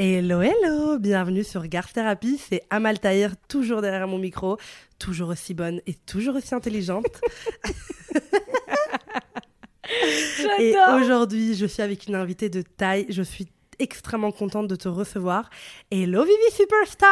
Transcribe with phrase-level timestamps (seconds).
[0.00, 4.56] Hello, hello, bienvenue sur Garth Therapy, c'est Amal Tahir, toujours derrière mon micro,
[5.00, 7.20] toujours aussi bonne et toujours aussi intelligente.
[10.60, 13.48] et aujourd'hui, je suis avec une invitée de taille, je suis
[13.78, 15.50] extrêmement contente de te recevoir.
[15.90, 17.08] Hello Vivi Superstar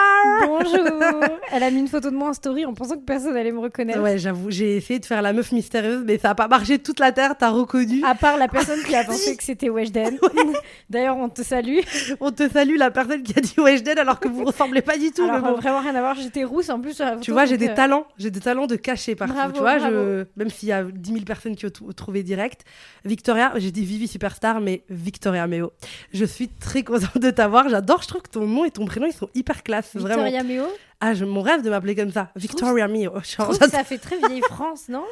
[0.47, 0.85] Bonjour
[1.53, 3.61] Elle a mis une photo de moi en story en pensant que personne n'allait me
[3.61, 4.01] reconnaître.
[4.01, 6.99] Ouais, j'avoue, j'ai essayé de faire la meuf mystérieuse, mais ça n'a pas marché toute
[6.99, 8.03] la terre, t'as reconnu.
[8.05, 10.19] À part la personne qui a pensé que c'était Weshden.
[10.91, 11.79] D'ailleurs, on te salue.
[12.21, 15.13] On te salue, la personne qui a dit Weshden alors que vous ressemblez pas du
[15.13, 15.25] tout.
[15.25, 15.55] Alors, bon.
[15.55, 17.01] vraiment rien à voir, j'étais rousse en plus.
[17.21, 19.53] tu vois, j'ai des euh, talents, j'ai des talents de cacher parfois.
[19.53, 20.25] Tu vois, je...
[20.37, 22.65] même s'il y a 10 000 personnes qui ont trouvé direct.
[23.05, 25.73] Victoria, j'ai dit Vivi Superstar, mais Victoria Meo.
[26.13, 27.69] Je suis très contente de t'avoir.
[27.69, 28.03] J'adore.
[28.03, 29.95] Je trouve que ton nom et ton prénom, ils sont hyper classe.
[29.95, 30.67] Victoria Meo
[31.01, 32.31] Ah, je, mon rêve de m'appeler comme ça.
[32.37, 33.13] Victoria Meo.
[33.23, 35.05] ça fait très vieille France, non?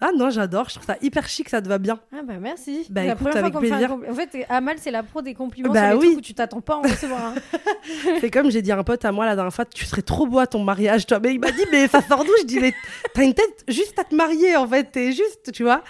[0.00, 1.98] Ah non, j'adore, je trouve ça hyper chic, ça te va bien.
[2.12, 2.86] Ah bah merci.
[2.88, 3.96] Bah la écoute, avec plaisir.
[4.08, 6.06] En fait, Amal, c'est la pro des compliments bah sur les oui.
[6.06, 7.34] trucs où tu t'attends pas à en recevoir.
[8.20, 10.26] c'est comme j'ai dit à un pote à moi la dernière fois, tu serais trop
[10.26, 11.18] beau à ton mariage, toi.
[11.18, 12.30] Mais il m'a dit, mais ça sort d'où?
[12.40, 12.74] Je dis, mais
[13.12, 15.82] t'as une tête juste à te marier, en fait, t'es juste, tu vois.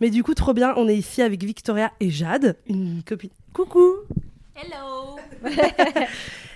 [0.00, 3.30] Mais du coup, trop bien, on est ici avec Victoria et Jade, une copine.
[3.54, 3.94] Coucou
[4.56, 5.16] Hello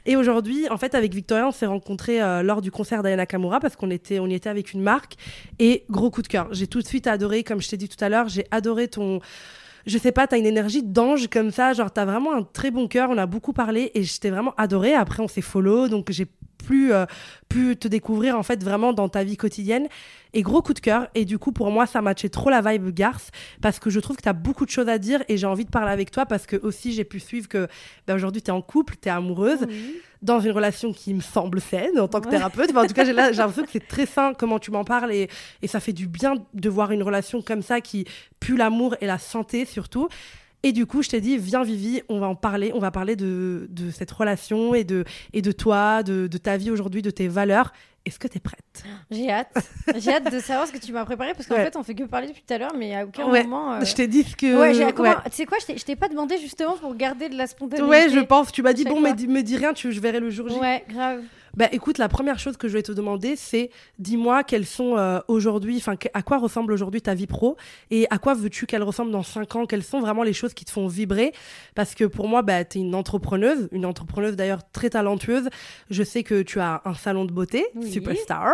[0.06, 3.58] Et aujourd'hui, en fait, avec Victoria, on s'est rencontrés euh, lors du concert d'Ayana Kamura
[3.58, 5.14] parce qu'on était, on y était avec une marque.
[5.58, 6.46] Et gros coup de cœur.
[6.52, 9.20] J'ai tout de suite adoré, comme je t'ai dit tout à l'heure, j'ai adoré ton
[9.86, 12.88] je sais pas, t'as une énergie d'ange comme ça, genre t'as vraiment un très bon
[12.88, 14.92] cœur, on a beaucoup parlé et j'étais vraiment adorée.
[14.92, 16.26] Après, on s'est follow, donc j'ai
[16.58, 17.06] plus euh,
[17.48, 19.88] pu te découvrir en fait vraiment dans ta vie quotidienne.
[20.34, 21.08] Et gros coup de cœur.
[21.14, 23.30] Et du coup, pour moi, ça matchait trop la vibe garce
[23.62, 25.64] parce que je trouve que tu as beaucoup de choses à dire et j'ai envie
[25.64, 27.66] de parler avec toi parce que aussi j'ai pu suivre que
[28.06, 29.66] ben, aujourd'hui tu es en couple, tu es amoureuse,
[30.20, 32.76] dans une relation qui me semble saine en tant que thérapeute.
[32.76, 35.28] en tout cas, j'ai l'impression que c'est très sain comment tu m'en parles et,
[35.62, 38.04] et ça fait du bien de voir une relation comme ça qui
[38.38, 40.08] pue l'amour et la santé surtout.
[40.64, 43.14] Et du coup, je t'ai dit, viens Vivi, on va en parler, on va parler
[43.14, 47.10] de, de cette relation et de, et de toi, de, de ta vie aujourd'hui, de
[47.10, 47.72] tes valeurs.
[48.04, 48.84] Est-ce que tu es prête?
[49.10, 49.52] J'ai hâte.
[49.98, 52.04] J'ai hâte de savoir ce que tu m'as préparé parce qu'en fait, on fait que
[52.04, 53.74] parler depuis tout à l'heure, mais à aucun moment.
[53.74, 54.58] Euh, je t'ai dit que.
[54.58, 54.86] Ouais, j'ai.
[54.86, 57.88] Tu sais quoi Je t'ai pas demandé justement pour garder de la spontanéité.
[57.88, 58.50] Ouais, je pense.
[58.50, 60.56] Tu m'as dit, bon, mais me dis rien, tu, je verrai le jour J.
[60.56, 61.22] Ouais, grave.
[61.58, 65.18] Bah écoute, la première chose que je vais te demander, c'est dis-moi quelles sont euh,
[65.26, 67.56] aujourd'hui, enfin à quoi ressemble aujourd'hui ta vie pro
[67.90, 69.66] et à quoi veux-tu qu'elle ressemble dans 5 ans?
[69.66, 71.32] Quelles sont vraiment les choses qui te font vibrer?
[71.74, 75.48] Parce que pour moi, bah, tu es une entrepreneuse, une entrepreneuse d'ailleurs très talentueuse.
[75.90, 78.52] Je sais que tu as un salon de beauté, superstar.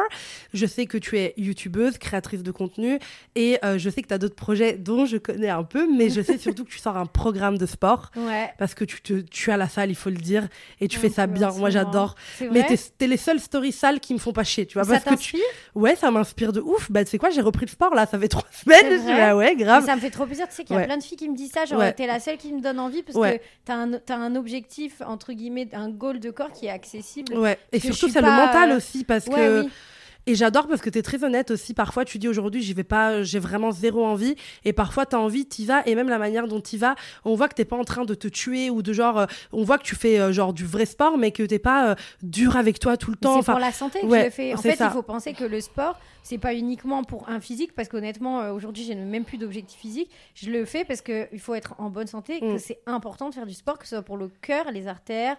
[0.54, 2.98] Je sais que tu es youtubeuse, créatrice de contenu
[3.34, 6.08] et euh, je sais que tu as d'autres projets dont je connais un peu, mais
[6.08, 8.12] je sais surtout que tu sors un programme de sport.
[8.16, 8.50] Ouais.
[8.56, 10.48] Parce que tu, te, tu as la salle, il faut le dire,
[10.80, 11.50] et tu fais ça bien.
[11.52, 12.14] Moi, j'adore.
[12.50, 14.84] Mais c'était les seules stories sales qui me font pas chier, tu vois.
[14.84, 15.40] Ça t'inspire?
[15.74, 16.92] Ouais, ça m'inspire de ouf.
[16.92, 19.04] Bah, tu sais quoi, j'ai repris le sport là, ça fait trois semaines.
[19.04, 19.84] Bah ouais, grave.
[19.84, 20.46] ça me fait trop plaisir.
[20.48, 21.64] Tu sais qu'il y a plein de filles qui me disent ça.
[21.64, 25.02] Genre, t'es la seule qui me donne envie parce que t'as un, as un objectif,
[25.04, 27.36] entre guillemets, un goal de corps qui est accessible.
[27.36, 29.66] Ouais, et surtout, c'est le mental aussi parce que.
[30.26, 31.74] Et j'adore parce que tu es très honnête aussi.
[31.74, 34.36] Parfois, tu dis aujourd'hui, j'y vais pas, j'ai vraiment zéro envie.
[34.64, 35.86] Et parfois, tu as envie, tu vas.
[35.86, 38.14] Et même la manière dont tu vas, on voit que t'es pas en train de
[38.14, 40.86] te tuer ou de genre, euh, on voit que tu fais euh, genre du vrai
[40.86, 43.42] sport, mais que t'es pas euh, dur avec toi tout le temps.
[43.42, 44.54] C'est pour la santé que je le fais.
[44.54, 47.88] En fait, il faut penser que le sport, c'est pas uniquement pour un physique, parce
[47.88, 50.10] qu'honnêtement, aujourd'hui, j'ai même plus d'objectif physique.
[50.34, 52.58] Je le fais parce qu'il faut être en bonne santé, que mm.
[52.58, 55.36] c'est important de faire du sport, que ce soit pour le cœur, les artères,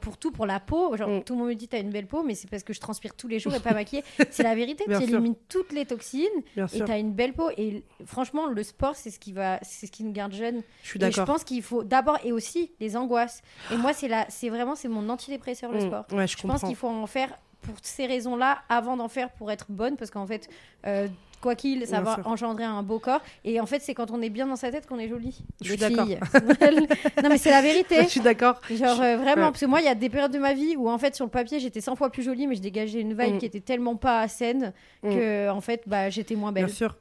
[0.00, 0.96] pour tout, pour la peau.
[0.96, 1.24] Genre, mm.
[1.24, 2.80] tout le monde me dit, tu as une belle peau, mais c'est parce que je
[2.80, 4.02] transpire tous les jours et pas maquillée.
[4.30, 4.84] c'est la vérité.
[4.86, 6.26] tu élimines toutes les toxines
[6.56, 7.50] et tu as une belle peau.
[7.56, 10.62] Et franchement, le sport, c'est ce qui va, c'est ce qui nous garde jeunes.
[10.82, 11.26] Je suis d'accord.
[11.26, 13.42] Je pense qu'il faut d'abord et aussi les angoisses.
[13.72, 15.86] Et moi, c'est la, c'est vraiment, c'est mon antidépresseur le mm.
[15.86, 16.04] sport.
[16.10, 17.30] je, je pense qu'il faut en faire
[17.64, 20.48] pour ces raisons-là avant d'en faire pour être bonne parce qu'en fait
[20.86, 21.08] euh,
[21.44, 23.20] quoi qu'il, ça va engendrer un beau corps.
[23.44, 25.44] Et en fait, c'est quand on est bien dans sa tête qu'on est jolie.
[25.60, 26.06] Je suis d'accord.
[27.22, 28.02] non, mais c'est la vérité.
[28.02, 28.60] Je suis d'accord.
[28.70, 30.88] Genre, euh, vraiment, parce que moi, il y a des périodes de ma vie où,
[30.88, 33.34] en fait, sur le papier, j'étais 100 fois plus jolie, mais je dégageais une vibe
[33.34, 33.38] mm.
[33.38, 34.72] qui était tellement pas saine
[35.02, 35.10] mm.
[35.10, 36.64] que, en fait, bah, j'étais moins belle.
[36.64, 36.96] Bien sûr.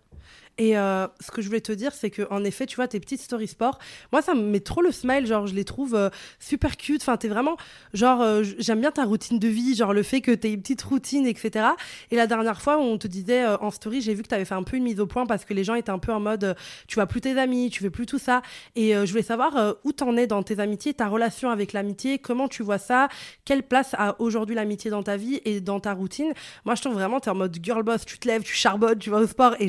[0.57, 2.99] Et euh, ce que je voulais te dire, c'est que en effet, tu vois, tes
[2.99, 3.79] petites story sport,
[4.11, 5.25] moi, ça me met trop le smile.
[5.25, 6.09] Genre, je les trouve euh,
[6.39, 7.01] super cute.
[7.01, 7.57] Enfin, t'es vraiment,
[7.93, 10.83] genre, euh, j'aime bien ta routine de vie, genre le fait que t'aies une petite
[10.83, 11.69] routine, etc.
[12.11, 14.63] Et la dernière fois, on te disait en story, j'ai vu que t'avais fait un
[14.63, 16.55] peu une mise au point parce que les gens étaient un peu en mode,
[16.87, 18.41] tu vois plus tes amis, tu veux plus tout ça.
[18.75, 22.47] Et je voulais savoir où t'en es dans tes amitiés, ta relation avec l'amitié, comment
[22.47, 23.07] tu vois ça,
[23.45, 26.33] quelle place a aujourd'hui l'amitié dans ta vie et dans ta routine.
[26.65, 29.09] Moi, je trouve vraiment, t'es en mode girl boss, tu te lèves, tu charbonnes, tu
[29.09, 29.55] vas au sport.
[29.59, 29.67] Et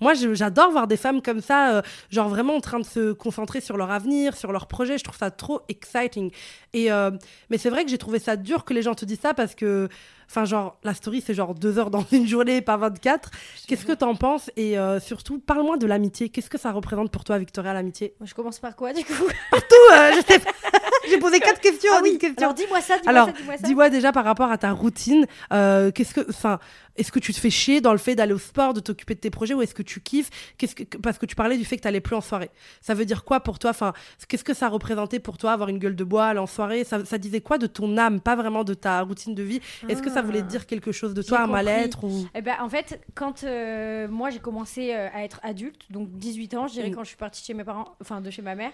[0.00, 3.60] moi, j'adore voir des femmes comme ça, euh, genre vraiment en train de se concentrer
[3.60, 4.98] sur leur avenir, sur leur projet.
[4.98, 6.30] Je trouve ça trop exciting.
[6.72, 7.10] Et, euh,
[7.50, 9.54] mais c'est vrai que j'ai trouvé ça dur que les gens te disent ça parce
[9.54, 9.88] que
[10.32, 13.30] Enfin, genre, la story, c'est genre deux heures dans une journée, pas 24.
[13.68, 14.50] Qu'est-ce que t'en penses?
[14.56, 16.30] Et euh, surtout, parle-moi de l'amitié.
[16.30, 18.14] Qu'est-ce que ça représente pour toi, Victoria, l'amitié?
[18.24, 19.12] Je commence par quoi, du coup?
[19.50, 20.50] Partout euh, Je sais pas.
[21.10, 21.92] J'ai posé quatre questions.
[21.94, 22.18] Ah oui.
[22.38, 23.66] Alors, dis-moi ça, dis-moi Alors, ça, dis-moi ça.
[23.66, 26.60] dis-moi déjà par rapport à ta routine, euh, qu'est-ce que, enfin,
[26.96, 29.20] est-ce que tu te fais chier dans le fait d'aller au sport, de t'occuper de
[29.20, 30.30] tes projets, ou est-ce que tu kiffes?
[30.56, 32.50] Qu'est-ce que, parce que tu parlais du fait que tu plus en soirée.
[32.80, 33.70] Ça veut dire quoi pour toi?
[33.70, 33.92] Enfin,
[34.28, 36.61] qu'est-ce que ça représentait pour toi avoir une gueule de bois, aller en soirée?
[36.84, 39.60] Ça, ça, disait quoi de ton âme, pas vraiment de ta routine de vie?
[39.88, 42.26] Est-ce que ça voulait dire quelque chose de toi, un mal-être ou...
[42.34, 46.54] eh ben, en fait, quand euh, moi j'ai commencé euh, à être adulte, donc 18
[46.54, 46.94] ans, je dirais mm.
[46.94, 48.72] quand je suis partie chez mes parents, enfin de chez ma mère.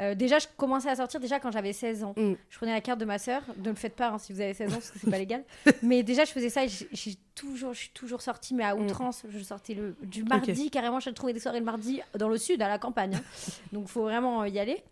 [0.00, 2.14] Euh, déjà, je commençais à sortir déjà quand j'avais 16 ans.
[2.16, 2.32] Mm.
[2.48, 3.42] Je prenais la carte de ma sœur.
[3.62, 5.44] Ne le faites pas hein, si vous avez 16 ans parce que c'est pas légal.
[5.82, 8.84] Mais déjà, je faisais ça et j'ai toujours, je suis toujours sortie, mais à mm.
[8.84, 9.22] outrance.
[9.28, 11.00] Je sortais le, du mardi, carrément.
[11.00, 13.16] Je trouvais des soirées le mardi dans le sud, à la campagne.
[13.16, 13.22] Hein.
[13.72, 14.82] Donc, il faut vraiment y aller.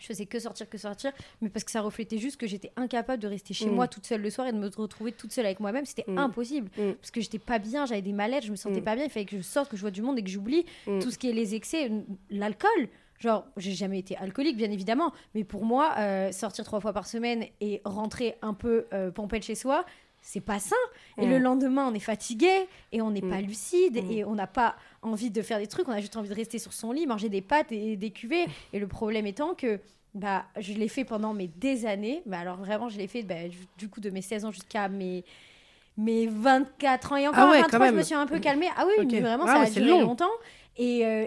[0.00, 3.22] Je faisais que sortir, que sortir, mais parce que ça reflétait juste que j'étais incapable
[3.22, 3.74] de rester chez mm.
[3.74, 5.86] moi toute seule le soir et de me retrouver toute seule avec moi-même.
[5.86, 6.18] C'était mm.
[6.18, 6.70] impossible.
[7.00, 9.04] Parce que j'étais pas bien, j'avais des malaises, je me sentais pas bien.
[9.04, 11.18] Il fallait que je sorte, que je vois du monde et que j'oublie tout ce
[11.18, 11.90] qui est les excès,
[12.30, 12.88] l'alcool.
[13.18, 17.06] Genre, j'ai jamais été alcoolique, bien évidemment, mais pour moi, euh, sortir trois fois par
[17.06, 19.86] semaine et rentrer un peu euh, pompette chez soi,
[20.20, 20.76] c'est pas sain.
[21.18, 21.42] Et le mm.
[21.42, 23.46] lendemain, on est fatigué et on n'est pas mm.
[23.46, 24.10] lucide mm.
[24.10, 24.76] et on n'a pas
[25.06, 27.28] envie de faire des trucs, on a juste envie de rester sur son lit, manger
[27.28, 28.46] des pâtes et des cuvées.
[28.72, 29.80] Et le problème étant que
[30.14, 32.22] bah, je l'ai fait pendant mes des années.
[32.26, 33.34] mais alors vraiment, je l'ai fait bah,
[33.78, 35.24] du coup de mes 16 ans jusqu'à mes
[35.98, 39.06] mes 24 ans et encore ah 23 je me suis un peu calmée ah oui
[39.10, 40.28] mais vraiment ah ça a duré longtemps
[40.76, 41.26] et euh,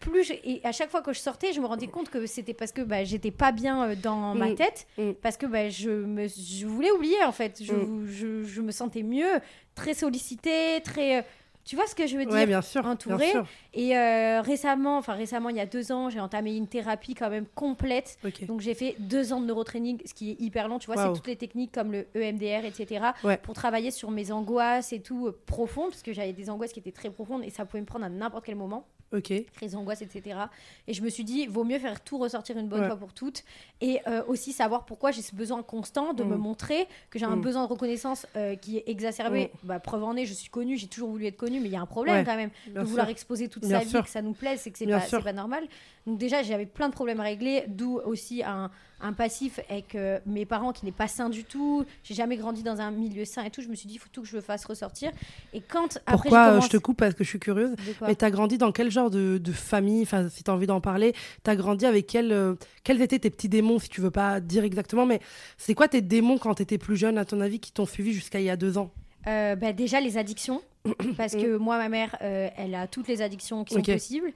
[0.00, 2.72] plus et à chaque fois que je sortais, je me rendais compte que c'était parce
[2.72, 4.54] que bah, j'étais pas bien euh, dans ma mm.
[4.56, 5.12] tête, mm.
[5.22, 7.62] parce que bah, je, me, je voulais oublier en fait.
[7.62, 8.06] Je, mm.
[8.08, 9.40] je, je, me sentais mieux,
[9.74, 11.24] très sollicitée, très.
[11.68, 13.32] Euh, tu vois ce que je veux dire bien sûr, Entourée.
[13.74, 13.96] Et
[14.40, 18.18] récemment, enfin récemment, il y a deux ans, j'ai entamé une thérapie quand même complète.
[18.46, 20.78] Donc j'ai fait deux ans de neurotraining, ce qui est hyper long.
[20.78, 23.06] Tu vois, c'est toutes les techniques comme le EMDR, etc.
[23.42, 26.92] Pour travailler sur mes angoisses et tout profondes, parce que j'avais des angoisses qui étaient
[26.92, 28.86] très profondes et ça pouvait me prendre à n'importe quel moment.
[29.12, 29.32] Ok.
[29.54, 30.38] Crise d'angoisse, etc.
[30.86, 33.42] Et je me suis dit, vaut mieux faire tout ressortir une bonne fois pour toutes.
[33.80, 36.40] Et euh, aussi savoir pourquoi j'ai ce besoin constant de me mm.
[36.40, 37.40] montrer, que j'ai un mm.
[37.40, 39.50] besoin de reconnaissance euh, qui est exacerbé.
[39.62, 39.66] Mm.
[39.66, 41.76] Bah, preuve en est, je suis connue, j'ai toujours voulu être connue, mais il y
[41.76, 42.50] a un problème quand même.
[42.74, 45.32] de vouloir exposer toute sa vie, que ça nous plaise, c'est que c'est pas, pas
[45.32, 45.64] normal.
[46.06, 48.70] Donc déjà, j'avais plein de problèmes à régler, d'où aussi un,
[49.00, 49.96] un passif avec
[50.26, 51.84] mes parents qui n'est pas sain du tout.
[52.02, 53.62] J'ai jamais grandi dans un milieu sain et tout.
[53.62, 55.10] Je me suis dit, il faut tout que je le fasse ressortir.
[55.52, 57.74] Et quand après, Pourquoi euh, je te coupe parce que je suis curieuse.
[58.02, 60.66] Mais tu as grandi dans quel genre de, de famille Enfin, si tu as envie
[60.66, 61.14] d'en parler,
[61.44, 62.54] tu as grandi avec quel, euh,
[62.84, 65.06] quels étaient tes petits démons, si tu veux pas dire exactement.
[65.06, 65.20] Mais
[65.56, 68.12] c'est quoi tes démons quand tu étais plus jeune, à ton avis, qui t'ont suivi
[68.12, 68.90] jusqu'à il y a deux ans?
[69.26, 70.62] Euh, bah, Déjà, les addictions.
[71.16, 74.32] parce que moi, ma mère, elle a toutes les addictions qui sont possibles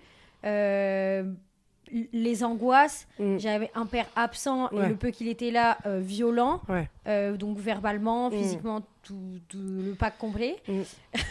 [2.13, 3.07] les angoisses.
[3.19, 3.39] Mm.
[3.39, 6.61] J'avais un père absent et le peu qu'il était là, euh, violent.
[7.07, 8.81] Euh, donc verbalement, mm.
[9.03, 10.57] Tout, le pack complet.
[10.69, 10.81] Mm.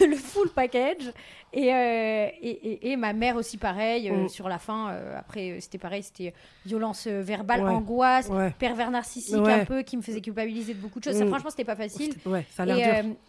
[0.05, 1.11] le full package.
[1.53, 4.29] Euh, et, et, et, ma mère aussi, pareil, euh, mm.
[4.29, 4.89] sur la fin.
[4.91, 6.33] Euh, après, c'était pareil, c'était
[6.65, 11.17] violence verbale, angoisse, pervers narcissique un peu, qui me faisait culpabiliser de beaucoup de choses.
[11.17, 11.29] Ça, mm.
[11.29, 12.13] franchement, c'était pas facile.
[12.55, 12.65] Ça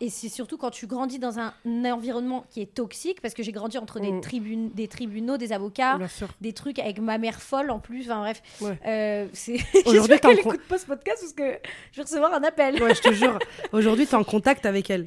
[0.00, 1.52] et, c'est surtout quand tu grandis dans un,
[1.84, 4.20] environnement qui est toxique, parce que j'ai grandi entre des, mm.
[4.20, 5.98] tribun des tribunaux, des avocats,
[6.40, 8.10] des trucs avec ma mère folle en plus.
[8.10, 8.42] Enfin bref,
[9.32, 9.58] c'est.
[9.86, 11.58] Aujourd'hui, qu'elle écoute pas ce podcast parce que
[11.92, 12.76] je vais recevoir un appel.
[12.76, 13.38] Je te jure.
[13.72, 15.06] Aujourd'hui, tu es en contact avec elle.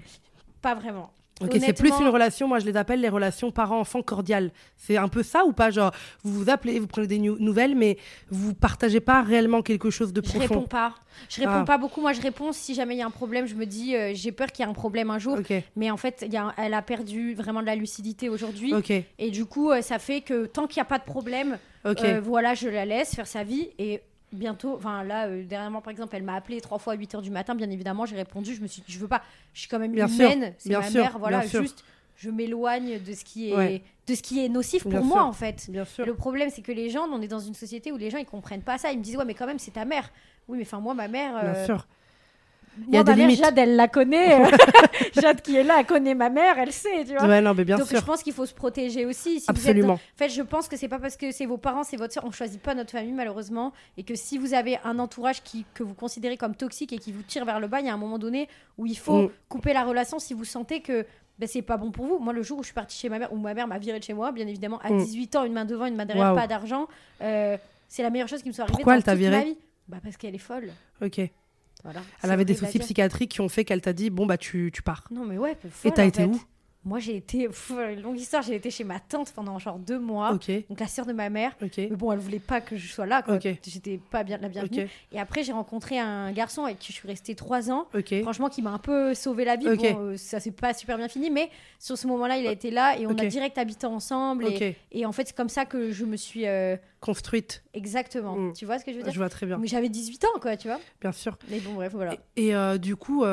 [0.62, 1.12] Pas vraiment.
[1.42, 4.51] Ok, c'est plus une relation, moi je les appelle les relations parents-enfants cordiales.
[4.77, 5.92] C'est un peu ça ou pas Genre,
[6.24, 7.98] vous vous appelez, vous prenez des nouvelles, mais
[8.30, 10.39] vous partagez pas réellement quelque chose de profond?
[10.39, 10.95] Je réponds pas.
[11.27, 11.66] Je réponds ah.
[11.66, 12.00] pas beaucoup.
[12.00, 13.48] Moi, je réponds si jamais il y a un problème.
[13.48, 15.38] Je me dis, euh, j'ai peur qu'il y ait un problème un jour.
[15.75, 18.74] Mais en fait, y a, elle a perdu vraiment de la lucidité aujourd'hui.
[19.20, 22.22] Et du coup, euh, ça fait que tant qu'il n'y a pas de problème, euh,
[22.24, 23.72] voilà, je la laisse faire sa vie.
[23.77, 24.01] Et
[24.36, 27.22] bientôt, enfin là, euh, dernièrement par exemple, elle m'a appelé trois fois à 8 h
[27.22, 29.22] du matin, bien évidemment, j'ai répondu, je me suis dit, je veux pas,
[29.54, 31.84] je suis quand même humaine, c'est ma mère, voilà, juste,
[32.15, 35.70] je m'éloigne de ce qui est, de ce qui est nocif pour moi en fait.
[35.70, 36.06] Bien sûr.
[36.06, 38.25] Le problème, c'est que les gens, on est dans une société où les gens ils
[38.25, 40.12] comprennent pas ça, ils me disent ouais, mais quand même c'est ta mère.
[40.48, 41.34] Oui, mais enfin moi, ma mère.
[41.34, 41.88] Bien euh, sûr.
[42.88, 43.39] Il y a des limites.
[43.39, 44.44] Jade, elle la connaît.
[45.13, 47.27] Jade qui est là, elle connaît ma mère, elle sait, tu vois.
[47.27, 48.00] Ouais, non, mais bien Donc sûr.
[48.00, 49.39] je pense qu'il faut se protéger aussi.
[49.39, 49.94] Si Absolument.
[49.94, 52.25] En fait, je pense que c'est pas parce que c'est vos parents, c'est votre soeur,
[52.25, 55.84] on choisit pas notre famille malheureusement, et que si vous avez un entourage qui que
[55.84, 57.98] vous considérez comme toxique et qui vous tire vers le bas, il y a un
[57.98, 59.29] moment donné où il faut mm.
[59.50, 61.05] couper la relation si vous sentez que
[61.38, 62.20] ben, c'est pas bon pour vous.
[62.20, 64.00] Moi, le jour où je suis partie chez ma mère, où ma mère m'a viré
[64.00, 65.38] de chez moi, bien évidemment, à 18 mm.
[65.38, 66.88] ans, une main devant, une main derrière, pas d'argent,
[67.22, 69.58] euh, c'est la meilleure chose qui me soit arrivée Pourquoi dans elle toute ma vie.
[69.88, 70.72] Bah, parce qu'elle est folle.
[71.01, 71.22] Ok.
[72.24, 74.82] Elle avait des soucis psychiatriques qui ont fait qu'elle t'a dit bon bah tu, tu
[74.82, 75.06] pars.
[75.12, 75.58] Non mais ouais.
[75.84, 76.39] et t'as été où
[76.86, 77.50] moi, j'ai été,
[78.04, 80.32] longue histoire, j'ai été chez ma tante pendant genre deux mois.
[80.34, 81.58] Donc la sœur de ma mère.
[81.77, 83.24] Mais bon, elle voulait pas que je sois là.
[83.42, 84.88] J'étais pas bien la bienvenue.
[85.12, 87.88] Et après, j'ai rencontré un garçon avec qui je suis restée trois ans.
[88.22, 89.65] Franchement, qui m'a un peu sauvé la vie.
[89.65, 91.50] Bon, euh, ça s'est pas super bien fini, mais
[91.80, 94.46] sur ce moment-là, il a été là et on a direct habité ensemble.
[94.92, 97.63] Et, en fait, c'est comme ça que je me suis euh, construite.
[97.74, 98.35] Exactement.
[98.35, 98.53] Mm.
[98.53, 99.57] Tu vois ce que je veux dire Je vois très bien.
[99.59, 100.79] Mais j'avais 18 ans, quoi, tu vois.
[101.01, 101.38] Bien sûr.
[101.50, 102.15] Mais bon, bref, voilà.
[102.35, 103.24] Et, euh, du coup,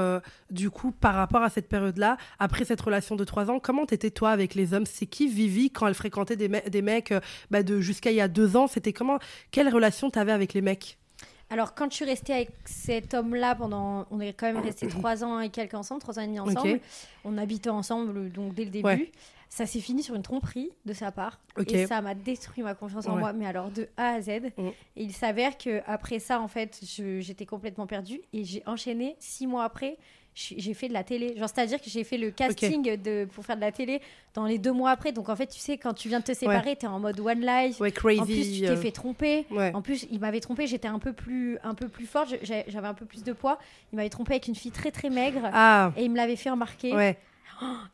[0.51, 4.11] du coup, par rapport à cette période-là, après cette relation de trois ans, comment t'étais
[4.11, 4.87] toi avec les hommes?
[4.87, 8.21] C'est qui Vivi quand elle fréquentait des, des mecs euh, bah, de jusqu'à il y
[8.21, 9.19] a deux ans C'était comment
[9.51, 10.99] Quelle relation t'avais avec les mecs?
[11.51, 14.07] Alors, quand je suis restée avec cet homme-là pendant.
[14.11, 16.81] On est quand même resté trois ans et quelques ensemble, trois ans et demi ensemble.
[17.25, 19.11] On habitait ensemble, donc dès le début.
[19.53, 21.39] Ça s'est fini sur une tromperie de sa part.
[21.67, 24.29] Et ça m'a détruit ma confiance en moi, mais alors de A à Z.
[24.57, 24.69] Mm.
[24.97, 26.81] Et il s'avère qu'après ça, en fait,
[27.21, 28.23] j'étais complètement perdue.
[28.33, 29.99] Et j'ai enchaîné six mois après
[30.35, 31.37] j'ai fait de la télé.
[31.37, 34.01] Genre, c'est-à-dire que j'ai fait le casting de, pour faire de la télé
[34.33, 35.13] dans les deux mois après.
[35.13, 37.21] Donc, en fait, tu sais, quand tu viens de te séparer, tu es en mode
[37.21, 37.79] one life.
[37.79, 38.21] Ouais, crazy.
[38.21, 38.77] En plus, tu t'es euh.
[38.77, 39.47] fait tromper.
[39.75, 40.67] En plus, il m'avait trompé.
[40.67, 42.35] J'étais un peu plus, un peu plus forte.
[42.43, 43.59] J'avais un peu plus de poids.
[43.93, 45.51] Il m'avait trompé avec une fille très, très maigre.
[45.53, 45.93] Ah.
[45.99, 46.95] Et il me l'avait fait remarquer.
[46.95, 47.19] Ouais.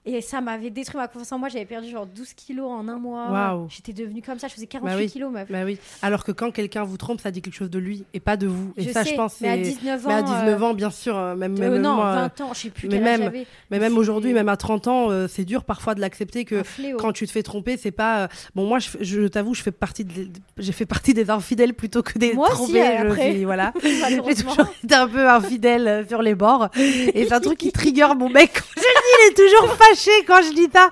[0.04, 1.48] Et ça m'avait détruit ma confiance en moi.
[1.48, 3.66] J'avais perdu genre 12 kilos en un mois.
[3.68, 4.48] J'étais devenue comme ça.
[4.48, 5.50] Je faisais 48 bah kilos, meuf.
[5.50, 5.78] Bah oui.
[6.02, 8.46] Alors que quand quelqu'un vous trompe, ça dit quelque chose de lui et pas de
[8.46, 8.72] vous.
[8.76, 9.40] Et je ça, sais, je pense.
[9.40, 10.08] Mais à 19 ans.
[10.08, 11.16] Mais à 19 ans, bien sûr.
[11.16, 12.88] Euh, même, euh, même non, moi, 20 ans, je sais plus.
[12.88, 13.32] Mais même,
[13.70, 16.62] mais même aujourd'hui, même à 30 ans, euh, c'est dur parfois de l'accepter que
[16.98, 18.28] quand tu te fais tromper, c'est pas.
[18.54, 20.28] Bon, moi, je, je t'avoue, je fais partie de...
[20.56, 22.80] j'ai fait partie des infidèles plutôt que des moi trompés.
[22.80, 23.44] Aussi, après.
[23.44, 23.72] voilà.
[23.82, 26.68] j'ai toujours été un peu infidèle sur les bords.
[26.76, 28.52] Et c'est un truc qui trigger mon mec.
[28.76, 30.90] Je dis, il est toujours fâché quand je dis ça.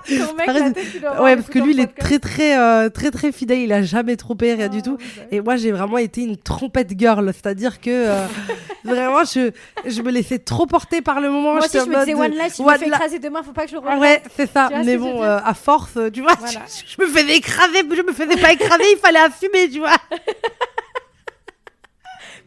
[1.21, 3.59] ouais, parce que lui, il est très, très, euh, très, très fidèle.
[3.59, 4.97] Il a jamais trompé, rien du ah, tout.
[5.31, 7.31] Et moi, j'ai vraiment été une trompette girl.
[7.33, 8.25] C'est-à-dire que euh,
[8.83, 9.51] vraiment, je,
[9.85, 11.53] je me laissais trop porter par le moment.
[11.53, 13.65] Moi aussi, je me disais One Life, si je me fais écraser demain, faut pas
[13.65, 13.99] que je le.
[13.99, 14.69] Ouais, c'est ça.
[14.85, 16.33] Mais bon, euh, à force, tu vois,
[16.87, 19.97] je, me faisais écraser, je me faisais pas écraser, il fallait assumer, tu vois.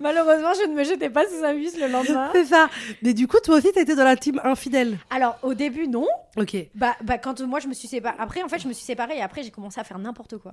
[0.00, 2.30] Malheureusement, je ne me jetais pas sous un bus le lendemain.
[2.33, 2.69] C'est ça.
[3.02, 4.97] Mais du coup, toi aussi, tu étais dans la team infidèle.
[5.11, 6.07] Alors, au début, non.
[6.37, 6.57] Ok.
[6.75, 8.16] Bah, bah quand moi, je me suis séparée.
[8.19, 10.52] Après, en fait, je me suis séparée et après, j'ai commencé à faire n'importe quoi.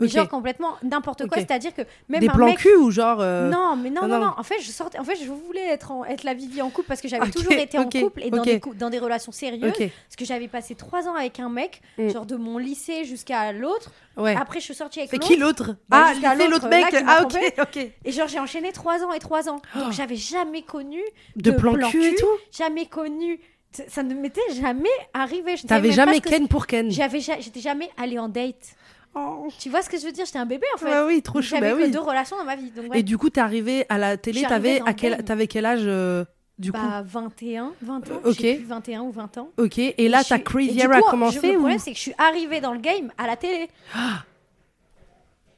[0.00, 2.58] Genre complètement n'importe quoi, c'est-à-dire que même des un plans mec...
[2.58, 5.16] cul ou genre euh, non mais non, non non, en fait je sortais en fait
[5.16, 6.04] je voulais être en...
[6.04, 8.60] être la Vivi en couple parce que j'avais toujours été en couple et dans, des
[8.76, 12.08] dans des relations sérieuses parce que j'avais passé trois ans avec un mec mm.
[12.10, 13.92] genre de mon lycée jusqu'à l'autre.
[14.16, 14.36] Ouais.
[14.36, 15.26] après je suis sortie avec l'autre.
[15.26, 15.76] c'est qui l'autre?
[15.88, 16.94] Bah, ah l'autre mec.
[17.06, 17.90] ah ok ok.
[18.04, 19.60] Et genre j'ai enchaîné trois ans et trois ans.
[19.74, 19.92] Donc oh.
[19.92, 21.00] j'avais jamais connu
[21.36, 22.26] de, de plan, cul, et tout?
[22.52, 23.40] jamais connu.
[23.88, 25.56] Ça ne m'était jamais arrivé.
[25.66, 26.90] T'avais jamais Ken pour Ken?
[26.90, 28.76] J'avais, j'étais jamais allée en date.
[29.14, 29.48] Oh.
[29.58, 30.86] Tu vois ce que je veux dire J'étais un bébé en fait.
[30.86, 31.54] Ouais, oui, trop chou.
[31.54, 31.90] J'avais bah, oui.
[31.90, 32.72] deux relations dans ma vie.
[32.94, 36.24] Et du coup, t'es arrivé à la télé, t'avais à quel, avais quel âge euh,
[36.58, 38.20] du bah, coup 21, 20 ans.
[38.24, 38.36] Ok.
[38.38, 39.50] Plus, 21 ou 20 ans.
[39.56, 39.78] Ok.
[39.78, 42.72] Et là, ta Crazy Era a commencé Le problème, c'est que je suis arrivée dans
[42.72, 43.68] le game à la télé.
[43.94, 44.24] Ah.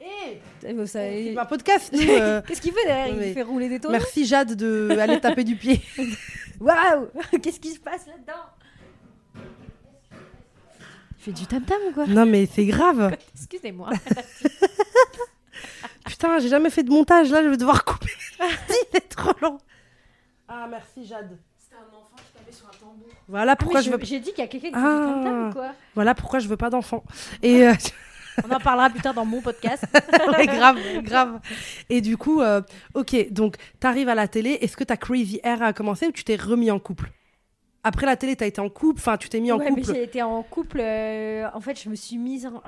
[0.00, 0.40] Et
[0.86, 1.92] c'est un podcast.
[1.94, 2.40] Euh.
[2.46, 3.26] Qu'est-ce qu'il fait derrière?
[3.26, 3.92] Il fait rouler des tonneaux.
[3.92, 5.80] Merci Jade de aller taper du pied.
[6.60, 7.08] Waouh
[7.42, 8.42] Qu'est-ce qui se passe là-dedans?
[11.26, 12.06] Fais du tam-tam ou quoi?
[12.06, 13.16] Non, mais c'est grave.
[13.34, 13.90] Excusez-moi.
[16.06, 17.30] Putain, j'ai jamais fait de montage.
[17.30, 18.12] Là, je vais devoir couper.
[18.92, 19.58] c'est trop long.
[20.46, 21.36] Ah, merci, Jade.
[21.58, 23.08] C'était un enfant qui tapait sur un tambour.
[23.26, 23.98] Voilà ah, pourquoi je, veux.
[24.02, 25.72] J'ai dit qu'il y a quelqu'un qui fait du tam-tam ou quoi?
[25.96, 27.02] Voilà pourquoi je veux pas d'enfant.
[27.42, 27.66] Et.
[27.66, 27.74] Euh,
[28.44, 29.84] On en parlera plus tard dans mon podcast.
[29.92, 31.40] grave, grave.
[31.88, 32.60] Et du coup, euh,
[32.94, 34.58] ok, donc t'arrives à la télé.
[34.60, 37.10] Est-ce que ta crazy air a commencé ou tu t'es remis en couple?
[37.86, 39.84] Après la télé, tu as été en couple, enfin, tu t'es mis en ouais, couple.
[39.84, 40.80] j'ai été en couple.
[40.80, 42.60] Euh, en fait, je me suis mise en.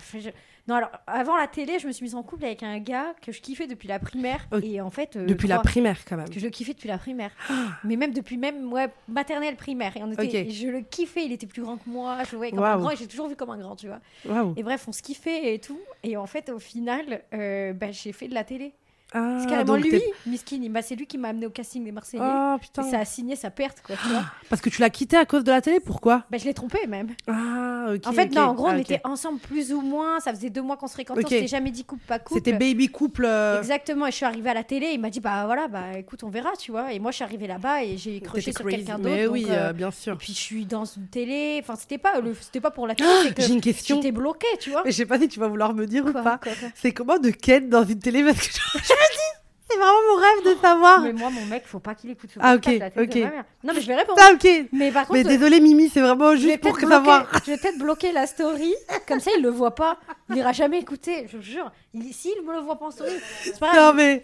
[0.68, 3.32] Non, alors, avant la télé, je me suis mise en couple avec un gars que
[3.32, 4.46] je kiffais depuis la primaire.
[4.62, 5.16] Et en fait.
[5.16, 6.28] Euh, depuis la primaire, quand même.
[6.28, 7.32] Que je kiffais depuis la primaire.
[7.84, 9.96] Mais même depuis même ouais, maternelle, primaire.
[9.96, 12.18] Et on était, je le kiffais, il était plus grand que moi.
[12.25, 14.00] Je le voyais comme un grand et j'ai toujours vu comme un grand, tu vois.
[14.56, 15.80] Et bref, on se kiffait et tout.
[16.04, 18.72] Et en fait, au final, euh, bah, j'ai fait de la télé.
[19.14, 20.60] Ah, c'est carrément lui, Miskin.
[20.68, 22.22] Bah, c'est lui qui m'a amené au casting des Marseillais.
[22.22, 22.86] Oh, putain.
[22.86, 23.96] Et ça a signé sa perte, quoi.
[23.96, 26.24] Tu vois Parce que tu l'as quitté à cause de la télé Pourquoi?
[26.30, 27.08] Bah, Je l'ai trompé, même.
[27.26, 28.06] Ah, ok.
[28.06, 30.20] En fait, non, en gros, on ah, était ensemble plus ou moins.
[30.20, 31.24] Ça faisait deux mois qu'on se fréquentait.
[31.24, 32.40] On s'était jamais dit couple, pas couple.
[32.44, 33.24] C'était baby couple.
[33.24, 33.58] Euh.
[33.58, 34.06] Exactement.
[34.06, 34.90] Et je suis arrivée à la télé.
[34.92, 36.92] Il m'a dit, bah voilà, bah écoute, on verra, tu vois.
[36.92, 39.14] Et moi, je suis arrivée là-bas et j'ai croché sur quelqu'un d'autre.
[39.14, 40.14] Mais oui, euh, bien sûr.
[40.14, 41.60] Et puis, je suis dans une télé.
[41.62, 42.34] Enfin, c'était pas, le...
[42.38, 43.08] c'était pas pour la télé.
[43.38, 43.96] j'ai une question.
[43.96, 44.82] J'étais bloquée, tu vois.
[44.84, 46.38] Mais je sais pas si tu vas vouloir me dire ou pas.
[46.74, 49.27] C'est comment de Ken dans une télé Parce que je me dis c'est
[49.78, 51.00] vraiment mon rêve de savoir.
[51.02, 53.14] Mais moi, mon mec, faut pas qu'il écoute ce Ah, ok, la tête de ok.
[53.25, 53.44] ma mère.
[53.64, 54.18] Non, mais je vais répondre.
[54.23, 54.49] Ah, ok.
[54.73, 57.23] Mais par contre, Mais désolé, Mimi, c'est vraiment je vais juste pour que savoir.
[57.25, 58.75] bloquer- je vais peut-être bloquer la story.
[59.06, 59.99] Comme ça, il le voit pas.
[60.30, 61.26] Il ira jamais écouter.
[61.30, 61.70] Je vous jure.
[61.94, 63.11] Il, s'il me le voit pas en story,
[63.42, 63.97] c'est pas Non, grave.
[63.97, 64.23] mais.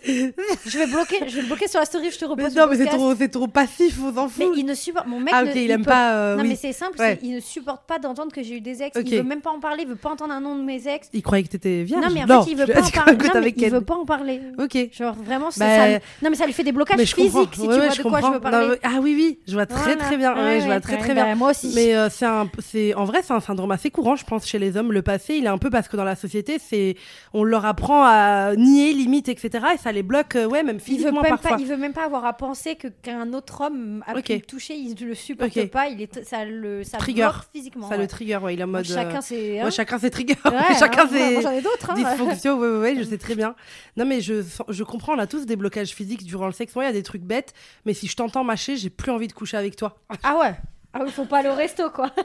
[0.66, 1.20] Je vais bloquer.
[1.26, 2.10] Je vais le bloquer sur la story.
[2.10, 2.54] Je te mais repose.
[2.56, 4.54] non, mais c'est trop, c'est trop passif, on s'en Mais fout.
[4.56, 5.06] il ne supporte.
[5.06, 5.32] Mon mec.
[5.34, 6.12] Ah, ne- ok, il aime peut- pas.
[6.14, 6.48] euh, Non, oui.
[6.50, 6.98] mais c'est simple.
[6.98, 7.18] Ouais.
[7.20, 8.96] c'est- Il ne supporte pas d'entendre que j'ai eu des ex.
[8.96, 9.04] Ok.
[9.06, 9.82] Il veut même pas en parler.
[9.84, 11.08] Il veut pas entendre un nom de mes ex.
[11.14, 12.02] Il croyait que t'étais vierge.
[12.02, 13.18] Non, mais en fait, il veut je- pas en je crois parler.
[13.18, 13.70] que Non, mais t'avais il Ken.
[13.72, 14.40] veut pas en parler.
[14.58, 14.76] Ok.
[14.92, 15.14] Genre
[15.50, 16.04] vraiment, Bah, ça.
[16.22, 17.44] Non, mais ça lui fait des blocages comprends.
[17.44, 18.68] physiques si Ouais, tu ouais, vois de quoi je veux parler.
[18.68, 19.96] Non, Ah oui, oui, je vois très Voilà.
[19.96, 20.34] très bien.
[20.34, 21.34] Ouais, je vois très très bah, bien.
[21.34, 21.72] Moi aussi.
[21.74, 24.58] Mais euh, c'est un, c'est en vrai c'est un syndrome assez courant, je pense, chez
[24.58, 24.92] les hommes.
[24.92, 26.96] Le passé, il est un peu parce que dans la société, c'est,
[27.32, 29.64] on leur apprend à nier limite, etc.
[29.74, 31.50] Et ça les bloque, euh, ouais, même il veut, physiquement même parfois.
[31.52, 34.24] pas, il veut même pas avoir à penser que qu'un autre homme a Ok.
[34.24, 37.28] pu le toucher, il le supporte pas, il est, ça le ça Trigger.
[37.52, 37.88] physiquement.
[37.88, 38.84] Ça le trigger, ouais, il est en mode.
[38.84, 39.62] Chacun euh, c'est.
[39.62, 40.34] ouais, chacun ses triggers,
[40.78, 41.90] chacun hein, ses j'en ai d'autres.
[41.90, 41.94] hein.
[41.94, 42.58] dysfonctions.
[42.58, 43.54] Ouais, ouais, je sais très bien.
[43.96, 46.74] Non, mais je, je comprends, a tous des blocages physiques durant le sexe.
[46.74, 47.52] Moi, il y a des trucs bêtes,
[47.84, 49.96] mais si je t'entends mâcher, j'ai plus envie de coucher avec toi.
[50.22, 50.54] Ah ouais.
[50.96, 52.10] Ah oui, faut pas aller au resto quoi.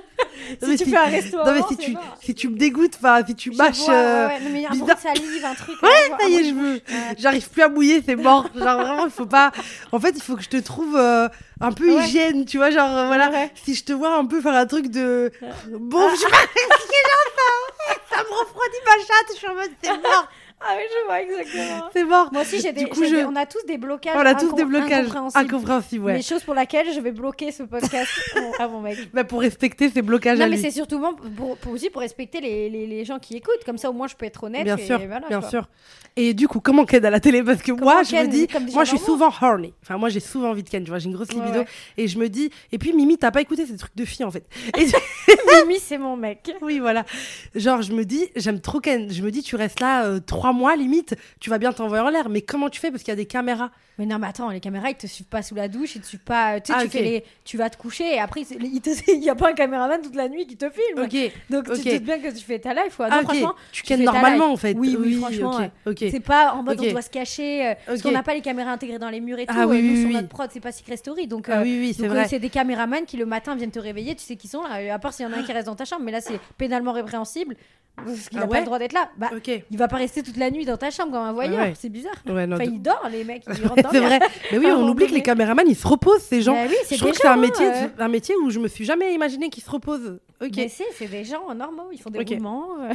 [0.61, 2.17] Si mais tu si- fais un resto Non, mais si tu, mort.
[2.21, 3.79] si tu me dégoûtes, enfin, si tu mâches.
[3.79, 4.85] vois, ouais, euh, ouais, non, mais un bizarre.
[4.87, 5.75] bruit de salive, un truc.
[5.83, 6.81] Ouais, ouais, ça y est, je veux.
[7.17, 8.47] J'arrive plus à mouiller, c'est mort.
[8.55, 9.51] Genre vraiment, il faut pas.
[9.91, 11.27] En fait, il faut que je te trouve euh,
[11.59, 12.05] un peu Ouais.
[12.05, 13.29] hygiène, tu vois, genre voilà.
[13.31, 13.51] Ouais.
[13.65, 15.31] Si je te vois un peu faire un truc de
[15.71, 16.37] bon, je sais pas.
[18.09, 19.29] Ça me refroidit ma chatte.
[19.31, 20.27] Je suis en mode c'est mort,
[20.69, 21.85] Ah oui, je vois exactement.
[21.93, 22.29] c'est mort.
[22.33, 24.13] Moi aussi, j'ai des, Du coup, je- des- on a tous des blocages.
[24.17, 25.45] On a tous des blocages incompréhensibles.
[25.45, 26.17] incompréhensibles, ouais.
[26.17, 28.09] Les choses pour lesquelles je vais bloquer ce podcast
[28.59, 28.97] à mon mec.
[29.13, 32.01] Bah, pour respecter ces blocages Non, à mais c'est surtout bon pour, pour aussi pour
[32.01, 33.63] respecter les, les, les gens qui écoutent.
[33.65, 34.65] Comme ça, au moins, je peux être honnête.
[34.65, 35.49] Bien et sûr, voilà, bien quoi.
[35.49, 35.69] sûr.
[36.17, 37.41] Et du coup, comment Ken à la télé?
[37.41, 39.73] Parce que moi, je me dis, des moi, je suis souvent horny.
[39.81, 40.83] Enfin, moi, j'ai souvent envie de Ken.
[40.83, 41.59] Tu vois, j'ai une grosse libido.
[41.59, 41.65] ouais.
[41.97, 44.31] Et je me dis, et puis Mimi, t'as pas écouté ces trucs de filles en
[44.31, 44.45] fait.
[44.77, 44.85] Et
[45.65, 46.51] Mimi, c'est mon mec.
[46.61, 47.05] Oui, voilà.
[47.55, 49.09] Genre, je me dis, j'aime trop Ken.
[49.09, 52.09] Je me dis, tu restes là euh, trois mois limite, tu vas bien t'envoyer en
[52.09, 52.29] l'air.
[52.29, 52.91] Mais comment tu fais?
[52.91, 53.71] Parce qu'il y a des caméras.
[53.97, 56.07] Mais non, mais attends, les caméras, ils te suivent pas sous la douche, ils te
[56.07, 56.61] suivent pas.
[56.61, 59.21] Tu sais, Ah, tu fais les, tu vas te coucher et après, il te- il
[59.23, 61.03] y a pas un caméraman toute la nuit qui te filme.
[61.03, 61.33] Ok.
[61.49, 61.75] Donc ok.
[61.75, 62.95] tu te doutes bien que tu fais ta life.
[62.95, 63.07] Quoi.
[63.11, 64.73] Ah, Non, franchement, Tu tu normalement en fait.
[64.77, 65.59] Oui, oui, franchement, Ok.
[65.59, 65.71] ouais.
[65.87, 65.97] ok.
[66.11, 67.67] c'est pas en mode on doit se cacher.
[67.67, 69.53] euh, Parce qu'on n'a pas les caméras intégrées dans les murs et tout.
[69.57, 70.13] Ah oui, euh, nous, oui, sur oui.
[70.13, 71.27] notre prod, c'est pas Secret Story.
[71.27, 74.15] Donc, Ah euh, oui, oui, euh, c'est des caméramans qui le matin viennent te réveiller.
[74.15, 74.93] Tu sais qui sont là.
[74.93, 76.03] À part s'il y en a un qui reste dans ta chambre.
[76.05, 77.55] Mais là, c'est pénalement répréhensible.
[77.97, 79.09] Parce qu'il Ah ouais pas le droit d'être là.
[79.17, 79.49] Bah, Ok.
[79.69, 81.59] il va pas rester toute la nuit dans ta chambre comme un voyeur.
[81.59, 81.73] Ouais.
[81.77, 82.13] C'est bizarre.
[82.27, 83.43] Ouais, non, Enfin, de- il dort, les mecs.
[83.91, 84.19] C'est vrai.
[84.51, 86.53] Mais oui, on oublie que les caméramans, ils se reposent, ces gens.
[86.53, 88.85] Bah oui, je trouve que c'est un métier, hein, un métier où je me suis
[88.85, 90.19] jamais imaginé qu'ils se reposent.
[90.41, 92.29] Ok, Mais c'est, c'est des gens normaux, ils font des Ok.
[92.29, 92.67] roulements.
[92.81, 92.93] euh.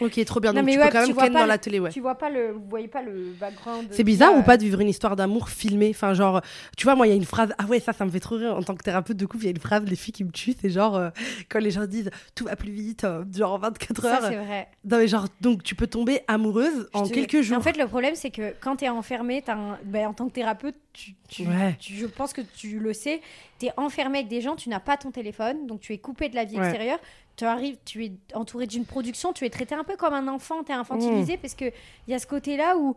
[0.00, 0.52] ok, trop bien.
[0.52, 1.90] Non, Donc mais tu ouais, peux quand même ken dans le- la télé, ouais.
[1.90, 3.88] Tu vois pas le, vous voyez pas le background.
[3.90, 6.40] C'est bizarre ou pas de vivre une histoire d'amour filmée Enfin, genre,
[6.76, 7.52] tu vois, moi, il y a une phrase.
[7.58, 9.44] Ah ouais, ça, ça me fait trop rire en tant que thérapeute de couple.
[9.44, 11.10] Il y a une phrase, les filles qui me tuent, c'est genre, euh,
[11.50, 14.22] quand les gens disent tout va plus vite, euh, genre en 24 Ça, heures.
[14.30, 14.68] c'est vrai.
[14.84, 17.58] Non, mais genre, donc tu peux tomber amoureuse en te- quelques jours.
[17.58, 20.26] En fait, le problème, c'est que quand tu es enfermé, t'as un- ben, en tant
[20.28, 21.76] que thérapeute, tu, tu- Ouais.
[21.78, 23.20] tu- je pense que tu le sais,
[23.58, 26.28] tu es enfermé avec des gens, tu n'as pas ton téléphone, donc tu es coupé
[26.28, 26.64] de la vie Ouais.
[26.68, 26.98] extérieure.
[27.36, 30.64] Tu arrives, tu es entouré d'une production, tu es traité un peu comme un enfant,
[30.64, 31.72] tu es infantilisé parce qu'il
[32.08, 32.96] y a ce côté-là où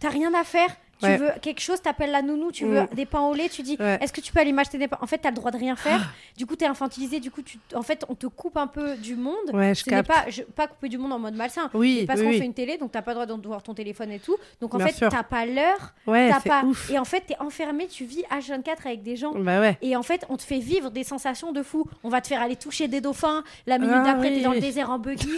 [0.00, 0.68] tu n'as rien à faire.
[1.00, 1.16] Tu Ouais.
[1.16, 2.68] veux quelque chose, t'appelles la nounou, tu Mm.
[2.70, 3.98] veux des pains au lait, tu dis Ouais.
[4.00, 4.98] est-ce que tu peux aller m'acheter des pains?
[5.00, 6.12] En fait, tu as le droit de rien faire.
[6.36, 7.58] Du coup, tu es infantilisé, du coup, tu...
[7.74, 9.34] en fait, on te coupe un peu du monde.
[9.52, 11.70] Ouais, je Ce n'est pas, je- pas coupé du monde en mode malsain.
[11.74, 12.38] Oui, parce oui, qu'on oui.
[12.38, 14.36] fait une télé, donc t'as pas le droit de voir ton téléphone et tout.
[14.60, 16.64] Donc en Bien fait, t'as pas l'heure, Ouais, t'as c'est pas.
[16.64, 16.90] ouf.
[16.90, 19.32] Et en fait, t'es enfermé, tu vis H24 avec des gens.
[19.36, 19.78] Bah ouais.
[19.82, 21.84] Et en fait, on te fait vivre des sensations de fou.
[22.02, 23.44] On va te faire aller toucher des dauphins.
[23.66, 24.36] La minute Ah d'après, oui.
[24.38, 25.30] t'es dans le désert en buggy.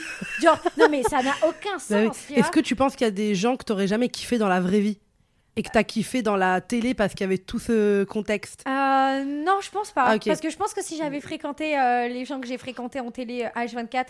[0.42, 2.30] Genre, non mais ça n'a aucun Bah sens.
[2.34, 4.60] Est-ce que tu penses qu'il y a des gens que t'aurais jamais kiffé dans la
[4.60, 4.98] vraie vie?
[5.56, 9.24] Et que t'as kiffé dans la télé parce qu'il y avait tout ce contexte Euh,
[9.24, 10.04] non, je pense pas.
[10.06, 10.18] Ah.
[10.24, 13.10] Parce que je pense que si j'avais fréquenté euh, les gens que j'ai fréquentés en
[13.10, 14.06] télé euh, H24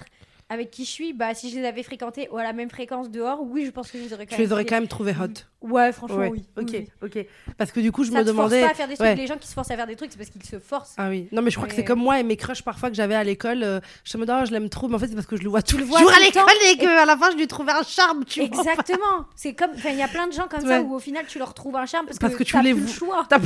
[0.51, 3.09] avec qui je suis, bah si je les avais fréquentés ou à la même fréquence
[3.11, 4.75] dehors, oui, je pense que je les aurais quand les même aurais kiffés.
[4.75, 5.67] quand même trouvés hot.
[5.67, 6.29] Ouais, franchement, Ouais.
[6.31, 6.45] oui.
[6.59, 7.09] Ok, oui, oui.
[7.17, 7.27] ok.
[7.57, 8.63] Parce que du coup, je ça me demandais.
[8.63, 9.07] pas à faire des trucs.
[9.09, 9.15] ouais.
[9.15, 10.95] Les gens qui se forcent à faire des trucs, c'est parce qu'ils se forcent.
[10.99, 12.97] Ah oui, non mais je crois que c'est comme moi et mes crushs parfois que
[12.97, 13.63] j'avais à l'école.
[13.63, 15.43] euh, je me dis, oh, je l'aime trop, mais en fait c'est parce que je
[15.43, 17.47] le vois tout le vois jour à le l'école et qu'à la fin je lui
[17.47, 18.49] trouvais un charme, tu vois.
[18.61, 19.27] Exactement.
[19.37, 20.69] C'est comme, enfin, il y a plein de gens comme Ouais.
[20.79, 22.63] ça où au final tu leur trouves un charme parce, Parce que, que tu t'as
[22.63, 23.27] les plus le choix.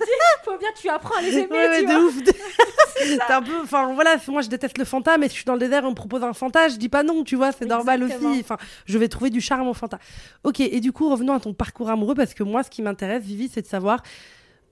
[0.44, 1.50] Faut bien, tu apprends à les aimer.
[1.50, 2.14] Ouais, de ouf.
[3.28, 5.60] Un peu, enfin voilà, moi je déteste le fanta, mais si je suis dans le
[5.60, 8.02] désert et on me propose un fanta, je dis pas non, tu vois, c'est normal
[8.02, 8.40] aussi.
[8.40, 8.56] Enfin,
[8.86, 9.98] je vais trouver du charme au fanta.
[10.44, 13.22] Ok, et du coup revenons à ton parcours amoureux parce que moi ce qui m'intéresse,
[13.22, 14.02] Vivi, c'est de savoir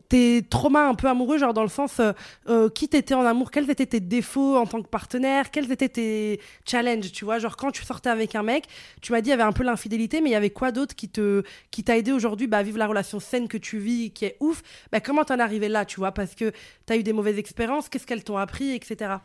[0.09, 2.13] tes traumas un peu amoureux, genre dans le sens euh,
[2.49, 5.89] euh, qui t'étais en amour, quels étaient tes défauts en tant que partenaire, quels étaient
[5.89, 8.65] tes challenges, tu vois, genre quand tu sortais avec un mec,
[9.01, 10.95] tu m'as dit il y avait un peu l'infidélité, mais il y avait quoi d'autre
[10.95, 14.11] qui te qui t'a aidé aujourd'hui bah, à vivre la relation saine que tu vis,
[14.11, 16.53] qui est ouf, bah, comment t'en es arrivé là, tu vois, parce que
[16.87, 19.17] t'as eu des mauvaises expériences, qu'est-ce qu'elles t'ont appris, etc.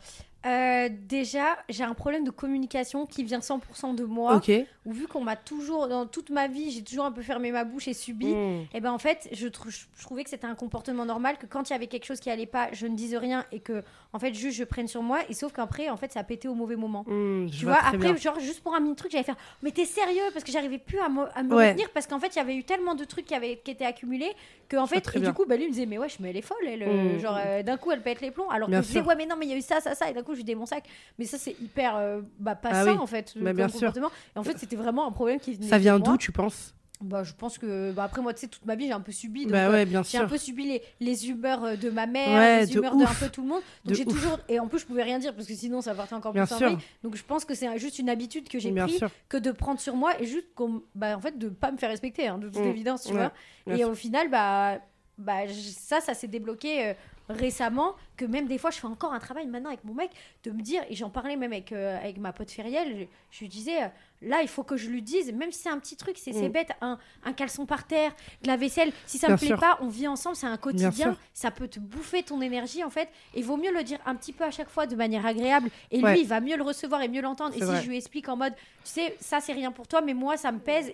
[0.45, 4.35] euh, déjà, j'ai un problème de communication qui vient 100% de moi.
[4.35, 4.51] Ok.
[4.85, 7.63] Ou vu qu'on m'a toujours, dans toute ma vie, j'ai toujours un peu fermé ma
[7.63, 8.27] bouche et subi.
[8.27, 8.61] Mm.
[8.61, 11.69] Et eh ben en fait, je, je trouvais que c'était un comportement normal que quand
[11.69, 14.19] il y avait quelque chose qui allait pas, je ne dise rien et que en
[14.19, 15.19] fait juste je prenne sur moi.
[15.29, 17.03] Et sauf qu'après, en fait, ça a pété au mauvais moment.
[17.07, 20.23] Mm, tu vois, après, genre juste pour un mini truc, j'allais faire, mais t'es sérieux?
[20.33, 22.55] Parce que j'arrivais plus à me, à me retenir parce qu'en fait, il y avait
[22.55, 24.33] eu tellement de trucs qui avaient qui étaient accumulés
[24.71, 26.41] que en fait, et du coup, bah, lui me disait, mais ouais, mais elle est
[26.41, 27.19] folle, elle, mm.
[27.19, 28.49] genre euh, d'un coup, elle pète les plombs.
[28.49, 30.09] Alors que je disais, ouais, mais non, mais il y a eu ça, ça, ça,
[30.09, 30.83] et d'un coup, je lui dis mon sac.
[31.19, 34.11] Mais ça, c'est hyper euh, bah, pas ah en fait, le bien comportement.
[34.35, 36.73] Et en fait, c'était vraiment un problème qui Ça vient d'où, tu penses?
[37.01, 39.11] Bah, je pense que bah, après moi tu sais toute ma vie j'ai un peu
[39.11, 42.61] subi bah ouais, bien j'ai un peu subi les, les humeurs euh, de ma mère
[42.61, 43.61] les humeurs de un peu tout le monde.
[43.85, 46.13] Donc j'ai toujours et en plus je pouvais rien dire parce que sinon ça partait
[46.13, 46.77] encore bien plus sûr.
[47.03, 49.95] donc je pense que c'est juste une habitude que j'ai pris que de prendre sur
[49.95, 52.63] moi et juste comme bah en fait de pas me faire respecter hein, de toute
[52.63, 52.67] mm.
[52.67, 53.31] évidence tu vois.
[53.67, 54.79] Et au final bah
[55.17, 56.93] bah ça ça s'est débloqué euh,
[57.29, 60.11] récemment que même des fois, je fais encore un travail maintenant avec mon mec
[60.43, 63.47] de me dire, et j'en parlais même avec, euh, avec ma pote Feriel, je, lui
[63.47, 63.87] disais, euh,
[64.21, 66.49] là, il faut que je lui dise, même si c'est un petit truc, c'est mm.
[66.49, 68.11] bête, un, un, caleçon par terre,
[68.43, 71.49] de la vaisselle, si ça me plaît pas, on vit ensemble, c'est un quotidien, ça
[71.49, 74.33] peut te bouffer ton énergie en fait, et il vaut mieux le dire un petit
[74.33, 77.07] peu à chaque fois de manière agréable, et lui, il va mieux le recevoir et
[77.07, 78.53] mieux l'entendre, et si je lui explique en mode,
[78.83, 80.91] tu sais, ça c'est rien pour toi, mais moi ça me pèse,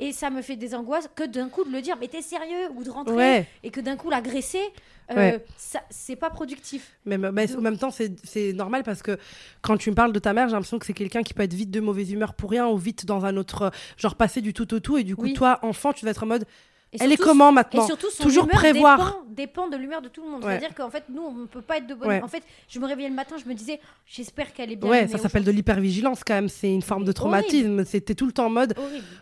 [0.00, 2.22] et, et, ça me fait des angoisses, que d'un coup de le dire, mais t'es
[2.22, 4.72] sérieux, ou de rentrer, et que d'un coup l'agresser,
[5.10, 5.38] euh,
[5.90, 6.92] c'est pas productif.
[7.04, 9.18] Mais, mais en même temps, c'est normal parce que
[9.62, 11.54] quand tu me parles de ta mère, j'ai l'impression que c'est quelqu'un qui peut être
[11.54, 13.70] vite de mauvaise humeur pour rien ou vite dans un autre.
[13.96, 14.96] Genre passer du tout au tout.
[14.96, 16.46] Et du coup, toi, enfant, tu vas être en mode
[17.00, 19.20] elle est comment maintenant Et surtout, toujours prévoir.
[19.28, 20.42] Dépend, de l'humeur de tout le monde.
[20.44, 22.22] C'est-à-dire qu'en fait, nous, on ne peut pas être de bonne.
[22.22, 24.88] En fait, je me réveillais le matin, je me disais, j'espère qu'elle est bien.
[24.88, 26.48] Ouais, ça s'appelle de l'hypervigilance quand même.
[26.48, 27.84] C'est une forme de traumatisme.
[27.84, 28.74] C'était tout le temps en mode,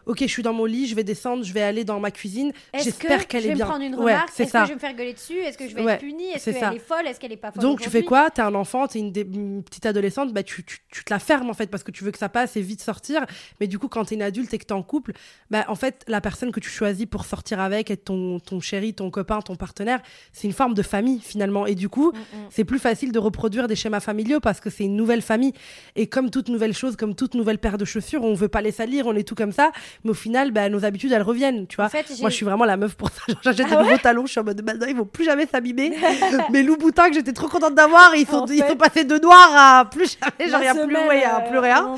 [0.07, 2.53] ok, je suis dans mon lit, je vais descendre, je vais aller dans ma cuisine.
[2.75, 3.55] J'espère qu'elle est bien.
[3.55, 5.13] Est-ce que je vais me prendre une remarque Est-ce que je vais me faire gueuler
[5.15, 7.53] dessus Est-ce que je vais être punie Est-ce qu'elle est folle Est-ce qu'elle est pas
[7.53, 8.31] folle Donc tu fais quoi?
[8.31, 11.55] T'es un enfant, t'es une, une petite adolescente, bah tu, tu, te la fermes en
[11.55, 13.25] fait parce que tu veux que ça passe et vite sortir.
[13.61, 15.13] Mais du coup, quand t'es une adulte et que t'es en couple,
[15.51, 18.95] bah en fait, la personne que tu choisis pour sortir avec, être ton ton chéri,
[18.95, 20.01] ton copain, ton partenaire,
[20.33, 21.67] c'est une forme de famille finalement.
[21.67, 22.47] Et du coup, mm, mm.
[22.51, 25.53] c'est plus facile de reproduire des schémas familiaux parce que c'est une nouvelle famille.
[25.97, 28.73] Et comme toute nouvelle chose, comme toute nouvelle paire de chaussures, on veut pas les
[28.73, 29.73] salir, on est tout comme ça.
[30.05, 31.67] Mais au final, bah, nos habitudes, elles reviennent.
[31.67, 33.23] Tu vois, moi, je suis vraiment la meuf pour ça.
[33.43, 35.47] J'achète ah des nouveaux talons, je suis en mode, bah, non, ils vont plus jamais
[35.47, 35.93] s'abîmer.
[36.51, 39.91] Mais Louboutin, que j'étais trop contente d'avoir, ils sont, ils sont passés de noir à
[39.91, 41.95] plus jamais, genre, il ouais, a plus rien.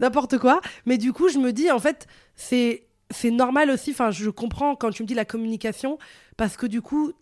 [0.00, 0.60] N'importe quoi.
[0.86, 4.76] Mais du coup, je me dis, en fait, c'est c'est normal aussi, enfin, je comprends
[4.76, 5.98] quand tu me dis la communication,
[6.36, 7.12] parce que du coup,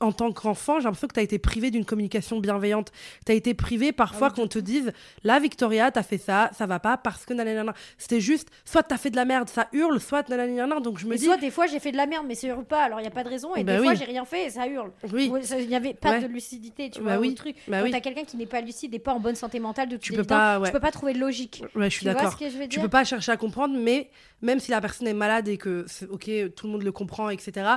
[0.00, 2.92] en tant qu'enfant, j'ai l'impression que tu as été privé d'une communication bienveillante.
[3.24, 4.92] Tu as été privé parfois ah qu'on te dise
[5.24, 7.74] Là, Victoria, t'as fait ça, ça va pas parce que nanana.
[7.98, 10.80] C'était juste, soit t'as fait de la merde, ça hurle, soit nanana.
[10.80, 11.24] Donc je me dis.
[11.24, 13.08] Soit des fois j'ai fait de la merde, mais ça hurle pas, alors il n'y
[13.08, 13.54] a pas de raison.
[13.56, 14.92] Et bah des fois j'ai rien fait et ça hurle.
[15.12, 15.32] Oui.
[15.58, 17.26] Il n'y avait pas de lucidité, tu bah vois.
[17.26, 17.34] Oui.
[17.34, 17.56] Truc.
[17.68, 19.96] Bah Quand t'as quelqu'un qui n'est pas lucide et pas en bonne santé mentale, de
[19.96, 21.62] tu peux pas, tu peux pas trouver de logique.
[21.74, 22.36] Ouais, je suis d'accord.
[22.68, 24.10] Tu peux pas chercher à comprendre, mais
[24.42, 27.76] même si la personne est malade et que, ok, tout le monde le comprend, etc.,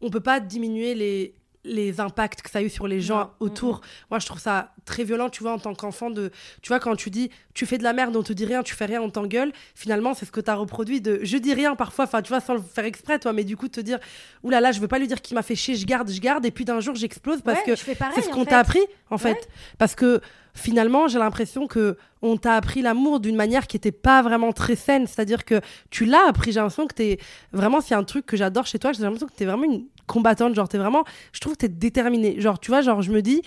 [0.00, 1.34] on peut pas diminuer les
[1.66, 3.80] les impacts que ça a eu sur les gens autour.
[4.10, 6.30] Moi, je trouve ça très violent, tu vois, en tant qu'enfant, de,
[6.62, 8.74] tu vois, quand tu dis, tu fais de la merde, on te dit rien, tu
[8.74, 11.74] fais rien, on t'engueule, finalement, c'est ce que tu as reproduit de, je dis rien
[11.74, 13.98] parfois, enfin, tu vois, sans le faire exprès, toi, mais du coup, te dire,
[14.42, 16.20] oulala, là là, je veux pas lui dire qu'il m'a fait chier, je garde, je
[16.20, 19.48] garde, et puis d'un jour, j'explose parce que c'est ce qu'on t'a appris, en fait.
[19.78, 20.20] Parce que
[20.54, 24.74] finalement, j'ai l'impression que on t'a appris l'amour d'une manière qui n'était pas vraiment très
[24.74, 25.06] saine.
[25.06, 26.50] C'est-à-dire que tu l'as appris.
[26.50, 27.18] J'ai l'impression que tu es
[27.52, 29.84] vraiment, a un truc que j'adore chez toi, j'ai l'impression que tu es vraiment une
[30.06, 30.54] combattante.
[30.54, 32.40] Genre, tu es vraiment, je trouve que tu es déterminée.
[32.40, 33.42] Genre, tu vois, genre, je me dis,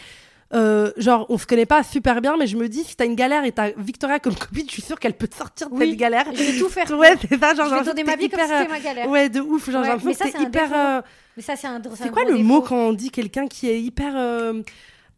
[0.54, 3.15] euh, genre, on se connaît pas super bien, mais je me dis, si t'as une
[3.15, 5.95] galère et t'as Victoria comme copine, je suis sûre qu'elle peut te sortir de cette
[5.95, 6.26] galère.
[6.34, 6.89] Je vais tout faire.
[6.98, 9.10] Ouais, c'est ça, genre, je vais donner ma vie hyper, comme si c'était ma galère.
[9.10, 9.69] Ouais, de ouf.
[9.69, 10.69] Genre, ouais, mais ça, c'est hyper.
[10.74, 11.02] Euh...
[11.38, 11.82] Mais ça, c'est un.
[11.95, 14.13] C'est quoi le mot quand on dit quelqu'un qui est hyper.
[14.15, 14.62] Euh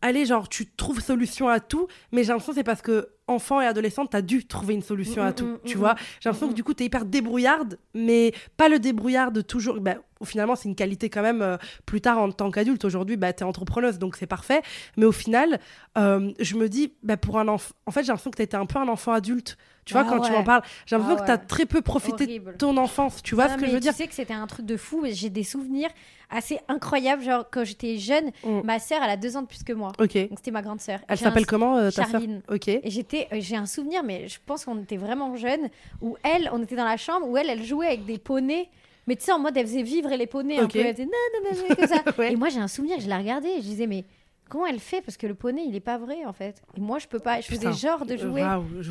[0.02, 3.62] allez, genre, tu trouves solution à tout, mais j'ai l'impression que c'est parce que enfant
[3.62, 5.96] et adolescente, t'as dû trouver une solution à mm, tout, mm, tu mm, vois?
[6.20, 9.80] J'ai l'impression que du coup, t'es hyper débrouillarde, mais pas le débrouillarde toujours.
[9.80, 12.86] Bah, finalement, c'est une qualité quand même euh, plus tard en tant qu'adulte.
[12.86, 14.62] Aujourd'hui, bah, t'es entrepreneuse, donc c'est parfait.
[14.98, 15.60] Mais au final,
[15.98, 18.66] euh, je me dis, bah, pour un enfant, en fait, j'ai l'impression que t'étais un
[18.66, 19.58] peu un enfant adulte.
[19.86, 21.82] Tu vois, ah quand tu m'en parles, j'ai l'impression ah que tu as très peu
[21.82, 23.24] profité de ton enfance.
[23.24, 25.06] Tu vois ce que je veux dire Tu sais que c'était un truc de fou.
[25.10, 25.90] J'ai des souvenirs
[26.30, 27.24] assez incroyables.
[27.24, 28.62] Genre, quand j'étais jeune, mm.
[28.64, 29.92] ma sœur, elle a deux ans de plus que moi.
[30.00, 30.16] Ok.
[30.30, 31.00] Donc, c'était ma grande sœur.
[31.08, 32.22] Elle s'appelle comment, euh, ta sœur?
[32.50, 32.68] Ok.
[32.68, 35.70] Et j'étais, euh, j'ai un souvenir, mais je pense qu'on était vraiment jeunes,
[36.02, 38.70] où elle, on était dans la chambre, où elle, elle jouait avec des poneys.
[39.12, 40.80] Mais tu sais, en mode, elle faisait vivre les poneys un peu.
[40.80, 41.12] Elle faisait non,
[41.44, 42.02] non, non, comme ça.
[42.30, 44.06] Et moi, j'ai un souvenir, je la regardais et je disais, mais
[44.48, 45.02] comment elle fait?
[45.02, 46.62] Parce que le poney, il est pas vrai en fait.
[46.78, 47.42] Et moi, je peux pas.
[47.42, 48.42] Je faisais genre de jouer.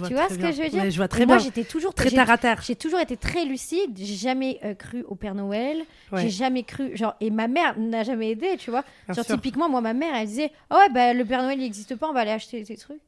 [0.07, 0.91] tu vois ce que je veux dire?
[0.91, 1.37] Je vois très bien.
[1.37, 2.61] Moi, j'étais toujours très terre à terre.
[2.61, 3.97] J'ai toujours été très lucide.
[3.97, 5.79] J'ai jamais euh, cru au Père Noël.
[6.15, 6.95] J'ai jamais cru.
[6.95, 8.85] Genre, et ma mère n'a jamais aidé, tu vois.
[9.09, 11.97] genre, typiquement, moi, ma mère, elle disait Oh ouais, bah, le Père Noël, il n'existe
[11.97, 13.01] pas, on va aller acheter des trucs.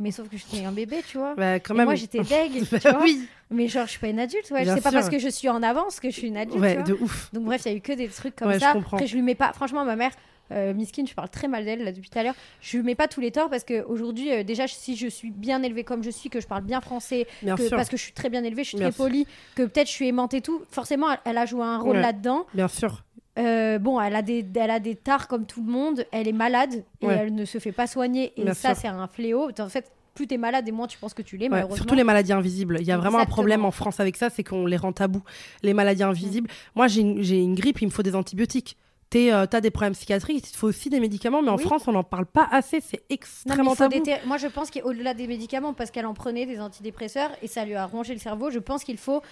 [0.00, 1.34] Mais sauf que j'étais un bébé, tu vois.
[1.34, 1.84] Bah, quand même.
[1.86, 2.66] moi, j'étais deg.
[2.68, 3.02] tu Bah vois.
[3.02, 3.26] oui.
[3.50, 4.64] Mais genre, je suis pas une adulte, ouais.
[4.64, 6.56] C'est pas parce que je suis en avance que je suis une adulte.
[6.56, 6.82] tu Ouais, vois.
[6.82, 7.30] de ouf.
[7.32, 8.72] Donc bref, il y a eu que des trucs comme Ouais, je ça.
[8.72, 8.96] comprends.
[8.96, 9.52] Après, je lui mets pas.
[9.52, 10.10] Franchement, ma mère,
[10.52, 12.34] euh, Miskine, je parle très mal d'elle là depuis tout à l'heure.
[12.60, 15.30] Je lui mets pas tous les torts parce que aujourd'hui, euh, déjà, si je suis
[15.30, 18.02] bien élevée comme je suis, que je parle bien français, Bien que- parce que je
[18.02, 20.40] suis très bien élevée, je suis Bien très polie, que peut-être je suis aimante et
[20.40, 20.62] tout.
[20.70, 22.02] Forcément, elle, elle a joué un rôle Ouais.
[22.02, 22.46] là-dedans.
[22.54, 23.02] Bien sûr.
[23.38, 26.04] Euh, bon, elle a des, elle a des tares comme tout le monde.
[26.12, 27.14] Elle est malade et Ouais.
[27.20, 28.32] elle ne se fait pas soigner.
[28.36, 29.50] Et Bien ça, c'est un fléau.
[29.58, 31.76] En fait, plus t'es malade et moins tu penses que tu l'es, Ouais, malheureusement.
[31.76, 32.78] surtout les maladies invisibles.
[32.80, 35.22] Il y a vraiment un problème en France avec ça, c'est qu'on les rend tabous.
[35.62, 36.48] Les maladies invisibles.
[36.74, 38.76] Moi, j'ai une, grippe, il me faut des antibiotiques.
[39.10, 41.58] Tu as des problèmes psychiatriques, il te faut aussi des médicaments, mais en.
[41.58, 44.02] France, on n'en parle pas assez, c'est extrêmement tabou.
[44.26, 47.74] Moi, je pense qu'au-delà des médicaments, parce qu'elle en prenait des antidépresseurs et ça lui
[47.74, 49.22] a rongé le cerveau, je pense qu'il faut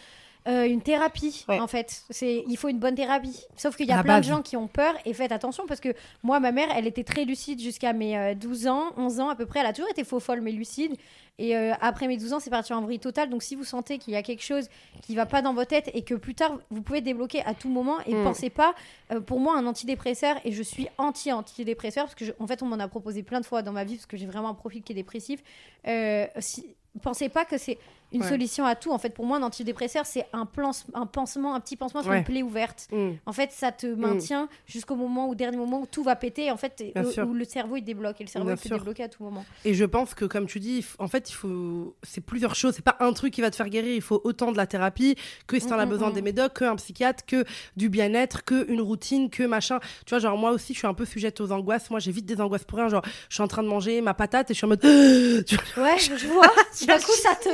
[0.47, 1.59] euh, une thérapie, Ouais.
[1.59, 2.03] en fait.
[2.11, 3.41] C'est, il faut une bonne thérapie.
[3.57, 4.27] Sauf qu'il y a La plein base.
[4.27, 7.05] de gens qui ont peur et faites attention parce que moi, ma mère, elle était
[7.05, 9.61] très lucide jusqu'à mes euh, 12 ans, 11 ans à peu près.
[9.61, 10.97] Elle a toujours été faux folle, mais lucide.
[11.39, 13.29] Et euh, après mes 12 ans, c'est parti en vrille totale.
[13.31, 14.69] Donc si vous sentez qu'il y a quelque chose
[15.03, 17.69] qui va pas dans votre tête et que plus tard, vous pouvez débloquer à tout
[17.71, 18.23] moment et Mm.
[18.25, 18.75] pensez pas,
[19.13, 22.67] euh, pour moi, un antidépresseur, et je suis anti-antidépresseur parce que, je- en fait, on
[22.67, 24.83] m'en a proposé plein de fois dans ma vie parce que j'ai vraiment un profil
[24.83, 25.43] qui est dépressif.
[25.89, 26.67] Euh, si,
[27.03, 27.79] pensez pas que c'est
[28.15, 28.29] une Ouais.
[28.29, 28.93] solution à tout.
[28.93, 32.11] En fait, pour moi, un antidépresseur, c'est un, plan, un pansement, un petit pansement sur
[32.11, 32.19] Ouais.
[32.19, 32.89] une plaie ouverte.
[32.93, 33.11] Mm.
[33.27, 36.57] En fait, ça te maintient jusqu'au moment, au dernier moment où tout va péter, en
[36.57, 38.21] fait, où, le cerveau il débloque.
[38.21, 38.79] Et le cerveau Bien il peut sûr.
[38.79, 39.45] débloquer à tout moment.
[39.65, 41.95] Et je pense que, comme tu dis, en fait, il faut.
[42.03, 42.75] C'est plusieurs choses.
[42.77, 43.95] C'est pas un truc qui va te faire guérir.
[43.95, 46.15] Il faut autant de la thérapie que si t'en as Mm, mm, besoin mm.
[46.15, 47.45] des médocs, que un psychiatre, que
[47.77, 49.81] du bien-être, que une routine, que machin.
[50.07, 51.91] Tu vois, genre, moi aussi, je suis un peu sujette aux angoisses.
[51.91, 52.89] Moi, j'ai vite des angoisses pour rien.
[52.89, 54.83] Genre, je suis en train de manger ma patate et je suis en mode.
[55.77, 56.47] Ouais, je vois.
[56.87, 57.49] D'un coup, ça te,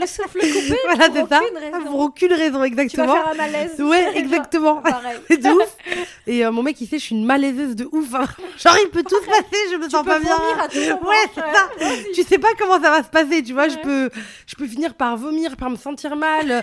[0.00, 0.78] le souffle coupé.
[0.84, 1.40] voilà, pour c'est ça.
[1.42, 1.84] aucune raison.
[1.90, 3.14] Pour aucune raison, Tu vas exactement.
[3.14, 3.80] faire un malaise.
[3.80, 4.76] Ouais, exactement.
[4.82, 5.16] Pareil.
[5.28, 5.76] C'est de ouf.
[6.26, 8.14] Et euh, mon mec, il sait, je suis une malaiseuse de ouf.
[8.14, 8.24] hein.
[8.58, 10.36] Genre, il peut tout se passer, je me Tu sens peux pas bien.
[10.36, 11.08] vomir à tout moment.
[11.10, 11.68] Ouais, c'est ça.
[11.78, 12.12] vas-y.
[12.12, 13.68] Tu sais pas comment ça va se passer, tu vois.
[13.68, 14.10] Je peux,
[14.46, 16.62] je peux finir par vomir, par me sentir mal.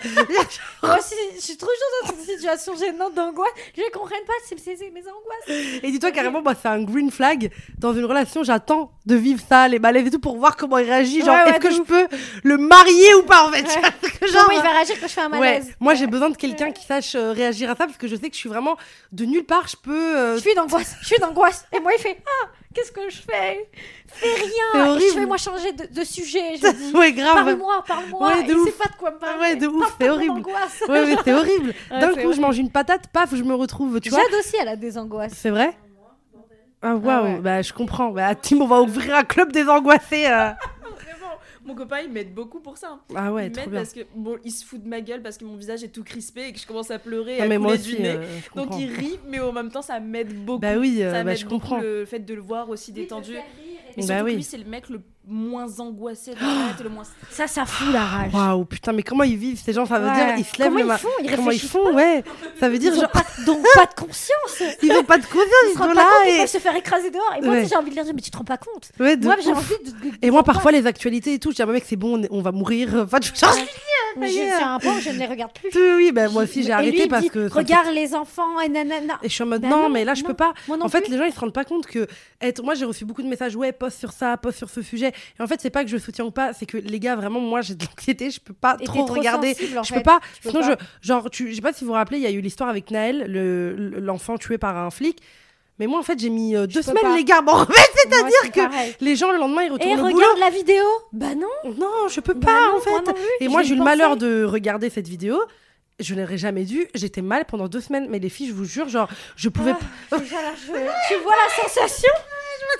[0.83, 1.71] Moi aussi, je suis toujours
[2.03, 3.49] dans cette situation gênante d'angoisse.
[3.75, 5.81] Je ne comprends pas, c'est c'est- c'est mes angoisses.
[5.83, 7.51] Et dis-toi carrément, moi, c'est un green flag.
[7.77, 10.85] Dans une relation, j'attends de vivre ça, les malaises et tout, pour voir comment il
[10.85, 11.21] réagit.
[11.23, 12.07] Genre, est-ce que je peux
[12.43, 15.13] le marier ou pas, en fait vois, que genre, Comment il va réagir quand je
[15.13, 15.39] fais un ouais.
[15.39, 18.15] malaise Moi, j'ai besoin de quelqu'un qui sache euh, réagir à ça, parce que je
[18.15, 18.77] sais que je suis vraiment
[19.11, 19.67] de nulle part.
[19.67, 20.17] Je peux.
[20.17, 21.65] euh, Je suis d'angoisse, je suis d'angoisse.
[21.75, 23.69] Et moi, il fait Ah, qu'est-ce que je fais?
[24.07, 24.43] Fais C'est
[24.75, 24.89] rien.
[24.89, 25.03] horrible.
[25.03, 26.55] Et je vais moi changer de, de sujet.
[26.55, 27.33] Je dis ouais, grave.
[27.35, 28.27] Parle-moi, parle-moi.
[28.27, 28.77] Ouais, de ouf.
[28.77, 29.39] pas de quoi me parler.
[29.41, 30.41] Ouais, de ouf, c'est horrible.
[30.87, 31.73] Ouais, mais c'est horrible.
[31.91, 34.19] Ouais, D'un coup, je mange une patate, paf, je me retrouve, tu vois.
[34.19, 35.33] Jade aussi, elle a des angoisses.
[35.35, 35.75] C'est vrai?
[36.81, 37.39] Ah, waouh, ouais.
[37.39, 38.09] bah, je comprends.
[38.09, 40.27] Bah, Tim, on va ouvrir un club des angoissés.
[40.27, 40.49] euh.
[41.67, 42.99] Mon copain il m'aide beaucoup pour ça.
[43.13, 43.79] Ah, ouais, il trop m'aide bien.
[43.81, 46.03] parce que bon, il se fout de ma gueule parce que mon visage est tout
[46.03, 48.01] crispé et que je commence à pleurer et Non, à mais moi couler aussi, du
[48.01, 48.09] nez.
[48.15, 48.25] euh,
[48.55, 50.59] Donc il rit, mais en même temps ça m'aide beaucoup.
[50.61, 51.81] Bah oui, euh, ça bah, m'aide je beaucoup comprends.
[51.81, 53.33] le fait de le voir aussi détendu.
[53.35, 54.31] Et Bah surtout oui.
[54.31, 57.65] que lui c'est le mec le moins angoissé de la et le moins Ça, ça
[57.65, 58.33] fout la rage.
[58.33, 59.85] Waouh, putain, mais comment ils vivent ces gens?
[59.85, 60.15] Ça veut Ouais.
[60.15, 61.07] dire, ils se lèvent Comment le ils ma- font?
[61.23, 61.93] Ils Comment ils font?
[61.93, 62.23] Ouais,
[62.59, 64.61] ça veut dire Ils ont genre pas, donc pas de conscience.
[64.83, 66.37] ils ont pas de conscience, Ils ils se sont rendent là pas compte qu'ils et
[66.39, 67.33] peuvent se faire écraser dehors.
[67.37, 67.59] Et moi, Ouais.
[67.61, 68.89] aussi, j'ai envie de leur dire, mais tu te rends pas compte.
[68.99, 69.91] ouais, de Moi, j'ai envie de.
[70.21, 72.29] Et moi parfois les actualités et tout, je dis ah, mec, c'est bon, on, est-
[72.31, 72.89] on va mourir.
[73.07, 73.19] Enfin,
[74.19, 75.69] Mais je tiens un point je ne les regarde plus.
[75.97, 79.19] oui, bah, moi aussi j'ai arrêté lui, parce dit, que Regarde les enfants et nanana.
[79.23, 80.27] Et je suis en mode Bah non, non, mais là je non.
[80.29, 80.53] peux pas.
[80.67, 81.11] Moi non en fait, plus.
[81.11, 82.07] les gens ils se rendent pas compte que
[82.41, 82.63] être.
[82.63, 85.11] Moi j'ai reçu beaucoup de messages, ouais, poste sur ça, poste sur ce sujet.
[85.39, 87.39] Et en fait, c'est pas que je soutiens ou pas, c'est que les gars, vraiment,
[87.39, 89.53] moi j'ai de l'anxiété, je peux pas trop trop regarder.
[89.53, 89.95] sensible, en je fait.
[89.99, 90.19] peux pas.
[90.43, 90.77] Peux Sinon, pas.
[91.01, 91.07] je.
[91.07, 91.49] Genre, tu...
[91.49, 93.73] je sais pas si vous vous rappelez, il y a eu l'histoire avec Naël, le-
[93.75, 95.19] le- l'enfant tué par un flic.
[95.79, 97.15] Mais moi en fait, j'ai mis euh, deux semaines, pas.
[97.15, 97.41] les gars.
[97.45, 98.95] Bon, en fait, c'est-à-dire que pareil.
[98.99, 100.15] les gens le lendemain ils Et retournent au boulot.
[100.17, 100.83] regarde la vidéo.
[101.13, 101.73] Bah non.
[101.77, 102.89] Non, je peux Bah pas non, en fait.
[102.89, 105.39] moi non plus, Et moi j'ai eu le malheur de regarder cette vidéo.
[105.99, 106.87] Je n'aurais jamais dû.
[106.93, 108.07] J'étais mal pendant deux semaines.
[108.09, 109.73] Mais les filles, je vous jure, genre, je pouvais.
[110.11, 112.11] Ah, déjà là, je- Tu vois la sensation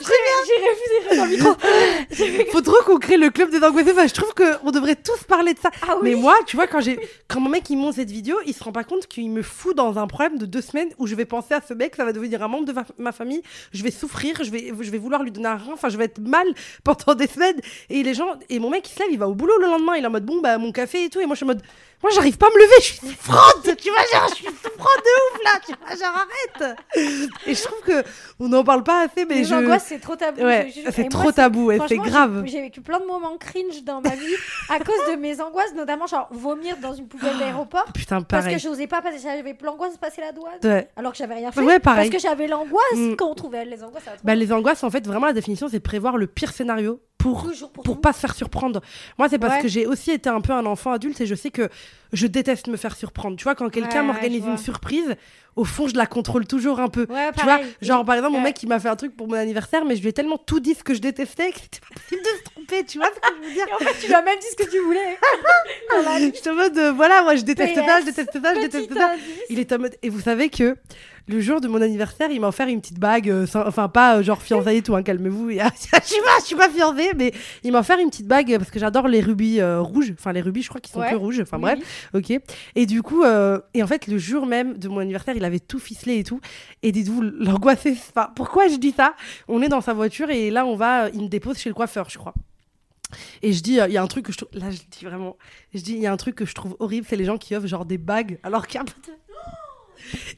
[0.02, 1.56] J'irai dans le micro.
[2.52, 3.92] Faut trop qu'on crée le club des angoissés.
[3.92, 5.70] Enfin, je trouve qu'on devrait tous parler de ça.
[5.82, 6.10] Ah oui.
[6.12, 8.64] Mais moi, tu vois, quand j'ai, quand mon mec il monte cette vidéo, il se
[8.64, 11.26] rend pas compte qu'il me fout dans un problème de deux semaines où je vais
[11.26, 13.42] penser à ce mec, ça va devenir un membre de ma, ma famille.
[13.72, 15.74] Je vais souffrir, je vais, je vais vouloir lui donner un rein.
[15.74, 16.48] Enfin, je vais être mal
[16.84, 17.60] pendant des semaines.
[17.90, 19.96] Et les gens, et mon mec il se lève, il va au boulot le lendemain.
[19.96, 21.20] Il est en mode bon bah mon café et tout.
[21.20, 21.62] Et moi je suis en mode,
[22.04, 23.76] moi j'arrive pas à me lever, je suis souffrante.
[23.78, 25.60] tu vois, genre je suis souffrante de ouf là.
[25.66, 26.78] Tu vois, genre arrête.
[27.48, 28.04] Et je trouve que
[28.40, 29.56] on n'en parle pas assez, mais Les je.
[29.56, 30.42] angoisses, c'est trop tabou.
[30.44, 32.44] Ouais, c'est trop moi, tabou, c'est grave.
[32.46, 34.36] j'ai- vécu plein de moments cringe dans ma vie
[34.70, 37.86] à cause de mes angoisses, notamment genre vomir dans une poubelle d'aéroport.
[37.94, 38.56] Putain, Parce pareil.
[38.58, 40.54] que je n'osais pas passer, j'avais l'angoisse de passer la douane.
[40.64, 40.90] Ouais.
[40.96, 41.62] Alors que j'avais rien fait.
[41.62, 42.10] Ouais, pareil.
[42.10, 43.16] Parce que j'avais l'angoisse Mm.
[43.16, 44.04] quand on trouvait les angoisses.
[44.24, 47.84] Bah, les angoisses, en fait, vraiment, la définition, c'est prévoir le pire scénario pour pour,
[47.84, 48.82] pour, pas se faire surprendre.
[49.18, 51.50] Moi, c'est parce que j'ai aussi été un peu un enfant adulte et je sais
[51.50, 51.70] que
[52.14, 53.36] je déteste me faire surprendre.
[53.38, 55.16] Tu vois, quand quelqu'un m'organise une surprise,
[55.56, 57.08] au fond, je la contrôle toujours un peu.
[57.08, 59.84] tu vois, genre, par exemple, mon mec, il m'a fait un truc pour mon anniversaire,
[59.86, 62.22] mais je lui ai tellement tout dit ce que je détestais que c'était pas possible
[62.22, 62.86] de se tromper.
[62.86, 63.66] Tu vois ce que je veux dire?
[63.74, 65.18] En fait, tu lui as même dit ce que tu voulais.
[66.36, 69.14] je te mode, euh, voilà, moi, je déteste ça, je déteste ça, je déteste ça.
[69.50, 69.96] Il est en mode.
[70.04, 70.78] Et vous savez que
[71.28, 74.24] le jour de mon anniversaire, il m'a offert une petite bague, euh, enfin pas euh,
[74.24, 75.50] genre fiançailles et tout, hein, calmez-vous.
[75.50, 78.72] je suis pas, je suis pas fiancée, mais il m'a offert une petite bague parce
[78.72, 80.14] que j'adore les rubis rouges.
[80.18, 81.42] Enfin les rubis, je crois qu'ils sont que rouges.
[81.42, 81.80] Enfin bref,
[82.14, 82.40] ok.
[82.76, 85.80] Et du coup, et en fait le jour même de mon anniversaire, il avait tout
[85.80, 86.40] ficelé et tout.
[86.84, 87.86] Et dites-vous l'angoisse.
[87.88, 89.16] Enfin, pourquoi je dis ça?
[89.48, 92.10] On est dans sa voiture et là on va, il me dépose chez le coiffeur,
[92.10, 92.34] je crois.
[93.42, 94.50] Et je dis, il y a un truc que je trouve.
[94.54, 95.38] Là, je dis vraiment.
[95.74, 97.56] Je dis, il y a un truc que je trouve horrible, c'est les gens qui
[97.56, 98.86] offrent genre des bagues alors qu'il y a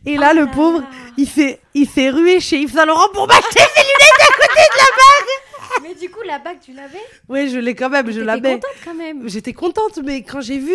[0.05, 0.83] Et là, le pauvre,
[1.17, 4.61] il fait, il fait ruer chez Yves Saint Laurent pour m'acheter ses lunettes à côté
[4.61, 5.48] de la bague.
[5.83, 6.99] Mais du coup, la bague, tu l'avais?
[7.27, 8.53] Oui, je l'ai quand même, je l'avais.
[8.53, 9.27] contente quand même.
[9.27, 10.73] J'étais contente, mais quand j'ai vu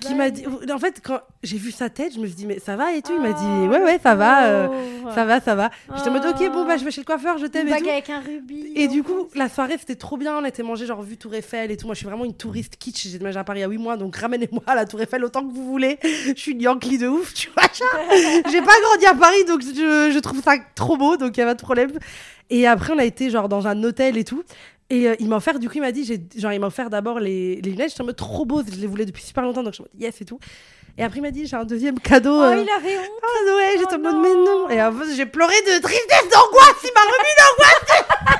[0.00, 2.58] qui m'a dit, en fait, quand j'ai vu sa tête, je me suis dit mais
[2.58, 3.12] ça va et tout.
[3.14, 4.68] Il m'a dit oh, ouais ouais ça va, euh,
[5.14, 5.70] ça va, ça va.
[5.96, 7.88] J'étais en mode ok bon bah je vais chez le coiffeur, je t'aime et tout.
[7.88, 8.72] avec un rubis.
[8.76, 10.38] Et du coup, la soirée c'était trop bien.
[10.38, 11.86] On était mangé genre vu Tour Eiffel et tout.
[11.86, 13.04] Moi, je suis vraiment une touriste kitsch.
[13.04, 15.24] J'ai déménagé à Paris il y a 8 mois, donc ramenez-moi à la Tour Eiffel
[15.24, 15.98] autant que vous voulez.
[16.02, 17.64] Je suis une Yankee de ouf, tu vois.
[18.50, 21.42] j'ai pas grandi à Paris, donc je, je trouve ça trop beau, donc il y
[21.42, 21.90] a pas de problème.
[22.50, 24.39] Et après, on a été genre dans un hôtel et tout.
[24.90, 26.04] Et euh, il m'a offert, du coup, il m'a dit,
[26.36, 27.90] genre, il m'a offert d'abord les, les lunettes.
[27.90, 30.02] J'étais en mode trop beau, je les voulais depuis super longtemps, donc je me dis
[30.04, 30.40] yes et tout.
[30.98, 32.34] Et après, il m'a dit, j'ai un deuxième cadeau.
[32.34, 32.56] Oh, euh...
[32.56, 33.08] il avait honte.
[33.22, 34.68] Ah ouais, j'étais en oh mode, mais non.
[34.68, 36.82] Et en fait, j'ai pleuré de tristesse, d'angoisse.
[36.82, 38.36] Il m'a remis d'angoisse.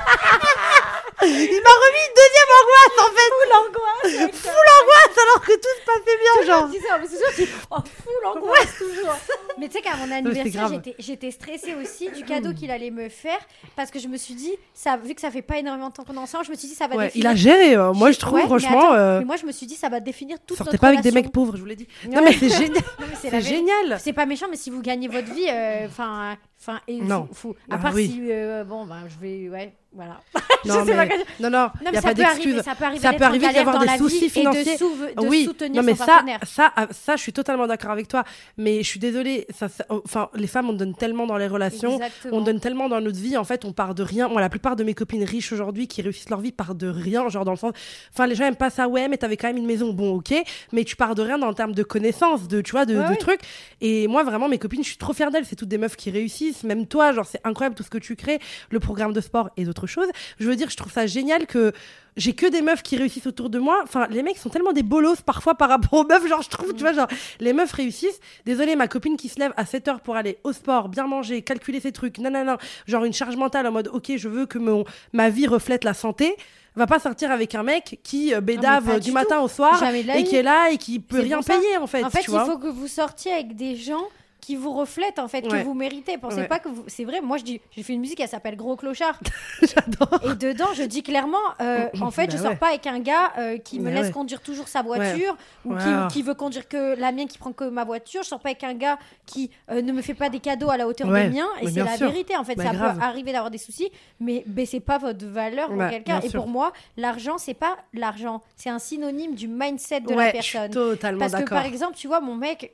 [1.23, 3.29] Il m'a remis une deuxième angoisse en fait.
[3.31, 4.31] Full angoisse.
[4.41, 6.69] Full angoisse alors que tout se passait bien, genre.
[6.73, 9.15] Je ça, mais c'est sûr, oh, full angoisse toujours.
[9.57, 13.39] Mais tu sais qu'à mon anniversaire, j'étais stressée aussi du cadeau qu'il allait me faire
[13.75, 16.03] parce que je me suis dit, ça, vu que ça fait pas énormément de temps
[16.03, 17.25] qu'on est ensemble, je me suis dit, ça va définir.
[17.25, 18.93] Il a géré, euh, moi je trouve, franchement.
[18.93, 21.11] Euh, mais, moi je me suis dit, ça va définir toute Sortez pas avec des
[21.11, 21.87] mecs pauvres, je vous l'ai dit.
[22.09, 22.83] Non, mais c'est génial.
[23.21, 23.99] C'est génial.
[23.99, 26.37] C'est pas méchant, mais si vous gagnez votre vie, euh, enfin.
[26.61, 27.27] Enfin, et non.
[27.33, 28.21] Fou, À bah part si,
[28.67, 30.21] bon, ben, je vais, ouais, voilà.
[30.63, 30.93] Non, mais,
[31.39, 32.61] non, non, il n'y a pas d'excuse.
[32.61, 34.75] Ça peut arriver, ça peut arriver d'y avoir des soucis financiers.
[34.75, 37.65] Et de, de oui, soutenir non, mais son ça, ça, ah, ça, je suis totalement
[37.65, 38.23] d'accord avec toi.
[38.57, 39.47] Mais je suis désolée.
[39.57, 42.37] Ça, enfin, les femmes, on donne tellement dans les relations, Exactement.
[42.37, 43.37] on donne tellement dans notre vie.
[43.37, 44.27] En fait, on part de rien.
[44.27, 47.27] Moi, la plupart de mes copines riches aujourd'hui qui réussissent leur vie partent de rien,
[47.29, 47.73] genre dans le sens.
[48.13, 48.87] Enfin, les gens aiment pas ça.
[48.87, 49.93] Ouais, mais t'avais quand même une maison.
[49.93, 50.31] Bon, ok.
[50.73, 53.41] Mais tu pars de rien en termes de connaissances, de, tu vois, de, de trucs.
[53.81, 55.45] Et moi, vraiment, mes copines, je suis trop fière d'elles.
[55.45, 56.50] C'est toutes des meufs qui réussissent.
[56.63, 59.65] Même toi, genre, c'est incroyable tout ce que tu crées, le programme de sport et
[59.65, 60.09] d'autres choses.
[60.39, 61.71] Je veux dire, je trouve ça génial que
[62.17, 63.79] j'ai que des meufs qui réussissent autour de moi.
[63.83, 66.27] Enfin, les mecs sont tellement des bolos parfois par rapport aux meufs.
[66.27, 67.07] Genre, je trouve, tu vois, genre,
[67.39, 68.19] les meufs réussissent.
[68.45, 71.41] Désolée, ma copine qui se lève à 7 heures pour aller au sport, bien manger,
[71.41, 74.83] calculer ses trucs, nanana, genre une charge mentale en mode, ok, je veux que mon,
[75.13, 76.35] ma vie reflète la santé
[76.75, 80.37] va pas sortir avec un mec qui euh, bédave du, matin au soir et qui
[80.37, 82.03] est là et qui peut rien payer en fait.
[82.03, 84.07] En fait, il faut que vous sortiez avec des gens
[84.41, 86.17] qui vous reflète en fait, que vous méritez.
[86.17, 86.83] Pensez pas que vous.
[86.87, 89.19] C'est vrai, moi je dis, j'ai fait une musique, elle s'appelle Gros Clochard.
[89.61, 90.19] J'adore.
[90.23, 93.31] Et dedans, je dis clairement, euh, en fait, je bah sors pas avec un gars
[93.37, 97.11] euh, qui me laisse conduire toujours sa voiture ou qui, qui, veut conduire que la
[97.11, 98.23] mienne, qui prend que ma voiture.
[98.23, 100.77] Je sors pas avec un gars qui euh, ne me fait pas des cadeaux à
[100.77, 101.47] la hauteur des miens.
[101.61, 102.55] Et c'est la vérité en fait.
[102.55, 106.19] Bah, ça peut arriver d'avoir des soucis, mais baissez pas votre valeur pour quelqu'un.
[106.21, 110.41] Et pour moi, l'argent, c'est pas l'argent, c'est un synonyme du mindset de la personne.
[110.41, 112.73] Je suis totalement Parce que par exemple, tu vois, mon mec,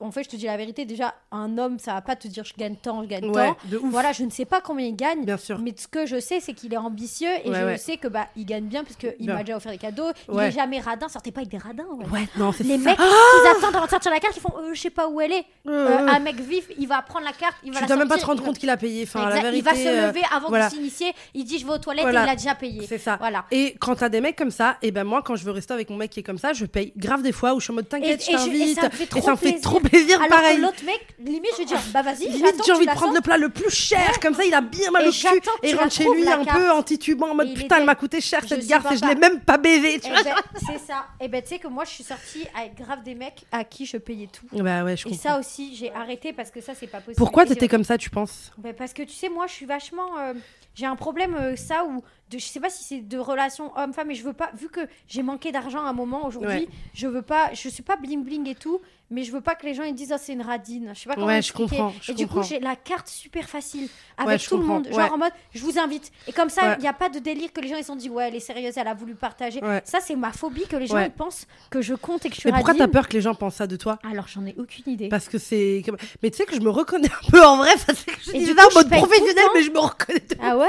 [0.00, 2.44] en fait, je te dis la vérité, déjà, un homme, ça va pas te dire
[2.44, 3.56] je gagne tant, je gagne tant.
[3.84, 5.24] Voilà, je ne sais pas combien il gagne.
[5.24, 5.58] Bien sûr.
[5.58, 8.46] Mais ce que je sais, c'est qu'il est ambitieux et je sais que bah il
[8.46, 10.10] gagne bien parce qu'il m'a déjà offert des cadeaux.
[10.32, 11.08] Il est jamais radin.
[11.08, 11.84] Sortez pas avec des radins.
[12.12, 14.52] Ouais, non, c'est Les mecs, ah ils attendent avant de sortir la carte, ils font
[14.58, 15.44] euh, je sais pas où elle est.
[15.68, 18.18] Euh, un mec vif, il va prendre la carte, il va tu dois même pas
[18.18, 19.04] te rendre compte qu'il a payé.
[19.04, 21.12] Enfin, la vérité, il va se lever avant de s'initier.
[21.34, 22.86] Il dit je vais aux toilettes et il a déjà payé.
[22.86, 23.16] C'est ça.
[23.16, 23.44] Voilà.
[23.50, 25.90] Et quand t'as des mecs comme ça, et ben moi quand je veux rester avec
[25.90, 27.76] mon mec qui est comme ça, je paye grave des fois où je suis en
[27.76, 28.78] mode t'inquiète, je t'invite.
[29.16, 30.20] Et ça me fait trop plaisir.
[30.58, 33.48] L'autre mec, limite je veux dire bah vas-y j'ai envie de prendre le plat le
[33.48, 36.44] plus cher, comme ça il a bien mal au cul et rentre chez lui un
[36.44, 39.14] peu en titubant en mode putain, elle m'a coûté cher cette garce et je l'ai
[39.14, 40.00] même pas baisé.
[40.04, 41.06] Eh ben, c'est ça.
[41.20, 43.86] Et ben tu sais que moi je suis sortie avec grave des mecs à qui
[43.86, 44.46] je payais tout.
[44.52, 47.16] Bah ouais, je Et ça aussi, j'ai arrêté parce que ça c'est pas possible.
[47.16, 48.52] Pourquoi t'étais comme ça, tu penses?
[48.58, 50.18] Bah, Parce que tu sais, moi je suis vachement.
[50.18, 50.34] Euh,
[50.74, 54.08] j'ai un problème, euh, ça, où de, je sais pas si c'est de relation homme-femme,
[54.08, 57.22] mais je veux pas, vu que j'ai manqué d'argent à un moment aujourd'hui, je veux
[57.22, 59.84] pas, je suis pas bling bling et tout, mais je veux pas que les gens
[59.84, 60.90] ils disent, oh, c'est une radine.
[60.92, 61.92] Je sais pas comment ouais, je comprends.
[62.08, 65.32] et du coup, j'ai la carte super facile avec tout le monde, genre en mode,
[65.54, 66.10] je vous invite.
[66.26, 67.96] Et comme ça, il n'y a pas de délire que les gens ils se sont
[67.96, 69.60] dit, ouais, elle est sérieuse, elle a voulu partager.
[69.84, 72.40] Ça, c'est ma phobie que les gens ils pensent que je compte et que je
[72.40, 73.98] suis Mais pourquoi t'as peur que les gens pensent ça de toi?
[74.08, 75.08] Alors, j'en ai aucune idée.
[75.08, 75.82] Parce que c'est.
[76.22, 78.46] Mais tu sais que je me reconnais un peu en vrai, parce que je dis
[78.46, 80.22] ça en mode professionnel, mais je me reconnais.
[80.40, 80.66] Ah ouais?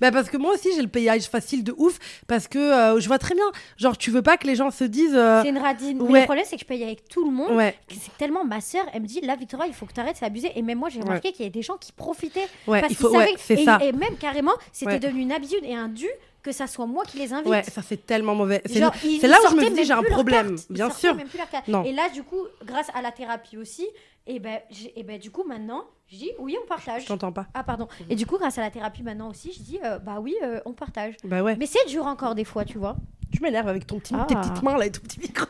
[0.00, 3.06] Bah parce que moi aussi, j'ai le payage facile de ouf parce que euh, je
[3.08, 3.44] vois très bien.
[3.76, 5.14] Genre, tu veux pas que les gens se disent.
[5.14, 5.98] euh, C'est une radine.
[6.02, 6.20] Mais ouais.
[6.20, 7.52] le problème, c'est que je paye avec tout le monde.
[7.52, 10.16] Ouais, C'est tellement ma sœur, elle me dit là, Victoria, il faut que tu arrêtes,
[10.18, 10.50] c'est abusé.
[10.56, 12.48] Et même moi, j'ai remarqué qu'il y avait des gens qui profitaient.
[12.66, 13.10] ouais, parce il faut.
[13.12, 13.78] Savaient et, ça.
[13.82, 16.08] et même carrément, c'était devenu une habitude et un dû
[16.42, 17.48] que ça soit moi qui les invite.
[17.48, 18.62] Ouais, ça c'est tellement mauvais.
[18.66, 20.56] C'est là où je me dis j'ai un problème.
[20.70, 21.14] Bien sûr.
[21.14, 21.38] même plus.
[21.68, 21.84] Non.
[21.84, 23.86] Et là, du coup, grâce à la thérapie aussi,
[24.28, 24.60] et ben,
[24.94, 27.02] et ben, du coup, maintenant, je dis oui, on partage.
[27.02, 27.46] Je t'entends pas.
[27.54, 27.88] Ah, pardon.
[28.08, 30.60] Et du coup, grâce à la thérapie maintenant aussi, je dis euh, bah oui, euh,
[30.64, 31.14] on partage.
[31.24, 31.56] Bah ouais.
[31.56, 32.96] Mais c'est dur encore des fois, tu vois.
[33.32, 34.24] Tu m'énerves avec ton petit, Ah.
[34.28, 35.46] tes petites mains là et ton petit micro.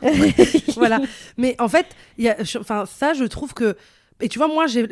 [0.79, 0.99] voilà.
[1.37, 1.85] Mais en fait,
[2.17, 3.77] y a, enfin, ça, je trouve que.
[4.21, 4.85] Et tu vois, moi, je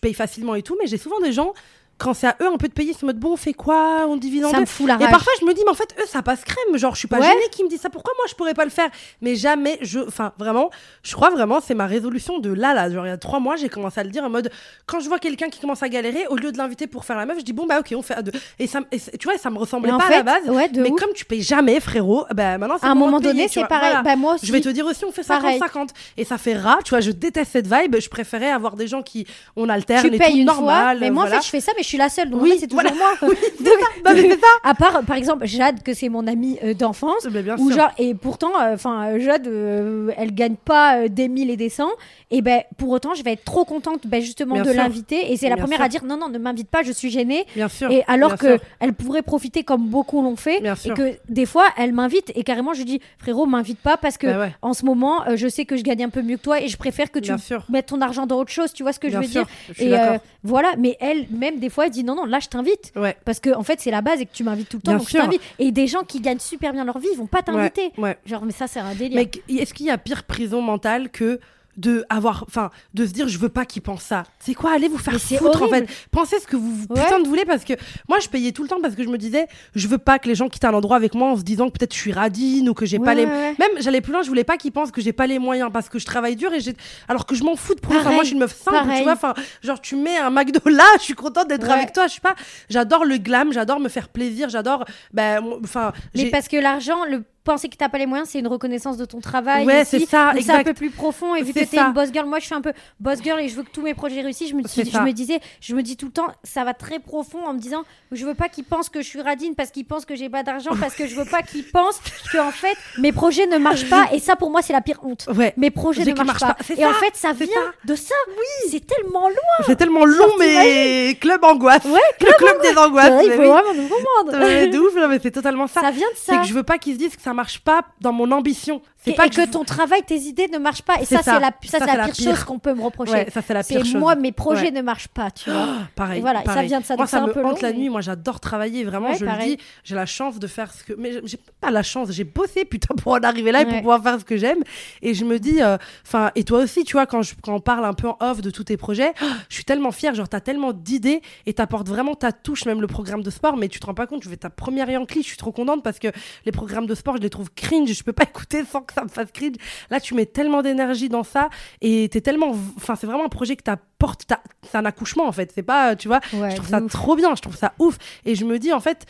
[0.00, 1.52] paye facilement et tout, mais j'ai souvent des gens,
[2.00, 4.06] quand c'est à eux un peu de payer, ils se mode bon, on fait quoi?
[4.08, 4.62] On divise en Ça deux.
[4.62, 5.10] me fout la Et rage.
[5.10, 6.76] parfois, je me dis, mais en fait, eux, ça passe crème.
[6.78, 7.26] Genre, je suis pas Ouais.
[7.26, 7.90] gênée qu'ils me disent ça.
[7.90, 8.88] Pourquoi moi, je pourrais pas le faire?
[9.20, 10.00] Mais jamais, je.
[10.00, 10.70] Enfin, vraiment,
[11.02, 12.90] je crois vraiment, c'est ma résolution de là, là.
[12.90, 14.50] Genre, il y a trois mois, j'ai commencé à le dire en mode,
[14.86, 17.26] quand je vois quelqu'un qui commence à galérer, au lieu de l'inviter pour faire la
[17.26, 18.32] meuf, je dis, bon, bah, ok, on fait à deux.
[18.58, 20.22] Et, ça, et c'est- tu vois, ça me ressemblait Et en pas fait, à la
[20.22, 20.48] base.
[20.48, 20.98] ouais, Mais ouf.
[21.00, 23.90] comme tu payes jamais, frérot, bah, maintenant, c'est à un moment payer, donné, c'est pareil.
[23.90, 24.02] Voilà.
[24.02, 24.46] Bah, moi aussi.
[24.46, 25.58] Je vais te dire aussi, on fait Pareil.
[25.60, 25.90] 50-50.
[26.16, 27.96] Et ça fait rat, tu vois, je déteste cette vibe.
[28.00, 29.26] Je préférais avoir des gens qui,
[29.56, 30.96] on alterne tu et payes tout une normal.
[30.98, 31.36] fois, mais moi voilà.
[31.36, 32.66] en fait je fais ça, mais je suis la seule, donc Oui, en fait, c'est
[32.66, 32.96] toujours voilà.
[32.96, 33.30] moi.
[34.04, 34.46] Non, mais c'est ça.
[34.64, 37.26] À part, par exemple, Jade, que c'est mon amie euh, d'enfance,
[37.58, 41.68] Ou genre, et pourtant, enfin, Jade, euh, elle gagne pas euh, des mille et des
[41.68, 41.90] cents.
[42.30, 45.32] Et ben, pour autant, je vais être trop contente, ben, justement, Bien de l'inviter.
[45.32, 45.84] Et c'est la Bien première sûr.
[45.84, 47.44] à dire, non, non, ne m'invite pas, je suis gênée.
[47.54, 47.90] Bien sûr.
[47.90, 48.66] Et alors bien que sûr.
[48.78, 50.60] elle pourrait profiter comme beaucoup l'ont fait.
[50.60, 50.94] Bien Et sûr.
[50.94, 52.32] que des fois, elle m'invite.
[52.34, 54.54] Et carrément, je dis, frérot, m'invite pas parce que Bah ouais.
[54.62, 56.68] en ce moment, euh, je sais que je gagne un peu mieux que toi et
[56.68, 57.32] je préfère que tu
[57.68, 58.72] mettes ton argent dans autre chose.
[58.72, 59.46] Tu vois ce que je veux dire?
[59.78, 60.70] Et euh, voilà.
[60.78, 62.92] Mais elle, même des fois, dit, non, non, là, je t'invite.
[62.96, 63.16] Ouais.
[63.24, 64.92] Parce que en fait, c'est la base et que tu m'invites tout le temps.
[64.92, 65.20] Bien donc sûr.
[65.20, 65.42] je t'invite.
[65.58, 67.92] Et des gens qui gagnent super bien leur vie, ils vont pas t'inviter.
[67.96, 68.18] Ouais.
[68.26, 69.26] Genre, mais ça, c'est un délire.
[69.48, 71.40] Mais est-ce qu'il y a pire prison mentale que
[71.76, 74.24] de avoir enfin de se dire je veux pas qu'ils pensent ça.
[74.38, 75.88] C'est quoi allez vous faire foutre en fait.
[76.10, 77.02] pensez ce que vous Ouais.
[77.02, 77.74] putain de voulez parce que
[78.08, 80.28] moi je payais tout le temps parce que je me disais je veux pas que
[80.28, 82.68] les gens quittent un endroit avec moi en se disant que peut-être je suis radine
[82.68, 84.90] ou que j'ai pas les ouais, même j'allais plus loin je voulais pas qu'ils pensent
[84.90, 86.74] que j'ai pas les moyens parce que je travaille dur et j'ai
[87.08, 89.12] alors que je m'en fous de Pareil, moi je suis une meuf simple tu vois
[89.12, 92.20] enfin genre tu mets un McDo là je suis contente d'être avec toi je suis
[92.20, 92.34] pas.
[92.68, 97.22] J'adore le glam j'adore me faire plaisir j'adore ben enfin Mais parce que l'argent, le
[97.44, 99.64] penser que t'as pas les moyens, c'est une reconnaissance de ton travail.
[99.66, 101.34] Ouais, c'est ça, c'est un peu plus profond.
[101.34, 103.40] Et vu C'est que t'es une boss girl, moi je suis un peu boss girl
[103.40, 104.50] et je veux que tous mes projets réussissent.
[104.50, 106.74] Je me, C'est dis- je me disais, je me dis tout le temps, ça va
[106.74, 107.82] très profond en me disant,
[108.12, 110.42] je veux pas qu'ils pensent que je suis radine parce qu'ils pensent que j'ai pas
[110.42, 112.00] d'argent, parce que je veux pas qu'ils pensent
[112.32, 114.08] que en fait mes projets ne marchent pas.
[114.12, 115.26] Et ça pour moi c'est la pire honte.
[115.34, 116.54] ouais Mes projets C'est ne marchent pas.
[116.54, 116.64] pas.
[116.64, 117.72] C'est Et en fait ça c'est vient ça.
[117.86, 118.14] de ça.
[118.28, 118.70] Oui.
[118.70, 119.66] C'est tellement loin.
[119.66, 121.84] C'est tellement long, mais club angoisse.
[121.84, 123.24] Ouais, Le club des angoisses.
[123.24, 123.48] il faut oui.
[123.48, 124.68] vraiment nous comprendre.
[124.70, 125.80] De ouf, mais c'est totalement ça.
[125.80, 126.38] Ça vient de C'est ça.
[126.38, 128.82] que je veux pas qu'ils se disent que ça marche pas dans mon ambition.
[129.02, 131.00] C'est pas et que ton travail, tes idées ne marchent pas.
[131.00, 131.34] Et ça, ça.
[131.34, 133.12] c'est la, ça, Ça, c'est c'est la la pire, chose qu'on peut me reprocher.
[133.12, 133.94] Ouais, ça c'est la pire chose.
[133.94, 134.70] moi, mes projets Ouais.
[134.72, 135.68] ne marchent pas, tu vois.
[135.96, 136.18] Pareil.
[136.18, 137.58] Et voilà, et ça vient de ça, Moi, donc ça un me peu hante long,
[137.62, 137.88] la mais- nuit.
[137.88, 138.84] Moi, j'adore travailler.
[138.84, 139.56] Vraiment, Ouais, je le pareil.
[139.56, 139.62] dis.
[139.84, 140.92] J'ai la chance de faire ce que.
[140.98, 142.10] Mais j'ai pas la chance.
[142.10, 144.58] J'ai bossé, putain, pour en arriver là et pour pouvoir faire ce que j'aime.
[145.00, 145.60] Et je me dis.
[146.06, 148.42] Enfin, et toi aussi, tu vois, quand, je, quand on parle un peu en off
[148.42, 149.14] de tous tes projets,
[149.48, 150.14] je suis tellement fière.
[150.14, 153.56] Genre, t'as tellement d'idées et t'apportes vraiment ta touche, même le programme de sport.
[153.56, 155.22] Mais tu te rends pas compte, je fais ta première Yankee.
[155.22, 156.08] Je suis trop contente parce que
[156.44, 157.90] les programmes de sport, je les trouve cringe.
[157.90, 159.56] Je peux pas écouter sans que ça me fasse cringe.
[159.90, 161.48] Là, tu mets tellement d'énergie dans ça
[161.80, 162.50] et t'es tellement.
[162.76, 164.26] Enfin, c'est vraiment un projet que t'apportes.
[164.70, 165.52] C'est un accouchement, en fait.
[165.54, 166.20] C'est pas, tu vois.
[166.32, 166.92] Ouais, je trouve ça ouf.
[166.92, 167.34] trop bien.
[167.34, 167.98] Je trouve ça ouf.
[168.24, 169.06] Et je me dis, en fait,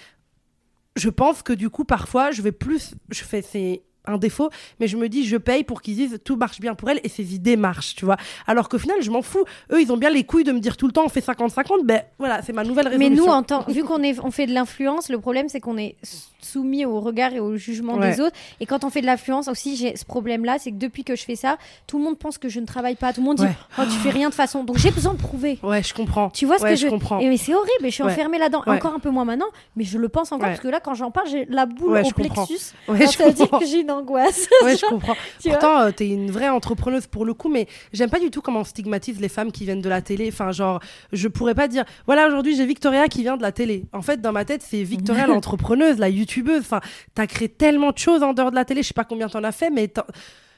[0.97, 2.95] je pense que du coup, parfois, je vais plus.
[3.11, 3.43] Je fais.
[3.43, 6.75] C'est un défaut, mais je me dis, je paye pour qu'ils disent tout marche bien
[6.75, 8.17] pour elle et ses idées marchent, tu vois.
[8.47, 9.45] Alors qu'au final, je m'en fous.
[9.73, 11.85] Eux, ils ont bien les couilles de me dire tout le temps, on fait 50-50.
[11.85, 13.27] Ben voilà, c'est ma nouvelle Mais résolution.
[13.27, 15.97] nous, en tant, vu qu'on on fait de l'influence, le problème c'est qu'on est
[16.43, 18.13] soumis au regard et au jugement Ouais.
[18.13, 18.37] des autres.
[18.61, 21.23] Et quand on fait de l'influence aussi, j'ai ce problème-là, c'est que depuis que je
[21.25, 23.13] fais ça, tout le monde pense que je ne travaille pas.
[23.13, 23.57] Tout le monde dit, Ouais.
[23.79, 24.65] oh, tu fais rien de façon.
[24.65, 25.59] Donc j'ai besoin de prouver.
[25.63, 26.31] Ouais, je comprends.
[26.31, 27.19] Tu vois ce Ouais, que je je comprends.
[27.21, 28.63] Et mais c'est horrible, et je suis enfermée là-dedans.
[28.67, 29.47] Encore un peu moins maintenant,
[29.77, 32.03] mais je le pense encore parce que là, quand j'en parle, j'ai la boule au
[32.11, 32.47] comprends.
[32.47, 32.73] plexus.
[32.89, 33.59] Ouais, Alors, je ça veut dire comprends.
[33.59, 34.49] que j'ai une angoisse.
[34.63, 35.17] Je comprends.
[35.41, 38.41] Tu Pourtant, euh, t'es une vraie entrepreneuse pour le coup, mais j'aime pas du tout
[38.41, 40.29] comment on stigmatise les femmes qui viennent de la télé.
[40.33, 40.81] Enfin, genre,
[41.13, 43.85] je pourrais pas dire, voilà, aujourd'hui j'ai Victoria qui vient de la télé.
[43.93, 46.61] En fait, dans ma tête, c'est Victoria l'entrepreneuse, la youtubeuse.
[46.61, 46.81] Enfin,
[47.15, 48.83] t'as créé tellement de choses en dehors de la télé.
[48.83, 49.93] Je sais pas combien t'en as fait, mais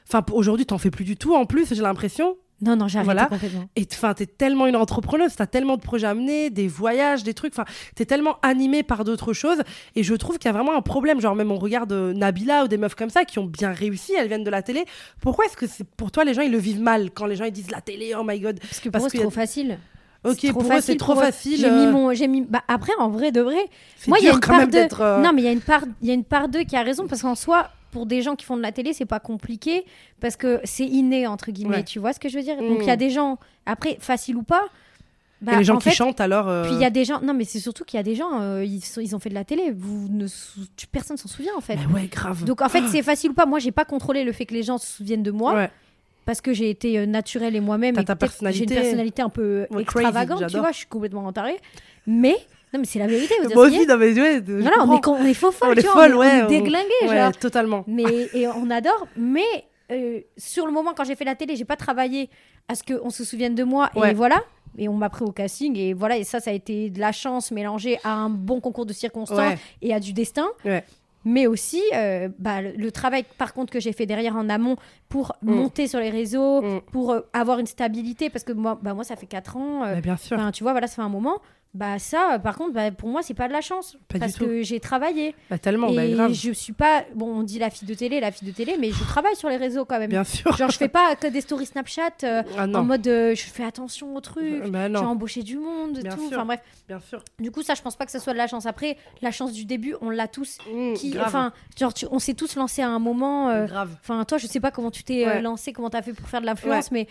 [0.07, 2.37] enfin, aujourd'hui, t'en fais plus du tout en plus, j'ai l'impression.
[2.63, 3.25] Non, non, j'ai arrêté Voilà.
[3.27, 3.65] complètement.
[3.75, 7.33] Et enfin, t'es tellement une entrepreneuse, t'as tellement de projets à mener, des voyages, des
[7.33, 7.53] trucs.
[7.53, 9.61] Enfin, t'es tellement animée par d'autres choses.
[9.95, 11.19] Et je trouve qu'il y a vraiment un problème.
[11.19, 14.13] Genre, même on regarde euh, Nabila ou des meufs comme ça qui ont bien réussi,
[14.17, 14.85] elles viennent de la télé.
[15.21, 17.45] Pourquoi est-ce que c'est pour toi, les gens, ils le vivent mal quand les gens
[17.45, 18.59] ils disent la télé, oh my god?
[18.59, 19.77] Parce que pour c'est a- trop facile.
[20.25, 21.59] Ok, pour eux, c'est trop facile.
[21.59, 22.41] J'ai euh, mis mon, j'ai mis.
[22.41, 23.65] Bah, après, en vrai de vrai,
[24.07, 25.01] moi, il y a une part de.
[25.01, 26.77] euh, Non, mais il y a une part, il y a une part d'eux qui
[26.77, 29.19] a raison parce qu'en soi, pour des gens qui font de la télé, c'est pas
[29.19, 29.85] compliqué
[30.19, 31.77] parce que c'est inné entre guillemets.
[31.77, 31.83] Ouais.
[31.83, 32.57] Tu vois ce que je veux dire?
[32.57, 32.99] Donc il y a Mm.
[32.99, 34.63] des gens après facile ou pas.
[35.41, 36.63] Bah, et les gens qui chantent alors.
[36.63, 37.21] Puis il y a des gens.
[37.21, 39.43] Non, mais c'est surtout qu'il y a des gens, ils, ils, ont fait de la
[39.43, 39.71] télé.
[39.75, 40.27] Vous ne
[40.91, 41.75] personne s'en souvient en fait.
[41.75, 42.43] Mais ouais, grave.
[42.45, 43.45] Donc en fait, c'est facile ou pas.
[43.45, 45.53] Moi, j'ai pas contrôlé le fait que les gens se souviennent de moi.
[45.53, 45.69] Ouais
[46.25, 47.95] parce que j'ai été euh, naturelle et moi-même.
[47.95, 51.59] J'ai une personnalité un peu extravagante, tu vois, je suis complètement entarée.
[52.07, 52.35] Mais,
[52.73, 53.35] non, mais c'est la vérité.
[53.53, 54.39] Moi aussi, non, mais ouais.
[54.39, 56.41] Voilà, on est, on est faux folle, on est folle, ouais.
[56.41, 57.83] On est déglingué, ouais, totalement.
[57.87, 58.03] Mais,
[58.33, 61.75] et on adore, mais euh, sur le moment, quand j'ai fait la télé, j'ai pas
[61.75, 62.29] travaillé
[62.67, 64.41] à ce qu'on se souvienne de moi, et voilà.
[64.75, 67.11] Et on m'a pris au casting, et voilà, et ça, ça a été de la
[67.11, 70.47] chance mélangée à un bon concours de circonstances et à du destin.
[70.65, 70.83] Ouais
[71.25, 74.75] mais aussi euh, bah, le, travail par contre que j'ai fait derrière en amont
[75.09, 75.53] pour mm.
[75.53, 76.81] monter sur les réseaux, mm.
[76.91, 80.01] pour euh, avoir une stabilité, parce que moi, bah, moi ça fait 4 ans, euh,
[80.01, 80.37] bien sûr.
[80.51, 81.41] tu vois, voilà, ça fait un moment.
[81.73, 83.97] Bah ça, par contre, bah, pour moi, c'est pas de la chance.
[84.07, 85.35] parce que j'ai travaillé.
[85.49, 86.31] Bah, tellement, bah, et grave.
[86.33, 87.03] je suis pas...
[87.15, 89.49] Bon, on dit la fille de télé, la fille de télé, mais je travaille sur
[89.49, 90.09] les réseaux quand même.
[90.09, 90.55] Bien sûr.
[90.55, 94.21] Genre, je fais pas que des stories Snapchat ah, en mode je fais attention au
[94.21, 96.27] truc, bah, j'ai embauché du monde, Bien tout.
[96.27, 96.59] Enfin bref.
[96.87, 97.23] Bien sûr.
[97.39, 98.65] Du coup, ça, je pense pas que ce soit de la chance.
[98.65, 100.59] Après, la chance du début, on l'a tous.
[100.71, 103.65] Mmh, qui, enfin, genre, on s'est tous lancés à un moment.
[103.65, 103.89] grave.
[104.01, 106.41] Enfin, toi, je sais pas comment tu t'es lancé, comment tu as fait pour faire
[106.41, 107.07] de l'influence, mais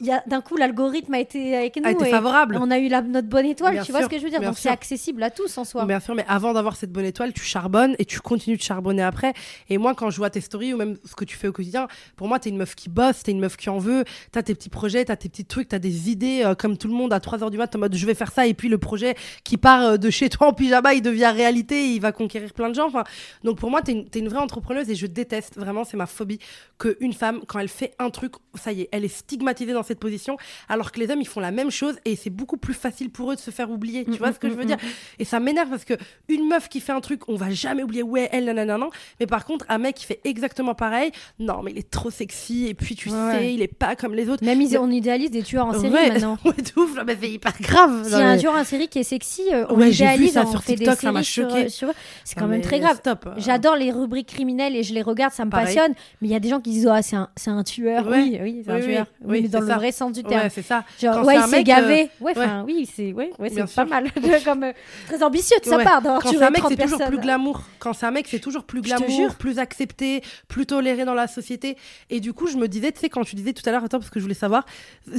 [0.00, 2.56] d'un coup l'algorithme a été avec nous a été favorable.
[2.60, 4.40] on a eu la, notre bonne étoile tu vois ce que je veux dire?
[4.40, 5.84] donc c'est accessible à tous en soi.
[5.84, 9.02] Bien sûr mais avant d'avoir cette bonne étoile tu charbonnes et tu continues de charbonner
[9.02, 9.32] après.
[9.68, 11.88] Et moi quand je vois tes stories ou même ce que tu fais au quotidien
[12.14, 14.54] pour moi t'es une meuf qui bosse t'es une meuf qui en veut t'as tes
[14.54, 17.18] petits projets t'as tes petits trucs t'as des idées euh, comme tout le monde à
[17.18, 19.82] 3h du mat en mode je vais faire ça et puis le projet qui part
[19.82, 22.86] euh, de chez toi en pyjama il devient réalité il va conquérir plein de gens
[22.86, 23.02] enfin.
[23.42, 26.06] Donc pour moi t'es une, es une vraie entrepreneuse et je déteste vraiment c'est ma
[26.06, 26.38] phobie
[26.78, 29.98] qu'une femme quand elle fait un truc ça y est elle est stigmatisée dans cette
[29.98, 30.36] position
[30.68, 33.32] alors que les hommes ils font la même chose et c'est beaucoup plus facile pour
[33.32, 34.04] eux de se faire oublier.
[34.04, 34.76] Tu mm, vois ce que je veux mm, dire
[35.18, 35.94] Et ça m'énerve parce que
[36.28, 38.90] une meuf qui fait un truc, on va jamais oublier ouais elle nanana non.
[39.20, 42.66] Mais par contre un mec qui fait exactement pareil, non mais il est trop sexy
[42.66, 44.44] et puis tu sais il est pas comme les autres.
[44.44, 46.38] Même on idéalise des tueurs en série maintenant.
[46.44, 48.04] ouais ouf, mais c'est hyper grave.
[48.04, 50.62] S'il y a un tueur en série qui est sexy, euh, on idéalise, ça sur
[50.62, 51.66] TikTok, ça m'a choqué.
[51.66, 51.92] Euh,
[52.24, 53.00] c'est quand même très grave.
[53.36, 55.94] J'adore les rubriques criminelles et je les regarde, ça me passionne.
[56.20, 58.06] Mais il y a des gens qui disent oh, c'est un, un tueur.
[58.08, 59.06] Oui, oui, c'est un tueur.
[59.24, 60.44] Oui, mais dans le vrai sens du terme.
[60.44, 60.84] Ouais, c'est ça.
[61.00, 62.02] Genre, ouais, il s'est gavé.
[62.02, 64.10] Euh, ouais, enfin, oui, c'est ouais, ouais, c'est pas mal.
[64.44, 64.72] Comme euh,
[65.06, 66.02] très ambitieux de sa part.
[66.02, 67.62] Quand c'est un mec, c'est toujours plus glamour.
[67.78, 71.76] Quand c'est un mec, c'est toujours plus glamour, plus accepté, plus toléré dans la société.
[72.10, 73.98] Et du coup, je me disais, tu sais, quand tu disais tout à l'heure, attends,
[73.98, 74.64] parce que je voulais savoir,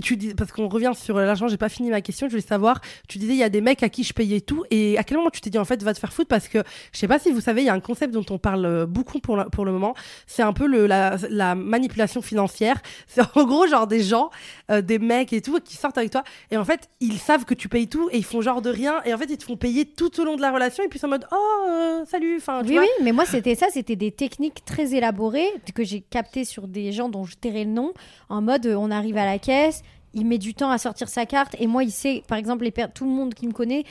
[0.02, 2.82] tu dis, parce qu'on revient sur l'argent, j'ai pas fini ma question, je voulais savoir,
[3.08, 4.64] tu disais, il y a des mecs à qui je payais tout.
[4.72, 6.60] Et à quel moment tu t'es dit, en fait, va te faire foutre Parce que
[6.92, 8.86] je sais pas si vous savez, il y a un concept dont on parle euh,
[8.86, 9.96] beaucoup pour, pour le moment.
[10.28, 12.82] C'est un peu le, la, la manipulation financière.
[13.08, 14.30] C'est en gros, genre des gens,
[14.70, 16.24] des mecs et tout, qui sortent avec toi.
[16.52, 19.02] Et en fait, ils savent que tu payes tout et ils font genre de rien.
[19.06, 20.84] Et en fait, ils te font payer tout au long de la relation.
[20.84, 22.38] Et puis, c'est en mode, oh, euh, salut.
[22.38, 23.68] Enfin, oui, oui, mais moi, c'était ça.
[23.72, 27.72] C'était des techniques très élaborées que j'ai captées sur des gens dont je tairai le
[27.72, 27.94] nom.
[28.30, 29.84] En mode, euh, on arrive à la caisse,
[30.14, 32.72] il met du temps à sortir sa carte et moi il sait par exemple les
[32.94, 33.84] tout le monde qui me connaît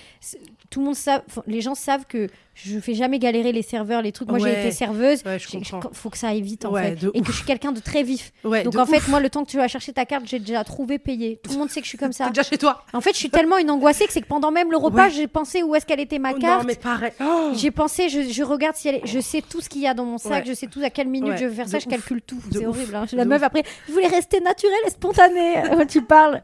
[0.70, 2.28] tout le monde savent les gens savent que
[2.64, 4.28] je fais jamais galérer les serveurs, les trucs.
[4.28, 5.22] Moi, j'ai été serveuse.
[5.52, 6.98] Il faut que ça aille vite, en fait.
[7.14, 8.32] Et que je suis quelqu'un de très vif.
[8.44, 10.98] Donc, en fait, moi, le temps que tu vas chercher ta carte, j'ai déjà trouvé,
[10.98, 11.38] payé.
[11.42, 12.28] Tout le monde sait que je suis comme ça.
[12.30, 12.84] déjà chez toi.
[12.92, 15.26] En fait, je suis tellement une angoissée que c'est que pendant même le repas, j'ai
[15.26, 16.62] pensé où est-ce qu'elle était ma carte.
[16.62, 17.12] Non, mais pareil.
[17.54, 19.06] J'ai pensé, je, regarde si elle est...
[19.06, 21.08] Je sais tout ce qu'il y a dans mon sac, je sais tout à quelle
[21.08, 22.40] minute je vais faire ça, je calcule tout.
[22.52, 22.94] C'est horrible.
[22.94, 23.06] Hein.
[23.12, 25.54] La meuf, après, je voulais rester naturelle et spontanée.
[25.88, 26.42] tu parles.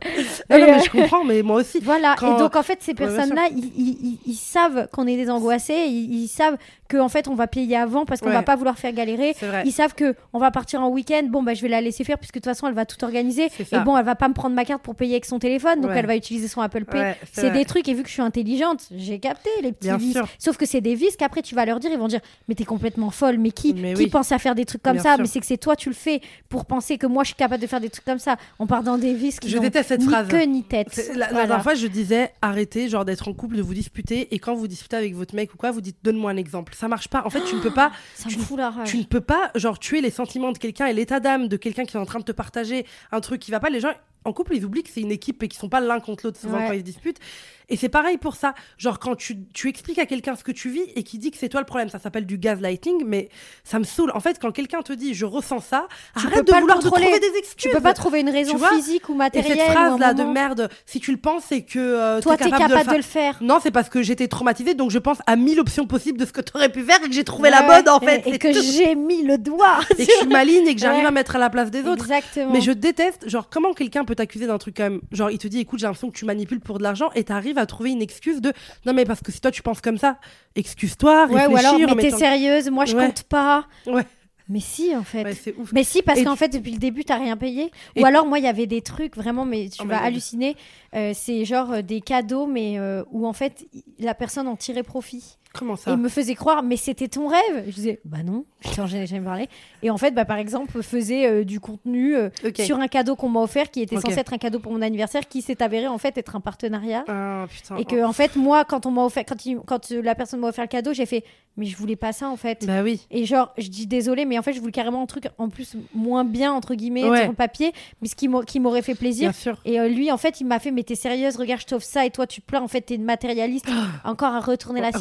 [0.50, 1.80] Non, mais je comprends, mais moi aussi.
[1.82, 2.14] Voilà.
[2.22, 6.56] Et donc, en fait, ces personnes-là, ils savent qu'on est des angoissés, ils savent
[6.88, 9.34] que en fait on va payer avant parce qu'on va pas vouloir faire galérer.
[9.64, 12.18] Ils savent que on va partir en week-end, bon bah je vais la laisser faire
[12.18, 13.48] puisque de toute façon elle va tout organiser.
[13.72, 15.92] Et bon elle va pas me prendre ma carte pour payer avec son téléphone, donc
[15.94, 17.14] elle va utiliser son Apple Pay.
[17.32, 20.18] c'est des trucs et vu que je suis intelligente, j'ai capté les petits vices.
[20.38, 22.64] Sauf que c'est des vices qu'après tu vas leur dire, ils vont dire mais t'es
[22.64, 25.16] complètement folle, mais qui qui pense à faire des trucs comme ça?
[25.18, 27.62] Mais c'est que c'est toi tu le fais pour penser que moi je suis capable
[27.62, 28.36] de faire des trucs comme ça.
[28.58, 30.28] On part dans des vices qui je déteste cette ni phrase.
[30.28, 31.10] queue ni tête.
[31.14, 34.54] La, dernière fois je disais arrêtez genre d'être en couple, de vous disputer et quand
[34.54, 36.73] vous disputez avec votre mec ou quoi, vous dites donne-moi un exemple.
[36.74, 37.24] Ça marche pas.
[37.24, 37.92] En fait tu ne peux pas.
[38.28, 38.36] tu,
[38.84, 41.84] tu, ne peux pas, genre, tuer les sentiments de quelqu'un et l'état d'âme de quelqu'un
[41.84, 43.70] qui est en train de te partager un truc qui va pas.
[43.70, 43.92] Les gens,
[44.24, 46.40] en couple, ils oublient que c'est une équipe et qu'ils sont pas l'un contre l'autre
[46.40, 47.20] souvent quand ils se disputent.
[47.68, 48.54] Et c'est pareil pour ça.
[48.78, 51.38] Genre, quand tu, tu expliques à quelqu'un ce que tu vis et qui dit que
[51.38, 53.28] c'est toi le problème, ça s'appelle du gaslighting, mais
[53.64, 54.10] ça me saoule.
[54.14, 55.86] En fait, quand quelqu'un te dit je ressens ça,
[56.18, 57.54] tu arrête de vouloir trouver des excuses.
[57.56, 59.52] Tu peux pas trouver une raison physique ou matérielle.
[59.52, 62.74] Et cette phrase-là de merde, si tu le penses, c'est que euh, toi, t'es capable,
[62.74, 63.38] capable de, le faire.
[63.40, 66.32] Non, c'est parce que j'étais traumatisée, donc je pense à mille options possibles de ce
[66.32, 68.22] que tu aurais pu faire et que j'ai trouvé la bonne en fait.
[68.26, 69.78] Et, que j'ai mis le doigt.
[69.98, 72.04] et que je suis maligne et que j'arrive à mettre à la place des autres.
[72.04, 72.52] Exactement.
[72.52, 75.00] Mais je déteste, genre, comment quelqu'un peut t'accuser d'un truc comme.
[75.12, 77.53] Genre, il te dit écoute, j'ai l'impression que tu manipules pour de l'argent et t'arrives
[77.58, 78.52] à trouver une excuse de
[78.86, 80.18] non mais parce que si toi tu penses comme ça,
[80.56, 81.46] excuse-toi, réfléchis.
[81.46, 83.66] Ouais, ou alors mais t'es sérieuse, moi je compte pas.
[83.86, 84.04] Ouais.
[84.46, 85.24] Mais si, en fait.
[85.24, 85.72] Ouais, c'est ouf.
[85.72, 87.70] Mais si, parce qu'en tu- fait, depuis le début, t'as rien payé.
[87.96, 90.54] Et- Ou alors, moi, il y avait des trucs vraiment, mais tu Oh vas halluciner.
[90.94, 93.66] Euh, c'est genre euh, des cadeaux, mais euh, où en fait,
[93.98, 95.38] la personne en tirait profit.
[95.56, 97.64] Comment Et ça il me faisait croire, mais c'était ton rêve.
[97.68, 98.44] Je disais, bah non,
[98.74, 99.48] j'en ai jamais parlé.
[99.82, 102.28] Et en fait, bah, par exemple, faisait euh, du contenu euh,
[102.60, 105.28] sur un cadeau qu'on m'a offert, qui était censé être un cadeau pour mon anniversaire,
[105.28, 107.04] qui s'est avéré en fait être un partenariat.
[107.08, 107.76] Ah putain.
[107.76, 110.48] Et que en fait, moi, quand on m'a offert, quand, il- quand la personne m'a
[110.48, 111.24] offert le cadeau, j'ai fait,
[111.56, 112.66] mais je voulais pas ça en fait.
[112.66, 113.06] Bah oui.
[113.12, 115.76] Et genre, je dis désolé, mais en fait, je voulais carrément un truc en plus
[115.94, 117.20] moins bien, entre guillemets, Ouais.
[117.20, 119.30] sur le papier, mais ce qui m'a- qui m'aurait fait plaisir.
[119.30, 119.58] Bien sûr.
[119.64, 122.04] Et euh, lui, en fait, il m'a fait, mais t'es sérieuse, regarde, je t'offre ça,
[122.04, 123.66] et toi, tu plains, en fait, t'es une matérialiste,
[124.04, 124.96] encore à retourner la de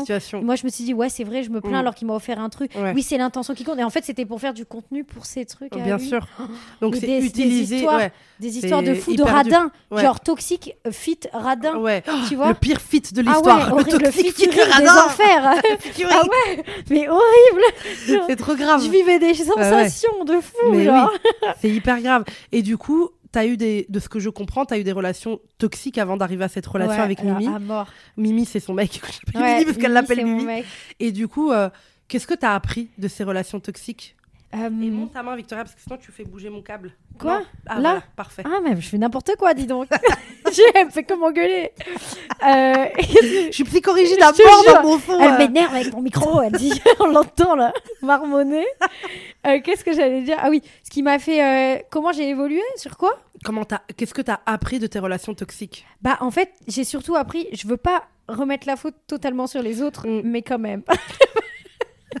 [0.00, 0.04] situation.
[0.04, 0.38] situation.
[0.40, 1.74] Et moi, je me suis dit, ouais, c'est vrai, je me plains Mm.
[1.80, 2.72] alors qu'il m'a offert un truc.
[2.74, 2.92] Ouais.
[2.94, 3.78] Oui, c'est l'intention qui compte.
[3.78, 5.72] Et en fait, c'était pour faire du contenu pour ces trucs.
[5.74, 6.08] Bien lui.
[6.08, 6.26] sûr.
[6.80, 7.76] Donc Mais c'est des- des utilisé.
[7.76, 8.12] histoires ouais.
[8.40, 9.22] Des histoires de fous, de.
[9.22, 10.02] Ouais.
[10.02, 11.76] Genre toxique, euh, fit, radin.
[11.76, 12.02] Ouais.
[12.28, 13.66] Tu vois Le pire fit de Ah l'histoire.
[13.68, 15.04] ouais, horrible, le toxique featuring des radin.
[15.06, 15.54] enfers.
[15.80, 16.08] Featuring.
[16.12, 18.24] ah ouais, mais horrible.
[18.26, 18.82] C'est trop grave.
[18.84, 20.74] Je vivais des sensations de fou.
[21.60, 22.24] C'est hyper grave.
[22.50, 24.92] Et du coup, as eu des, de ce que je comprends, tu as eu des
[24.92, 27.46] relations toxiques avant d'arriver à cette relation Ouais, avec Mimi.
[27.46, 27.88] À mort.
[28.16, 29.00] Mimi, c'est son mec.
[29.34, 30.62] Ouais, Mimi parce qu'elle l'appelle Mimi.
[31.00, 31.70] Et du coup, euh,
[32.08, 34.16] qu'est-ce que tu as appris de ces relations toxiques?
[34.54, 36.92] Euh, Et monte ta main, Victoria, parce que sinon tu fais bouger mon câble.
[37.18, 37.44] Quoi Non.
[37.66, 38.42] Ah, Là voilà, parfait.
[38.44, 39.88] Ah, mais je fais n'importe quoi, dis donc.
[40.74, 41.70] elle me fait que m'engueuler.
[42.46, 45.18] Euh, Je suis psychorigide à mort dans mon fond.
[45.20, 45.38] Elle euh.
[45.38, 47.72] m'énerve avec mon micro, elle dit, on l'entend là,
[48.02, 48.66] marmonner.
[49.46, 50.36] Euh, Qu'est-ce que j'allais dire?
[50.40, 51.42] Ah oui, ce qui m'a fait.
[51.42, 52.60] euh, comment j'ai évolué?
[52.76, 53.18] Sur quoi?
[53.44, 55.86] Comment t'as- Qu'est-ce que tu as appris de tes relations toxiques?
[56.02, 59.80] Bah, en fait, j'ai surtout appris, je veux pas remettre la faute totalement sur les
[59.82, 60.20] autres, Mm.
[60.24, 60.82] mais quand même.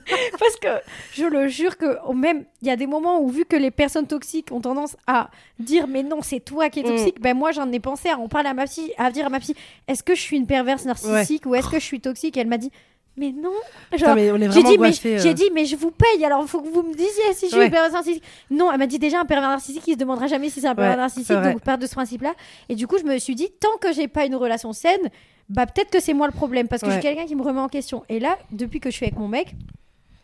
[0.38, 0.68] Parce que
[1.12, 4.06] je le jure que même il y a des moments où vu que les personnes
[4.06, 6.86] toxiques ont tendance à dire mais non c'est toi qui es Mm.
[6.86, 9.28] toxique ben moi j'en ai pensé à en parler à ma psy à dire à
[9.28, 9.54] ma psy
[9.88, 12.36] est-ce que je suis une perverse narcissique ou est-ce que je suis toxique?
[12.36, 12.70] Et elle m'a dit
[13.14, 13.50] mais non
[13.90, 15.32] Putain, genre mais on est j'ai dit, mais euh.
[15.34, 17.58] dit, mais je vous paye, alors il faut que vous me disiez si je suis
[17.58, 17.66] Ouais.
[17.66, 18.22] une pervers narcissique.
[18.50, 20.74] Non, elle m'a dit déjà, un pervers narcissique, il se demandera jamais si c'est un
[20.74, 22.32] pervers Ouais, narcissique, donc part de ce principe-là.
[22.70, 25.10] Et du coup, je me suis dit, tant que j'ai pas une relation saine,
[25.50, 27.60] bah peut-être que c'est moi le problème, parce que je suis quelqu'un qui me remet
[27.60, 28.02] en question.
[28.08, 29.54] Et là, depuis que je suis avec mon mec,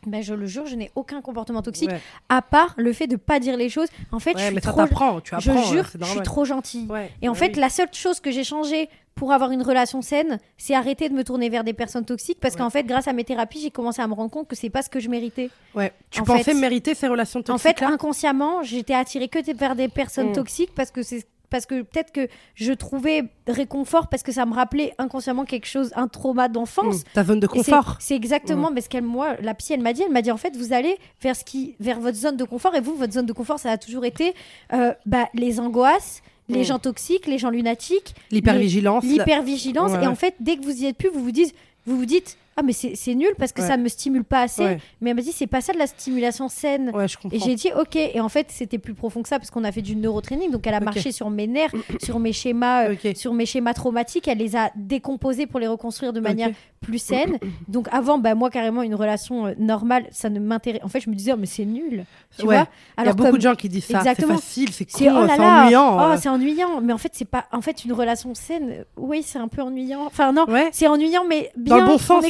[0.06, 3.16] ben je le jure, je n'ai aucun comportement toxique, Ouais, à part le fait de
[3.16, 3.88] pas dire les choses.
[4.12, 4.80] En fait, je suis mais ça trop...
[4.82, 5.20] t'apprend.
[5.20, 5.62] Tu Je apprends.
[5.64, 6.86] jure, je suis trop gentille.
[6.88, 7.60] Ouais, Et en bah fait, oui.
[7.60, 11.24] la seule chose que j'ai changé pour avoir une relation saine, c'est arrêter de me
[11.24, 14.06] tourner vers des personnes toxiques parce qu'en fait, grâce à mes thérapies, j'ai commencé à
[14.06, 15.50] me rendre compte que c'est pas ce que je méritais.
[15.74, 15.92] Ouais.
[16.10, 19.74] Tu en pensais fait- mériter ces relations En toxiques fait, inconsciemment, j'étais attirée que vers
[19.74, 20.34] des personnes Mm.
[20.34, 24.54] toxiques parce que c'est parce que peut-être que je trouvais réconfort parce que ça me
[24.54, 27.04] rappelait inconsciemment quelque chose, un trauma d'enfance.
[27.14, 27.96] ta zone de confort.
[28.00, 30.56] C'est exactement parce qu'elle, moi, la psy, elle m'a dit, elle m'a dit en fait,
[30.56, 33.32] vous allez vers ce qui, vers votre zone de confort et vous, votre zone de
[33.32, 34.34] confort, ça a toujours été
[34.72, 36.64] euh, bah, les angoisses, les Mm.
[36.64, 39.04] gens toxiques, les gens lunatiques, L'hypervigilance.
[39.04, 39.92] la- l'hypervigilance.
[39.92, 41.54] Ouais, Et en fait, dès que vous y êtes plus, vous vous dites,
[41.86, 43.68] vous vous dites, ah mais c'est nul parce que Ouais.
[43.68, 44.62] ça me stimule pas assez.
[44.64, 46.90] Ouais, Mais elle m'a dit, c'est pas ça de la stimulation saine.
[46.92, 47.36] ouais, je comprends.
[47.36, 47.94] Et j'ai dit ok.
[47.96, 50.50] Et en fait, c'était plus profond que ça parce qu'on a fait du neurotraining.
[50.50, 51.70] Donc elle a marché sur mes nerfs,
[52.02, 54.26] sur mes schémas, euh, sur mes schémas traumatiques.
[54.26, 56.50] Elle les a décomposés pour les reconstruire de manière
[56.80, 57.38] plus saine.
[57.68, 60.80] Donc avant, bah moi carrément une relation euh, normale, ça ne m'intéresse.
[60.84, 62.04] En fait, je me disais oh, mais c'est nul.
[62.38, 62.66] Tu vois
[62.98, 64.00] Il y a beaucoup comme- de gens qui disent ça.
[64.02, 64.34] C'est Exactement.
[64.34, 65.96] facile, c'est c'est oh ennuyant.
[65.98, 66.16] oh euh.
[66.20, 66.80] c'est ennuyant.
[66.80, 67.44] Mais en fait, c'est pas.
[67.52, 70.04] En fait, une relation saine, oui, c'est un peu ennuyant.
[70.06, 71.84] Enfin non, c'est ennuyant, mais Dans bien.
[71.84, 72.22] le bon On sens.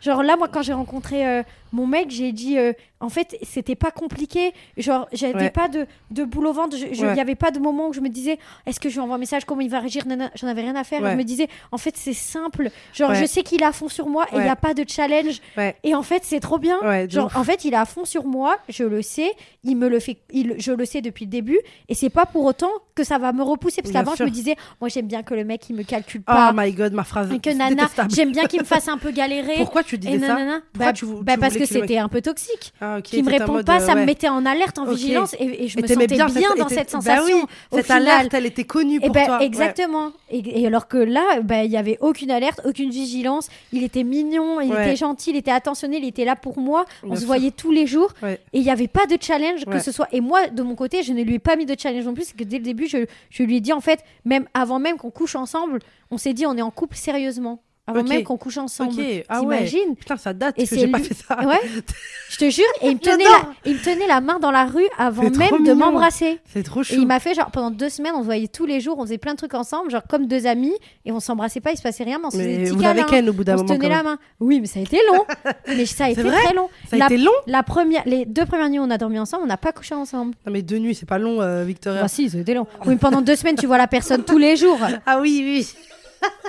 [0.00, 1.42] Genre là, moi, quand j'ai rencontré euh,
[1.74, 4.52] mon mec, j'ai dit, euh, en fait, c'était pas compliqué.
[4.76, 5.50] Genre, j'avais Ouais.
[5.50, 6.76] pas de, de boule au ventre.
[6.78, 7.16] Il Ouais.
[7.16, 9.18] y avait pas de moment où je me disais, est-ce que je lui envoie un
[9.18, 10.04] message, comment il va réagir
[10.36, 11.02] J'en avais rien à faire.
[11.02, 11.10] Ouais.
[11.10, 12.70] Je me disais, en fait, c'est simple.
[12.94, 14.84] Genre, je sais qu'il est à fond sur moi et il n'y a pas de
[14.88, 15.40] challenge.
[15.82, 16.78] Et en fait, c'est trop bien.
[17.08, 19.32] Genre, en fait, il est à fond sur moi, je le sais,
[19.64, 21.58] il me le fait, il, je le sais depuis le début,
[21.88, 24.54] et c'est pas pour autant que ça va me repousser, parce qu'avant, je me disais,
[24.80, 27.32] moi j'aime bien que le mec, il me calcule Oh pas, my god, ma phrase.
[27.32, 29.54] et que nana, j'aime bien qu'il me fasse un peu galérer.
[29.56, 30.36] Pourquoi tu disais et ça.
[30.36, 32.72] Pourquoi Bah, tu- tu bah, parce que que c'était un peu toxique.
[32.80, 35.64] Ah, Qui me répond mode, pas, euh, ça me mettait en alerte, en vigilance, et,
[35.64, 37.24] et je Et me sentais bien, dans cette bah sensation.
[37.36, 38.08] oui, au cette final.
[38.08, 39.42] alerte, elle était connue Et pour ben, toi.
[39.42, 40.12] Exactement.
[40.30, 43.48] Et, et alors que là, bah, il y avait aucune alerte, aucune vigilance.
[43.72, 44.86] Il était mignon, il Ouais.
[44.88, 46.84] était gentil, il était attentionné, il était là pour moi.
[47.02, 48.12] On se voyait tous les jours.
[48.24, 50.08] Et il n'y avait pas de challenge que ce soit.
[50.12, 52.24] Et moi, de mon côté, je ne lui ai pas mis de challenge non plus.
[52.24, 54.96] C'est que dès le début, je, je lui ai dit, en fait, même avant même
[54.96, 55.78] qu'on couche ensemble,
[56.10, 57.60] on s'est dit, on est en couple sérieusement.
[57.86, 58.08] Avant Ok.
[58.08, 58.92] même qu'on couche ensemble.
[58.98, 59.56] Ok, ah ouais.
[59.66, 61.38] T'imagines Putain, ça date Et que j'ai pas fait ça.
[61.46, 61.60] Ouais,
[62.30, 62.64] je te jure.
[62.80, 65.64] Et il me, tenait la, il me tenait la main dans la rue avant même
[65.64, 66.40] de m'embrasser.
[66.46, 66.94] C'est trop Et chou.
[66.96, 69.18] il m'a fait genre pendant deux semaines, on se voyait tous les jours, on faisait
[69.18, 70.72] plein de trucs ensemble, genre comme deux amis,
[71.04, 73.02] et on s'embrassait pas, il se passait rien, mais on se faisait des petits câlins,
[73.04, 73.74] Ken au bout d'un on se moment.
[73.76, 74.18] tenait la main.
[74.40, 75.24] Oui, mais ça a été long.
[75.68, 76.42] mais ça a été vrai?
[76.42, 76.70] très long.
[76.88, 77.32] Ça a la, été long?
[77.46, 80.34] la première, les deux premières nuits, on a dormi ensemble, on n'a pas couché ensemble.
[80.46, 82.00] Non, mais deux nuits, c'est pas long, euh, Victoria.
[82.00, 82.66] Bah si, été long.
[82.86, 84.78] Oui, pendant deux semaines, tu vois la personne tous les jours.
[85.04, 85.68] Ah oui, oui.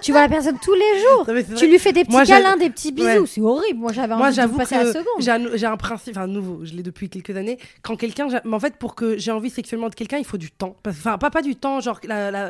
[0.01, 1.57] Tu vois la personne tous les jours.
[1.57, 3.25] tu lui fais des petits câlins, des petits bisous.
[3.25, 3.79] C'est horrible.
[3.79, 5.55] Moi, j'avais envie de passer la seconde.
[5.55, 7.57] J'ai un, principe, enfin, nouveau, je l'ai depuis quelques années.
[7.81, 10.51] Quand quelqu'un, mais en fait, pour que j'ai envie sexuellement de quelqu'un, il faut du
[10.51, 10.75] temps.
[10.87, 11.99] Enfin, pas, pas du temps, genre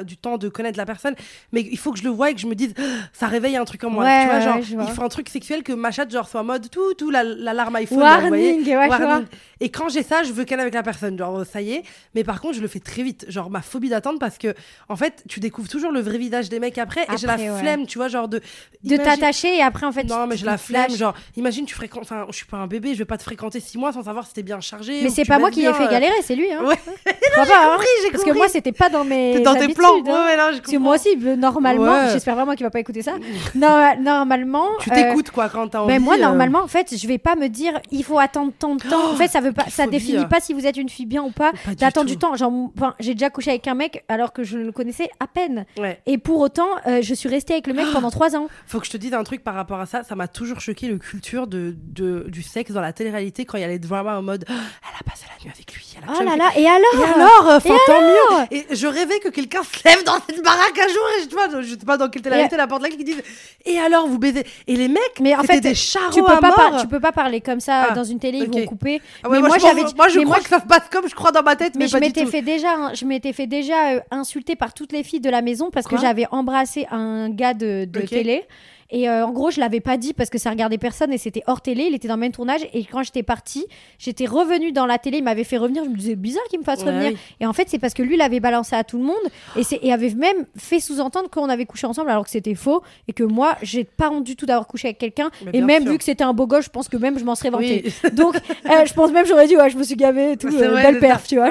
[0.03, 1.15] du temps de connaître la personne,
[1.51, 2.73] mais il faut que je le voie et que je me dise,
[3.13, 4.05] ça réveille un truc en moi.
[4.21, 6.69] tu vois, genre, il faut un truc sexuel que ma chatte, genre, soit en mode
[6.69, 7.99] tout, tout, l'alarme iPhone.
[7.99, 9.25] Warning, Warning.
[9.61, 11.17] Et quand j'ai ça, je veux qu'elle avec la personne.
[11.17, 11.83] Genre, ça y est.
[12.13, 13.25] Mais par contre, je le fais très vite.
[13.29, 14.53] Genre, ma phobie d'attendre parce que,
[14.89, 17.05] en fait, tu découvres toujours le vrai visage des mecs après.
[17.15, 18.41] Et j'ai la flemme, tu vois, genre de.
[18.83, 20.03] De t'attacher et après, en fait.
[20.03, 20.91] Non, mais j'ai la flemme.
[20.91, 22.03] Genre, imagine, tu fréquentes.
[22.03, 24.27] Enfin, je suis pas un bébé, je vais pas te fréquenter six mois sans savoir
[24.27, 25.01] si t'es bien chargé.
[25.01, 26.51] Mais c'est pas moi qui ai fait galérer, c'est lui.
[26.51, 26.63] Hein.
[26.63, 26.75] Ouais.
[27.35, 27.77] pas, hein.
[28.11, 29.39] Parce que moi, c'était pas dans mes.
[29.39, 29.95] Dans tes plans.
[30.07, 30.25] Hein.
[30.27, 33.13] Ouais, Parce que moi aussi, normalement, j'espère vraiment qu'il va pas écouter ça.
[33.55, 34.67] normalement.
[34.79, 35.93] Tu t'écoutes, quoi, quand t'as envie.
[35.93, 36.21] Mais moi, euh.
[36.21, 39.11] normalement, en fait, je vais pas me dire, il faut attendre tant de temps.
[39.11, 39.65] En fait, ça veut pas.
[39.69, 41.51] Ça définit pas si vous êtes une fille bien ou pas.
[41.77, 42.35] D'attendre du temps.
[42.35, 42.51] Genre,
[42.99, 45.65] j'ai déjà couché avec un mec alors que je le connaissais à peine.
[46.05, 48.47] Et pour autant, euh, je suis restée avec le mec pendant trois ans.
[48.67, 50.03] Faut que je te dise un truc par rapport à ça.
[50.03, 53.61] Ça m'a toujours choqué le culture de, de, du sexe dans la télé-réalité quand il
[53.61, 55.94] y a les dramas en mode oh, elle a passé la nuit avec lui.
[56.07, 58.45] Oh là là, et alors Et alors euh, et tant mieux.
[58.51, 61.61] Et je rêvais que quelqu'un se lève dans cette baraque un jour et je, vois,
[61.61, 63.23] je sais pas dans quelle télé-réalité, la porte là qui disent
[63.65, 64.45] et alors vous baisez?
[64.67, 66.81] Et les mecs, mais en fait, des charros tu peux à pas mort.
[66.81, 69.01] tu peux pas parler comme ça ah, dans une télé, ils vont couper.
[69.23, 71.43] Ah mais moi, j'avais moi je crois que ça se passe comme je crois dans
[71.43, 74.91] ma tête mais, je m'étais fait déjà je m'étais fait déjà euh, insulter par toutes
[74.91, 78.45] les filles de la maison parce que j'avais embrassé un gars de, télé
[78.91, 81.41] et euh, en gros, je l'avais pas dit parce que ça regardait personne et c'était
[81.47, 81.85] hors télé.
[81.85, 82.61] Il était dans le même tournage.
[82.73, 83.65] Et quand j'étais partie,
[83.97, 85.17] j'étais revenue dans la télé.
[85.17, 85.83] Il m'avait fait revenir.
[85.83, 87.17] Je me disais bizarre qu'il me fasse revenir.
[87.39, 89.15] Et en fait, c'est parce que lui l'avait balancé à tout le monde
[89.55, 93.13] et, et avait même fait sous-entendre qu'on avait couché ensemble alors que c'était faux et
[93.13, 95.31] que moi, j'ai pas honte du tout d'avoir couché avec quelqu'un.
[95.51, 97.49] Et même vu que c'était un beau gosse, je pense que même je m'en serais
[97.49, 97.91] vanté.
[98.13, 100.47] Donc, euh, je pense même j'aurais dit ouais, je me suis gavé et tout.
[100.47, 101.49] Euh, belle perf, tu vois.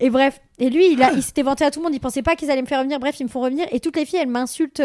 [0.00, 0.40] Et bref.
[0.62, 1.94] Et lui, il, il s'était vanté à tout le monde.
[1.94, 3.00] Il pensait pas qu'ils allaient me faire revenir.
[3.00, 3.66] Bref, ils me font revenir.
[3.72, 4.80] Et toutes les filles, elles m'insultent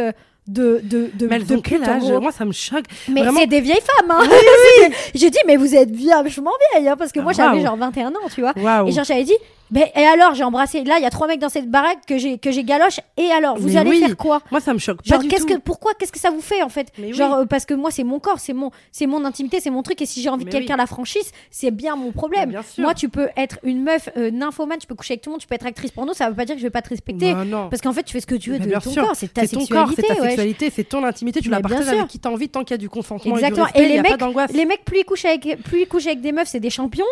[0.48, 3.60] de de de mais elles ont quel âge moi ça me choque mais c'est des
[3.60, 4.24] vieilles femmes hein.
[5.14, 8.14] j'ai dit mais vous êtes vachement vieille hein, parce que moi j'avais genre 21 ans
[8.34, 9.36] tu vois et genre j'avais dit
[9.76, 10.84] et alors, j'ai embrassé.
[10.84, 13.00] Là, il y a trois mecs dans cette baraque que j'ai que j'ai galoche.
[13.18, 14.42] Et alors, vous allez faire quoi?
[14.52, 16.92] Moi, ça me choque Genre, qu'est-ce que pourquoi Qu'est-ce que ça vous fait en fait?
[17.12, 19.84] Genre euh, parce que moi, c'est mon corps, c'est mon c'est mon intimité, c'est mon
[19.84, 20.02] truc.
[20.02, 22.52] Et si j'ai envie que quelqu'un la franchisse, c'est bien mon problème.
[22.52, 25.34] Bah, moi, tu peux être une meuf euh, nymphomane, tu peux coucher avec tout le
[25.34, 26.14] monde, tu peux être actrice porno.
[26.14, 27.34] Ça veut pas dire que je vais pas te respecter.
[27.34, 29.16] Bah, parce qu'en fait, tu fais ce que tu veux de ton corps.
[29.16, 29.96] C'est ta sexualité.
[29.96, 31.42] C'est ta sexualité, c'est ton intimité.
[31.42, 33.36] Tu la partages avec qui t'as envie tant qu'il y a du consentement.
[33.36, 33.68] Exactement.
[33.76, 34.22] Et les mecs,
[34.54, 37.06] les mecs plus ils couchent avec plus ils couchent avec des meufs, c'est des champions.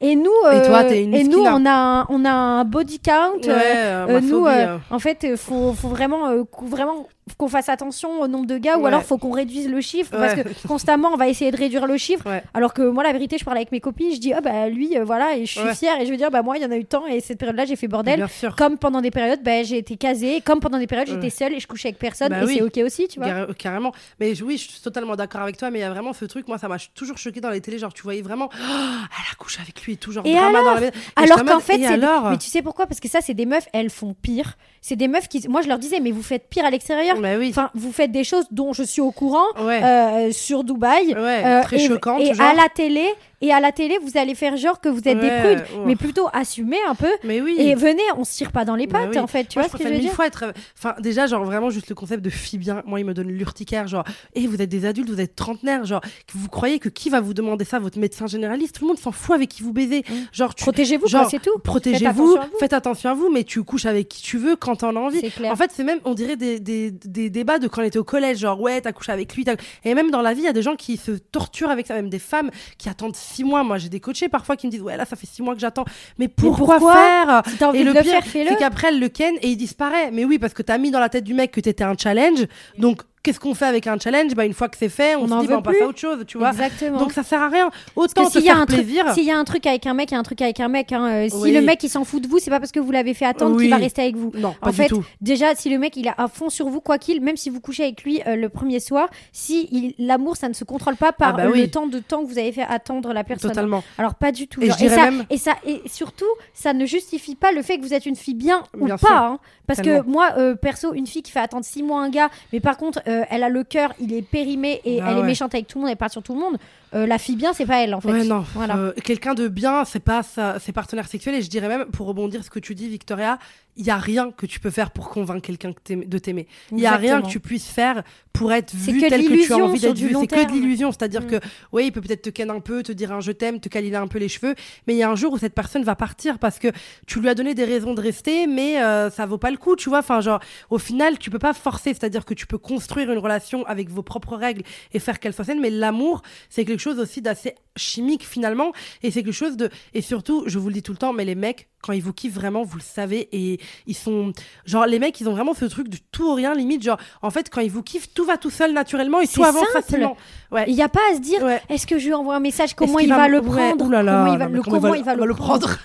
[0.00, 3.36] Et nous, et, toi, euh, une et nous on, a, on a un body count.
[3.44, 6.28] Ouais, euh, euh nous, euh, en fait, il faut, faut, vraiment,
[6.62, 7.06] vraiment
[7.38, 10.34] qu'on fasse attention au nombre de gars ou alors faut qu'on réduise le chiffre parce
[10.34, 12.24] que constamment on va essayer de réduire le chiffre.
[12.54, 14.96] Alors que moi la vérité je parle avec mes copines je dis oh bah lui
[15.04, 16.76] voilà et je suis fière et je veux dire bah moi il y en a
[16.76, 18.26] eu tant et cette période là j'ai fait bordel.
[18.56, 21.60] Comme pendant des périodes bah, j'ai été casée comme pendant des périodes j'étais seule et
[21.60, 23.46] je couchais avec personne bah et c'est ok aussi tu vois.
[23.54, 23.92] Carrément.
[24.18, 26.48] Mais oui je suis totalement d'accord avec toi mais il y a vraiment ce truc
[26.48, 29.34] moi ça m'a toujours choqué dans les télés genre tu voyais vraiment oh, elle a
[29.38, 30.78] couché avec lui toujours et drama alors,
[31.16, 32.86] alors qu'en fait mais tu sais pourquoi?
[32.86, 35.68] Parce que ça c'est des meufs elles font pire c'est des meufs qui moi je
[35.68, 38.72] leur disais mais vous faites pire à l'extérieur bah enfin vous faites des choses dont
[38.72, 41.14] je suis au courant euh, sur Dubaï.
[41.16, 42.18] Euh, très choquant.
[42.18, 43.06] Et à la télé,
[43.42, 46.28] et à la télé, vous allez faire genre que vous êtes des prudes, mais plutôt
[46.32, 47.10] assumer un peu.
[47.24, 47.56] Mais oui.
[47.58, 49.48] Et venez, on se tire pas dans les pattes, en fait.
[49.48, 50.52] Tu vois ce que je veux dire fois être.
[50.78, 52.82] Enfin, déjà, genre vraiment juste le concept de fille bien.
[52.86, 53.88] Moi, il me donne l'urticaire.
[53.88, 55.84] Genre, et vous êtes des adultes, vous êtes trentenaires.
[55.84, 56.00] Genre,
[56.34, 58.76] vous croyez que qui va vous demander ça, votre médecin généraliste?
[58.76, 60.04] Tout le monde s'en fout avec qui vous baisez.
[60.08, 60.14] Mmh.
[60.32, 61.58] Genre, protégez-vous, c'est tout.
[61.64, 65.00] Protégez-vous, faites, attention à vous, mais tu couches avec qui tu veux quand t'en as
[65.00, 65.20] envie.
[65.44, 68.04] En fait, c'est même, on dirait des, des, des, débats de quand on était au
[68.04, 68.38] collège.
[68.38, 69.44] Genre, ouais, t'as couché avec lui.
[69.84, 71.94] Et même dans la vie, il y a des gens qui se torturent avec ça,
[71.94, 73.62] même des femmes qui attendent six mois.
[73.64, 75.84] Moi, j'ai des parfois qui me disent ouais là ça fait six mois que j'attends.
[76.18, 77.42] Mais pourquoi, faire
[77.74, 80.10] et le, pire c'est qu'après elle le ken et il disparaît.
[80.10, 82.46] Mais oui parce que t'as mis dans la tête du mec que t'étais un challenge.
[82.78, 84.34] Donc qu'est-ce qu'on fait avec un challenge?
[84.34, 86.24] Bah, Une fois que c'est fait, on, se dit, bah, on passe à autre chose,
[86.26, 86.50] tu vois.
[86.50, 86.98] Exactement.
[86.98, 87.70] Donc ça sert à rien.
[87.96, 89.12] Autant te faire plaisir.
[89.14, 90.68] S'il y a un truc avec un mec, il y a un truc avec un
[90.68, 90.92] mec.
[90.92, 91.08] Hein.
[91.08, 93.14] Euh, si le mec il s'en fout de vous, c'est pas parce que vous l'avez
[93.14, 94.32] fait attendre qu'il va rester avec vous.
[94.34, 97.20] Non, en fait, déjà, si le mec il a à fond sur vous, quoi qu'il,
[97.20, 100.64] même si vous couchez avec lui euh, le premier soir, si l'amour ça ne se
[100.64, 103.24] contrôle pas par ah bah le temps de temps que vous avez fait attendre la
[103.24, 103.50] personne.
[103.50, 103.82] Totalement.
[103.98, 104.62] Alors pas du tout.
[104.62, 108.06] Et, ça, et, ça, et surtout, ça ne justifie pas le fait que vous êtes
[108.06, 109.26] une fille bien, ou pas.
[109.26, 109.38] Hein.
[109.66, 112.60] Parce que moi, euh, perso, une fille qui fait attendre six mois un gars, mais
[112.60, 113.00] par contre,
[113.30, 115.82] elle a le cœur il est périmé et bah elle est méchante avec tout le
[115.82, 116.56] monde, elle part sur tout le monde.
[116.94, 118.24] Euh, la fille bien, c'est pas elle en fait.
[118.24, 118.44] non.
[118.54, 118.76] Voilà.
[118.76, 121.34] Euh, quelqu'un de bien, c'est pas sa, ses partenaires sexuels.
[121.34, 123.38] Et je dirais même, pour rebondir ce que tu dis, Victoria,
[123.76, 126.46] il y a rien que tu peux faire pour convaincre quelqu'un de t'aimer.
[126.72, 129.56] Il y a rien que tu puisses faire pour être vu tel que tu as
[129.56, 130.14] envie d'être vu.
[130.14, 130.92] C'est que de l'illusion.
[130.92, 131.26] C'est-à-dire mm.
[131.26, 131.40] que,
[131.72, 133.96] oui, il peut peut-être te ken un peu, te dire un je t'aime, te câliner
[133.96, 134.54] un peu les cheveux,
[134.86, 136.68] mais il y a un jour où cette personne va partir parce que
[137.06, 139.74] tu lui as donné des raisons de rester, mais euh, ça vaut pas le coup,
[139.76, 140.00] tu vois.
[140.00, 141.94] Enfin, genre, au final, tu peux pas forcer.
[141.94, 144.62] C'est-à-dire que tu peux construire une relation avec vos propres règles
[144.92, 148.72] et faire qu'elle soit saine, mais l'amour, c'est quelque chose aussi d'assez chimique finalement,
[149.02, 149.70] et c'est quelque chose de.
[149.94, 152.12] Et surtout, je vous le dis tout le temps, mais les mecs, quand ils vous
[152.12, 154.32] kiffent vraiment, vous le savez, et ils sont.
[154.66, 156.82] Genre, les mecs, ils ont vraiment ce truc de tout ou rien, limite.
[156.82, 159.68] Genre, en fait, quand ils vous kiffent, tout va tout seul naturellement et tout avance
[159.72, 160.16] facilement.
[160.50, 160.64] Ouais.
[160.68, 162.98] Il n'y a pas à se dire, est-ce que je lui envoie un message Comment
[162.98, 165.78] il va, le prendre Comment il va, le, comment il va, le prendre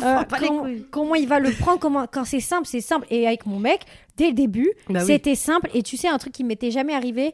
[0.90, 2.06] Comment il va le prendre comment...
[2.10, 3.06] Quand c'est simple, c'est simple.
[3.10, 3.82] Et avec mon mec,
[4.16, 5.70] dès le début, bah c'était simple.
[5.74, 7.32] Et tu sais, un truc qui m'était jamais arrivé.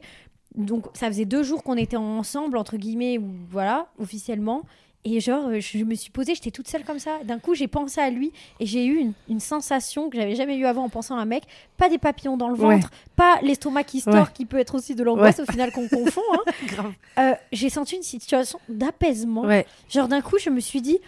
[0.55, 4.63] Donc, ça faisait deux jours qu'on était ensemble, entre guillemets, ou voilà, officiellement.
[5.05, 7.19] Et genre, euh, je me suis posée, j'étais toute seule comme ça.
[7.23, 10.65] D'un coup, j'ai pensé à lui et j'ai eu une, sensation que j'avais jamais eu
[10.65, 11.43] avant en pensant à un mec.
[11.77, 15.03] Pas des papillons dans le ventre, pas l'estomac qui store, qui peut être aussi de
[15.03, 16.21] l'angoisse au final qu'on confond.
[16.33, 16.91] Hein.
[17.17, 19.45] Euh, j'ai senti une situation d'apaisement.
[19.89, 20.99] Genre, d'un coup, je me suis dit,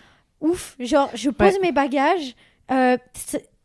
[0.42, 2.36] ouf, genre, je pose mes bagages.
[2.70, 2.98] Euh,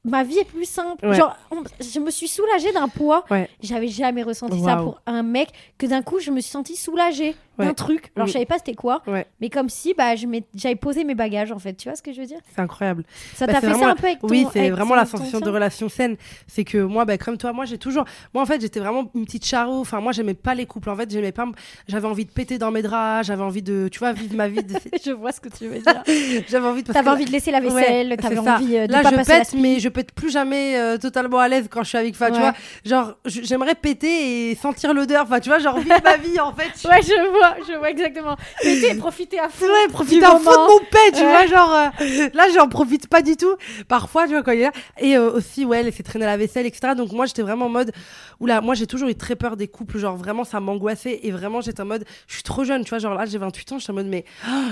[0.07, 1.05] ma vie est plus simple.
[1.15, 1.37] Genre,
[1.81, 3.25] je me suis soulagée d'un poids.
[3.63, 5.49] J'avais jamais ressenti ça pour un mec
[5.79, 8.11] que d'un coup, je me suis sentie soulagée d'un truc.
[8.17, 9.03] Alors, je savais pas c'était quoi,
[9.41, 10.15] mais comme si bah,
[10.55, 11.75] j'avais posé mes bagages, en fait.
[11.75, 12.39] Tu vois ce que je veux dire?
[12.55, 13.05] C'est incroyable.
[13.35, 15.51] Ça bah, t'a fait ça un peu avec ton Oui, c'est vraiment la sensation de
[15.51, 16.17] relation saine.
[16.47, 18.05] C'est que moi, bah, comme toi, moi, j'ai toujours.
[18.35, 19.81] Moi, en fait, j'étais vraiment une petite charo.
[19.81, 20.91] Enfin, moi, j'aimais pas les couples.
[20.91, 21.47] En fait, j'aimais pas.
[21.89, 23.27] J'avais envie de péter dans mes draps.
[23.27, 24.61] J'avais envie de, tu vois, vivre ma vie.
[25.05, 26.03] je vois ce que tu veux dire.
[26.49, 26.93] j'avais envie de.
[26.93, 28.17] T'avais envie de laisser la vaisselle.
[28.17, 31.49] T'avais envie de Là, pas je pète, mais je pète plus jamais euh, totalement à
[31.49, 32.15] l'aise quand je suis avec.
[32.15, 32.53] Enfin, tu vois,
[32.85, 35.25] genre, j'aimerais péter et sentir l'odeur.
[35.25, 36.89] Enfin, tu vois, genre vivre ma vie, en fait.
[36.89, 38.37] Ouais, je vois, je vois exactement
[38.99, 39.67] profiter à fond.
[39.67, 43.23] Ouais, profiter à fond de mon pet, tu vois, genre, euh, là, j'en profite pas
[43.23, 43.55] du tout.
[43.89, 44.73] Parfois, tu vois, quand il est là.
[44.99, 46.95] Et euh, aussi, ouais, laisser traîner la vaisselle, etc.
[46.97, 47.93] Donc, moi, j'étais vraiment en mode,
[48.41, 51.21] oula, moi, j'ai toujours eu très peur des couples, genre, vraiment, ça m'angoissait.
[51.23, 53.73] Et vraiment, j'étais en mode, je suis trop jeune, tu vois, genre, là, j'ai 28
[53.73, 54.25] ans, j'étais en mode, mais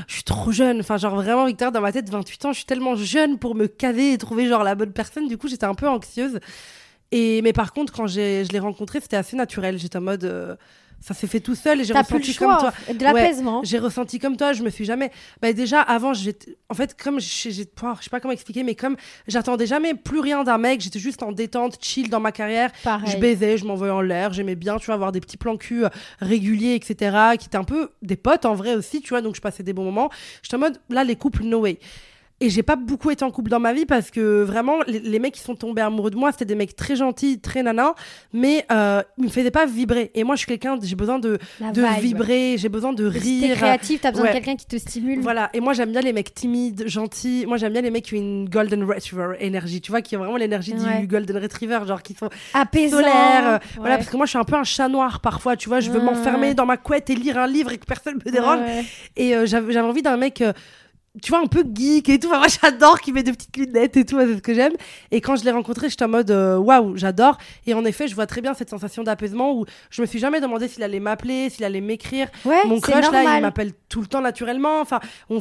[0.07, 0.81] je suis trop jeune.
[0.81, 3.67] Enfin, genre, vraiment, Victor, dans ma tête, 28 ans, je suis tellement jeune pour me
[3.67, 5.29] caser et trouver, genre, la bonne personne.
[5.29, 6.41] Du coup, j'étais un peu anxieuse.
[7.13, 9.79] Et, mais par contre, quand je l'ai rencontré, c'était assez naturel.
[9.79, 10.25] J'étais en mode.
[10.25, 10.57] Euh,
[11.05, 12.73] ça s'est fait tout seul et j'ai ressenti comme toi.
[12.89, 13.61] De l'apaisement.
[13.63, 15.11] j'ai ressenti comme toi, je me suis jamais.
[15.43, 16.13] Bah, déjà, avant.
[16.71, 17.21] En fait, comme.
[17.21, 17.67] Je sais
[18.11, 18.97] pas comment expliquer, mais comme
[19.29, 22.71] j'attendais jamais plus rien d'un mec, j'étais juste en détente, chill dans ma carrière.
[23.05, 25.85] Je baisais, je m'envoyais en l'air, j'aimais bien, tu vois, avoir des petits plans cul
[25.85, 25.91] euh,
[26.21, 27.37] réguliers, etc.
[27.39, 29.75] qui étaient un peu des potes en vrai aussi, tu vois, donc je passais des
[29.75, 30.09] bons moments.
[30.43, 31.79] J'étais en mode, là, les couples, no way.
[32.41, 35.35] Et j'ai pas beaucoup été en couple dans ma vie parce que vraiment, les, mecs
[35.35, 37.95] qui sont tombés amoureux de moi, c'était des mecs très gentils, très nanas,
[38.33, 40.11] mais euh, ils me faisaient pas vibrer.
[40.15, 43.51] Et moi, je suis quelqu'un, j'ai besoin de, de vibrer, j'ai besoin de rire.
[43.51, 45.21] T'es créatif, t'as besoin de quelqu'un qui te stimule.
[45.21, 45.49] Voilà.
[45.55, 47.45] Et moi, j'aime bien les mecs timides, gentils.
[47.47, 50.21] Moi, j'aime bien les mecs qui ont une golden retriever énergie, tu vois, qui ont
[50.21, 52.97] vraiment l'énergie du golden retriever, genre qui sont apaisants.
[52.97, 53.47] Solaires.
[53.47, 55.79] Euh, voilà, parce que moi, je suis un peu un chat noir parfois, tu vois,
[55.79, 58.59] je veux m'enfermer dans ma couette et lire un livre et que personne me dérange.
[59.17, 60.43] Et euh, j'avais envie d'un mec
[61.23, 62.29] tu vois, un peu geek et tout.
[62.29, 64.73] moi, j'adore qu'il met des petites lunettes et tout, c'est ce que j'aime.
[65.13, 67.39] Et quand je l'ai rencontré, j'étais en mode euh, waouh, j'adore.
[67.67, 70.41] Et en effet, je vois très bien cette sensation d'apaisement où je me suis jamais
[70.41, 72.29] demandé s'il allait m'appeler, s'il allait m'écrire.
[72.45, 74.81] Mon crush, là, il m'appelle tout le temps naturellement.
[74.81, 74.99] Enfin,
[75.31, 75.39] on,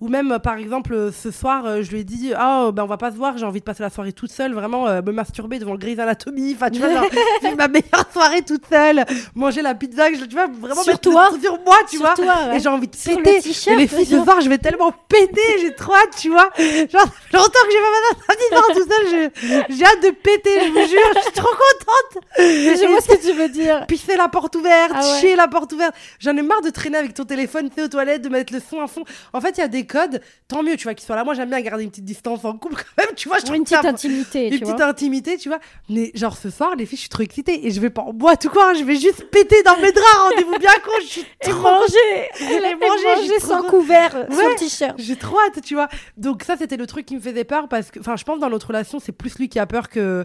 [0.00, 2.86] ou, même, par exemple, ce soir, euh, je lui ai dit Ah, oh, ben on
[2.86, 5.12] va pas se voir, j'ai envie de passer la soirée toute seule, vraiment euh, me
[5.12, 6.54] masturber devant le Grey's Anatomy.
[6.54, 7.06] Enfin, tu vois, genre,
[7.56, 9.04] ma meilleure soirée toute seule,
[9.36, 12.14] manger la pizza, tu vois, vraiment sur toi, sur moi, tu vois.
[12.54, 13.40] Et j'ai envie de péter.
[13.68, 16.50] Et les filles, ce soir, je vais tellement péter, j'ai trop hâte, tu vois.
[16.56, 19.30] Genre, longtemps que j'ai pas fait ça tout seul,
[19.68, 22.24] j'ai hâte de péter, je vous jure, je suis trop contente.
[22.38, 23.86] Je vois ce que tu veux dire.
[23.86, 25.94] Pisser la porte ouverte, ah chier la porte ouverte.
[26.18, 28.80] J'en ai marre de traîner avec ton téléphone, tu aux toilettes, de mettre le son
[28.80, 29.04] à fond.
[29.32, 31.24] En fait, il y a des codes, tant mieux, tu vois, qu'ils soient là.
[31.24, 33.38] Moi, j'aime bien garder une petite distance en couple quand même, tu vois.
[33.38, 35.58] Je une petite intimité, Une petite intimité, tu vois.
[35.88, 38.12] Mais genre, ce soir, les filles, je suis trop excitée et je vais pas en
[38.12, 41.26] boîte ou quoi, je vais juste péter dans mes draps, rendez-vous bien con, je suis
[41.40, 41.50] trop...
[41.50, 44.98] Et manger, et manger, sans couvert, sans t-shirt.
[44.98, 45.88] J'ai trop hâte, tu vois.
[46.16, 48.50] Donc ça, c'était le truc qui me faisait peur parce que, enfin, je pense dans
[48.50, 50.24] notre relation, c'est plus lui qui a peur que.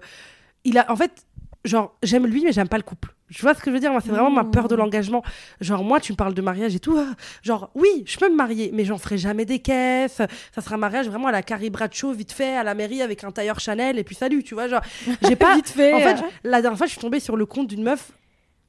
[0.64, 1.26] Il a, en fait,
[1.64, 3.14] genre, j'aime lui, mais j'aime pas le couple.
[3.34, 3.92] Tu vois ce que je veux dire?
[3.92, 4.80] Moi, c'est vraiment ma peur de mmh.
[4.80, 5.24] l'engagement.
[5.60, 6.96] Genre, moi, tu me parles de mariage et tout.
[6.98, 10.22] Ah, genre, oui, je peux me marier, mais j'en ferai jamais des caisses.
[10.54, 13.24] Ça sera un mariage vraiment à la Carrie Bradshaw, vite fait, à la mairie avec
[13.24, 14.68] un tailleur Chanel et puis salut, tu vois.
[14.68, 14.82] Genre,
[15.24, 15.56] j'ai pas.
[15.56, 15.94] vite fait.
[15.94, 18.12] En fait, la dernière fois, je suis tombée sur le compte d'une meuf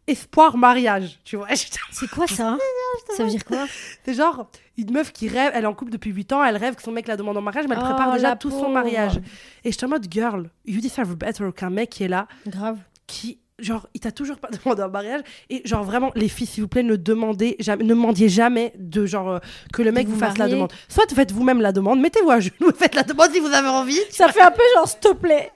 [0.06, 1.48] espoir mariage, tu vois.
[1.90, 2.56] C'est quoi ça?
[3.16, 3.66] Ça veut dire quoi
[4.04, 6.74] C'est genre une meuf qui rêve, elle est en couple depuis 8 ans, elle rêve
[6.74, 9.20] que son mec la demande en mariage, mais elle prépare oh, déjà tout son mariage.
[9.64, 12.26] Et je suis en mode girl, you deserve better qu'un mec qui est là.
[12.46, 12.78] Grave.
[13.06, 15.22] Qui genre, il t'a toujours pas demandé un mariage.
[15.50, 19.06] Et genre, vraiment, les filles, s'il vous plaît, ne demandez jamais, ne demandiez jamais de
[19.06, 19.38] genre euh,
[19.72, 20.72] que le mec vous vous, fasse la demande.
[20.88, 24.00] Soit faites vous-même la demande, mettez-vous à genoux, faites la demande si vous avez envie.
[24.10, 25.52] Ça fait un peu genre, s'il te plaît.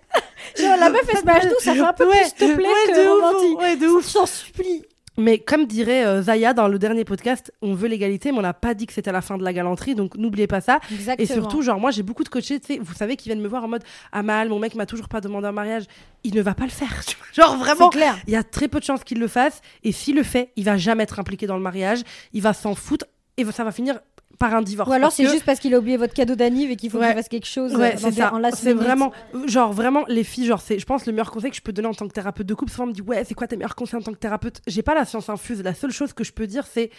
[0.58, 2.34] genre, la meuf, elle se met à genoux, ça fait un peu Ouais, plus, s'il
[2.34, 4.12] te plaît, ouais, que de ouf, ouais, de ouf.
[4.12, 4.82] J'en supplie.
[5.20, 8.54] Mais comme dirait euh, Zaya dans le dernier podcast, on veut l'égalité, mais on n'a
[8.54, 10.80] pas dit que c'était la fin de la galanterie, donc n'oubliez pas ça.
[10.90, 11.16] Exactement.
[11.18, 13.68] Et surtout, genre, moi, j'ai beaucoup de coachés, vous savez, qui viennent me voir en
[13.68, 15.84] mode Ah, mal, mon mec m'a toujours pas demandé un mariage.
[16.24, 17.02] Il ne va pas le faire.
[17.32, 17.90] Genre, vraiment,
[18.26, 19.62] il y a très peu de chances qu'il le fasse.
[19.84, 22.02] Et s'il le fait, il va jamais être impliqué dans le mariage.
[22.32, 23.06] Il va s'en foutre
[23.40, 24.00] et ça va finir
[24.40, 24.90] par un divorce.
[24.90, 26.98] Ou alors c'est que- juste parce qu'il a oublié votre cadeau d'anniv et qu'il faut
[26.98, 27.06] Ouais.
[27.08, 28.32] qu'il fasse quelque chose Ouais, euh, c'est ça.
[28.54, 29.12] C'est vraiment,
[29.46, 31.88] genre vraiment les filles, genre c'est, je pense le meilleur conseil que je peux donner
[31.88, 32.72] en tant que thérapeute de couple.
[32.72, 34.62] Souvent on me dit ouais, c'est quoi tes meilleurs conseils en tant que thérapeute?
[34.66, 35.62] J'ai pas la science infuse.
[35.62, 36.90] La seule chose que je peux dire c'est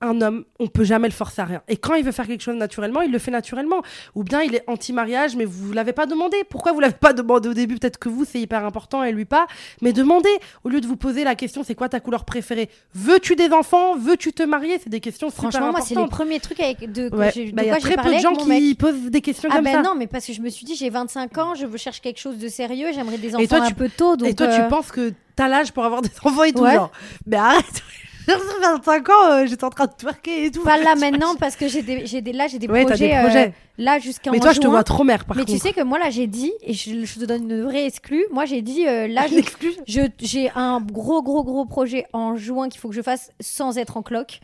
[0.00, 1.62] un homme, on peut jamais le forcer à rien.
[1.66, 3.82] Et quand il veut faire quelque chose naturellement, il le fait naturellement.
[4.14, 6.36] Ou bien il est anti-mariage, mais vous l'avez pas demandé.
[6.48, 7.74] Pourquoi vous l'avez pas demandé au début?
[7.78, 9.46] Peut-être que vous c'est hyper important et lui pas.
[9.82, 10.28] Mais demandez
[10.62, 12.70] au lieu de vous poser la question c'est quoi ta couleur préférée?
[12.94, 13.96] Veux-tu des enfants?
[13.96, 14.78] Veux-tu te marier?
[14.82, 17.32] C'est des questions super Franchement, moi, c'est les premiers trucs avec de, Ouais.
[17.34, 18.60] j'ai- de Bah, il y a quoi très peu de gens mec.
[18.60, 19.82] qui posent des questions Ah comme ben ça.
[19.82, 22.20] non, mais parce que je me suis dit, j'ai 25 ans, je veux chercher quelque
[22.20, 24.16] chose de sérieux, j'aimerais des enfants Et toi, un tu- peu tôt.
[24.16, 26.62] Donc, et toi, euh, tu penses que t'as l'âge pour avoir des enfants et tout,
[26.62, 26.74] Ouais.
[26.74, 26.92] genre.
[27.26, 27.82] Mais arrête
[28.36, 30.62] 25 ans, euh, j'étais en train de twerker et tout.
[30.62, 33.08] Pas là maintenant, parce que j'ai des, j'ai des, là, j'ai des Ouais, t'as projets.
[33.08, 33.52] des euh, projets.
[33.78, 34.70] là, jusqu'en Mais toi, je te juin.
[34.70, 35.54] vois trop mère, par Mais contre.
[35.54, 38.24] tu sais que moi, là, j'ai dit, et je, je te donne une vraie exclue,
[38.32, 39.26] moi, j'ai dit, euh, là,
[39.86, 43.78] je- j'ai un gros, gros, gros projet en juin qu'il faut que je fasse sans
[43.78, 44.40] être en cloque.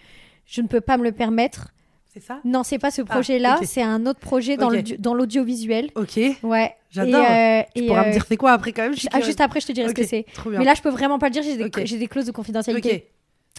[0.46, 1.68] Je ne peux pas me le permettre.
[2.12, 2.38] C'est ça?
[2.44, 3.66] Non, c'est pas ce projet-là, Ah, ok.
[3.68, 4.74] c'est un autre projet dans Ok.
[4.88, 5.90] le- dans l'audiovisuel.
[5.96, 6.20] Ok.
[6.44, 6.72] Ouais.
[6.92, 7.24] J'adore.
[7.28, 8.94] Euh, Tu pourras euh, me dire c'est quoi après, quand même.
[8.94, 10.24] je suis ah, juste après, je te dirai ce que c'est.
[10.46, 11.68] Mais là, je peux vraiment pas le dire, j'ai des,
[11.98, 12.36] des clauses de Ok.
[12.36, 13.08] confidentialité.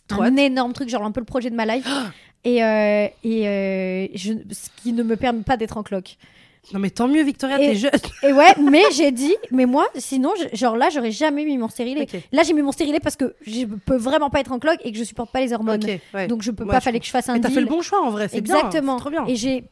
[0.07, 0.39] Trop un hâte.
[0.39, 1.87] énorme truc, genre un peu le projet de ma life.
[2.43, 6.17] et euh, et euh, je, ce qui ne me permet pas d'être en cloque.
[6.73, 7.91] Non, mais tant mieux, Victoria, Et- t'es jeune.
[8.23, 11.69] Et ouais, mais j'ai dit, mais moi, sinon, je- genre là, j'aurais jamais mis mon
[11.69, 12.07] stérilet.
[12.31, 14.91] Là, j'ai mis mon stérilet parce que je peux vraiment pas être en cloque et
[14.91, 15.83] que je supporte pas les hormones.
[16.13, 16.25] Ouais.
[16.27, 17.67] Donc je peux Ouais, pas, je fallait que je fasse un Mais t'as fait le
[17.67, 18.55] bon choix en vrai, c'est bien.
[18.55, 18.97] Exactement.
[18.97, 19.25] Trop bien.
[19.27, 19.63] Et j'ai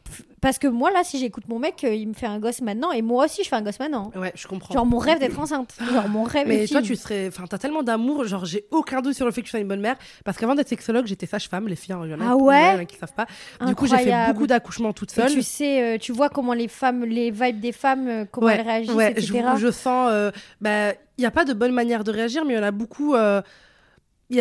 [0.43, 2.91] parce que moi là, si j'écoute mon mec, euh, il me fait un gosse maintenant
[2.91, 4.11] et moi aussi je fais un gosse maintenant.
[4.15, 4.73] Ouais, je comprends.
[4.73, 5.73] Genre mon rêve d'être enceinte.
[5.91, 6.47] Genre mon rêve.
[6.47, 7.27] Mais toi, tu serais.
[7.29, 9.67] Enfin, t'as tellement d'amour, genre, j'ai aucun doute sur le fait que tu sois une
[9.67, 9.95] bonne mère.
[10.23, 12.53] Parce qu'avant d'être sexologue, j'étais sage-femme, les filles, hein, il y en a Ah ouais
[12.81, 13.25] a qui savent pas.
[13.65, 14.33] Du coup, j'ai fait Incroyable.
[14.33, 15.31] beaucoup d'accouchements toute Et seule.
[15.31, 18.55] tu sais, euh, tu vois comment les femmes, les vibes des femmes, euh, comment Ouais,
[18.59, 19.41] elles réagissent, ouais, etc.
[19.55, 20.09] je, je sens.
[20.11, 20.29] euh,
[20.61, 22.71] bah, il n'y a pas de bonne manière de réagir, mais il y en a
[22.71, 23.15] beaucoup.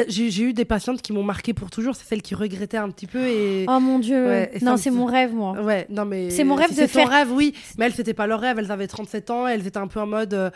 [0.08, 3.06] J'ai eu des patientes qui m'ont marqué pour toujours, c'est celles qui regrettaient un petit
[3.06, 3.66] peu et.
[3.68, 4.26] Oh mon dieu.
[4.26, 5.52] Ouais, non, c'est mon rêve moi.
[5.60, 6.30] Ouais, non mais.
[6.30, 7.54] C'est mon rêve si de c'est faire- rêve, oui.
[7.78, 8.58] Mais elles, c'était pas leur rêve.
[8.58, 9.46] Elles avaient 37 ans.
[9.46, 10.34] Elles étaient un peu en mode.
[10.34, 10.50] euh,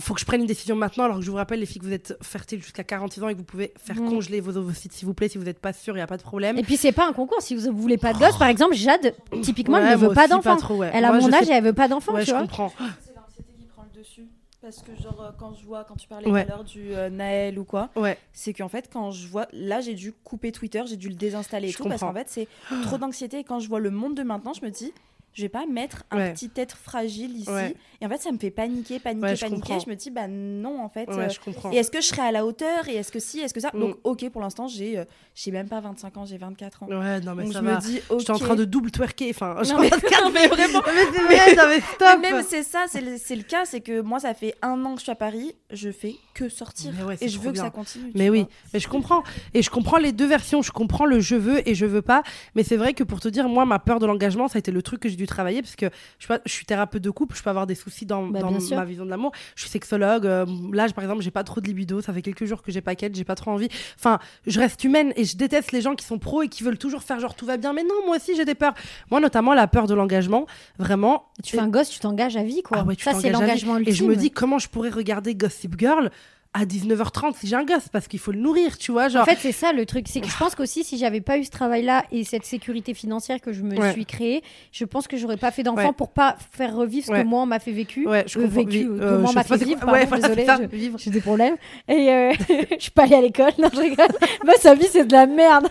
[0.00, 1.04] faut que je prenne une décision maintenant.
[1.04, 3.34] Alors que je vous rappelle, les filles, que vous êtes fertiles jusqu'à 46 ans et
[3.34, 4.08] que vous pouvez faire Mm.
[4.08, 6.16] congeler vos ovocytes, s'il vous plaît, si vous n'êtes pas sûr, il n'y a pas
[6.16, 6.56] de problème.
[6.56, 7.42] Et puis c'est pas un concours.
[7.42, 10.28] Si vous voulez pas de gosse, par exemple, Jade, typiquement, Ouais, elle ne veut pas
[10.28, 10.56] d'enfant.
[10.76, 10.90] ouais.
[10.94, 12.40] Elle a Moi, mon âge sais- et elle veut pas d'enfant, Ouais, tu je vois.
[12.40, 12.72] comprends.
[13.04, 14.24] C'est l'anxiété qui prend le dessus.
[14.66, 16.44] Parce que, genre, euh, quand je vois, quand tu parlais Ouais.
[16.44, 18.18] tout à l'heure du euh, Naël ou quoi, Ouais.
[18.32, 19.46] c'est qu'en fait, quand je vois.
[19.52, 22.28] Là, j'ai dû couper Twitter, j'ai dû le désinstaller et Je tout, parce qu'en fait,
[22.28, 22.48] c'est
[22.82, 23.38] trop d'anxiété.
[23.38, 24.92] Et quand je vois le monde de maintenant, je me dis,
[25.36, 26.32] je vais pas mettre un Ouais.
[26.32, 27.50] petit être fragile ici.
[27.50, 27.74] Ouais.
[28.00, 29.74] Et en fait, ça me fait paniquer, paniquer, Ouais, je paniquer.
[29.84, 31.06] Je me dis, bah non, en fait.
[31.10, 33.52] Euh, je et est-ce que je serai à la hauteur Et est-ce que si Est-ce
[33.52, 33.70] que ça?
[33.74, 33.80] Mm.
[33.80, 36.86] Donc, ok, pour l'instant, j'ai euh, j'ai même pas 25 ans, j'ai 24 ans.
[36.88, 37.76] Ouais, non, mais Donc, ça je va.
[37.76, 38.20] me dis, ok.
[38.20, 39.28] J'étais en train de double twerker.
[39.30, 39.90] Enfin, je Non, mais-
[40.22, 40.80] non, mais vraiment.
[41.28, 42.18] mais non, stop.
[42.22, 44.92] Mais même c'est ça, c'est le, le cas, c'est que moi ça fait un an
[44.94, 48.10] que je suis à Paris, je fais que sortir et je veux que ça continue.
[48.14, 49.22] Mais oui, mais je comprends.
[49.52, 50.62] Et je comprends les deux versions.
[50.62, 52.22] Je comprends le je veux et je veux pas.
[52.54, 54.70] Mais c'est vrai que pour te dire, moi, ma peur de l'engagement, ça a été
[54.70, 55.86] le truc que j'ai dû travailler parce que
[56.18, 58.40] je, sais pas, je suis thérapeute de couple, je peux avoir des soucis dans, Bah,
[58.40, 59.32] dans ma vision de l'amour.
[59.54, 60.26] Je suis sexologue.
[60.26, 62.00] euh, là, par exemple, j'ai pas trop de libido.
[62.00, 63.68] Ça fait quelques jours que j'ai pas quête, j'ai pas trop envie.
[63.98, 66.78] Enfin, je reste humaine et je déteste les gens qui sont pros et qui veulent
[66.78, 67.72] toujours faire genre tout va bien.
[67.72, 68.74] Mais non, moi aussi, j'ai des peurs.
[69.10, 70.46] Moi, notamment, la peur de l'engagement.
[70.78, 71.26] Vraiment.
[71.42, 72.78] Tu fais un gosse, tu t'engages à vie, quoi.
[72.80, 73.92] Ah ouais, tu ça, c'est l'engagement ultime.
[73.92, 76.10] Et je me dis comment je pourrais regarder Gossip Girl
[76.58, 79.08] à 19h30 si j'ai un gosse parce qu'il faut le nourrir, tu vois.
[79.08, 80.06] Genre, En fait, c'est ça le truc.
[80.08, 83.40] C'est que je pense qu'aussi, si j'avais pas eu ce travail-là et cette sécurité financière
[83.42, 83.92] que je me Ouais.
[83.92, 84.42] suis créée,
[84.72, 85.92] je pense que j'aurais pas fait d'enfant Ouais.
[85.92, 87.22] pour pas faire revivre ce Ouais.
[87.22, 88.08] que moi on m'a fait vécu.
[88.08, 88.60] ouais, je Euh, comprends.
[88.64, 90.98] vécu, euh, euh, comment on je m'a fait vivre, pardon, voilà, désolée, je-.
[90.98, 91.56] J'ai des problèmes.
[91.88, 92.32] Et euh,
[92.78, 93.52] je suis pas allée à l'école.
[93.58, 94.06] Non, je rigole.
[94.46, 95.66] Bah, sa vie, c'est de la merde.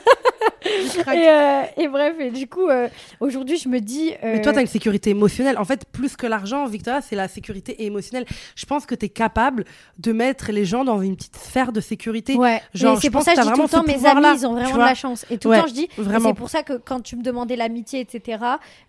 [0.66, 2.88] et, euh, et bref, et du coup, euh,
[3.20, 4.12] aujourd'hui, je me dis.
[4.24, 5.58] Mais toi, tu as une sécurité émotionnelle.
[5.58, 8.26] En fait, plus que l'argent, Victoria, c'est la sécurité émotionnelle.
[8.56, 9.66] Je pense que tu es capable
[10.00, 12.36] de mettre les gens dans une petite sphère de sécurité.
[12.36, 14.54] Ouais, Genre, c'est pour ça que je dis tout le temps, mes amis, ils ont
[14.54, 15.26] vraiment de la chance.
[15.30, 17.56] Et tout Ouais, le temps, je dis, c'est pour ça que quand tu me demandais
[17.56, 18.40] l'amitié, etc.,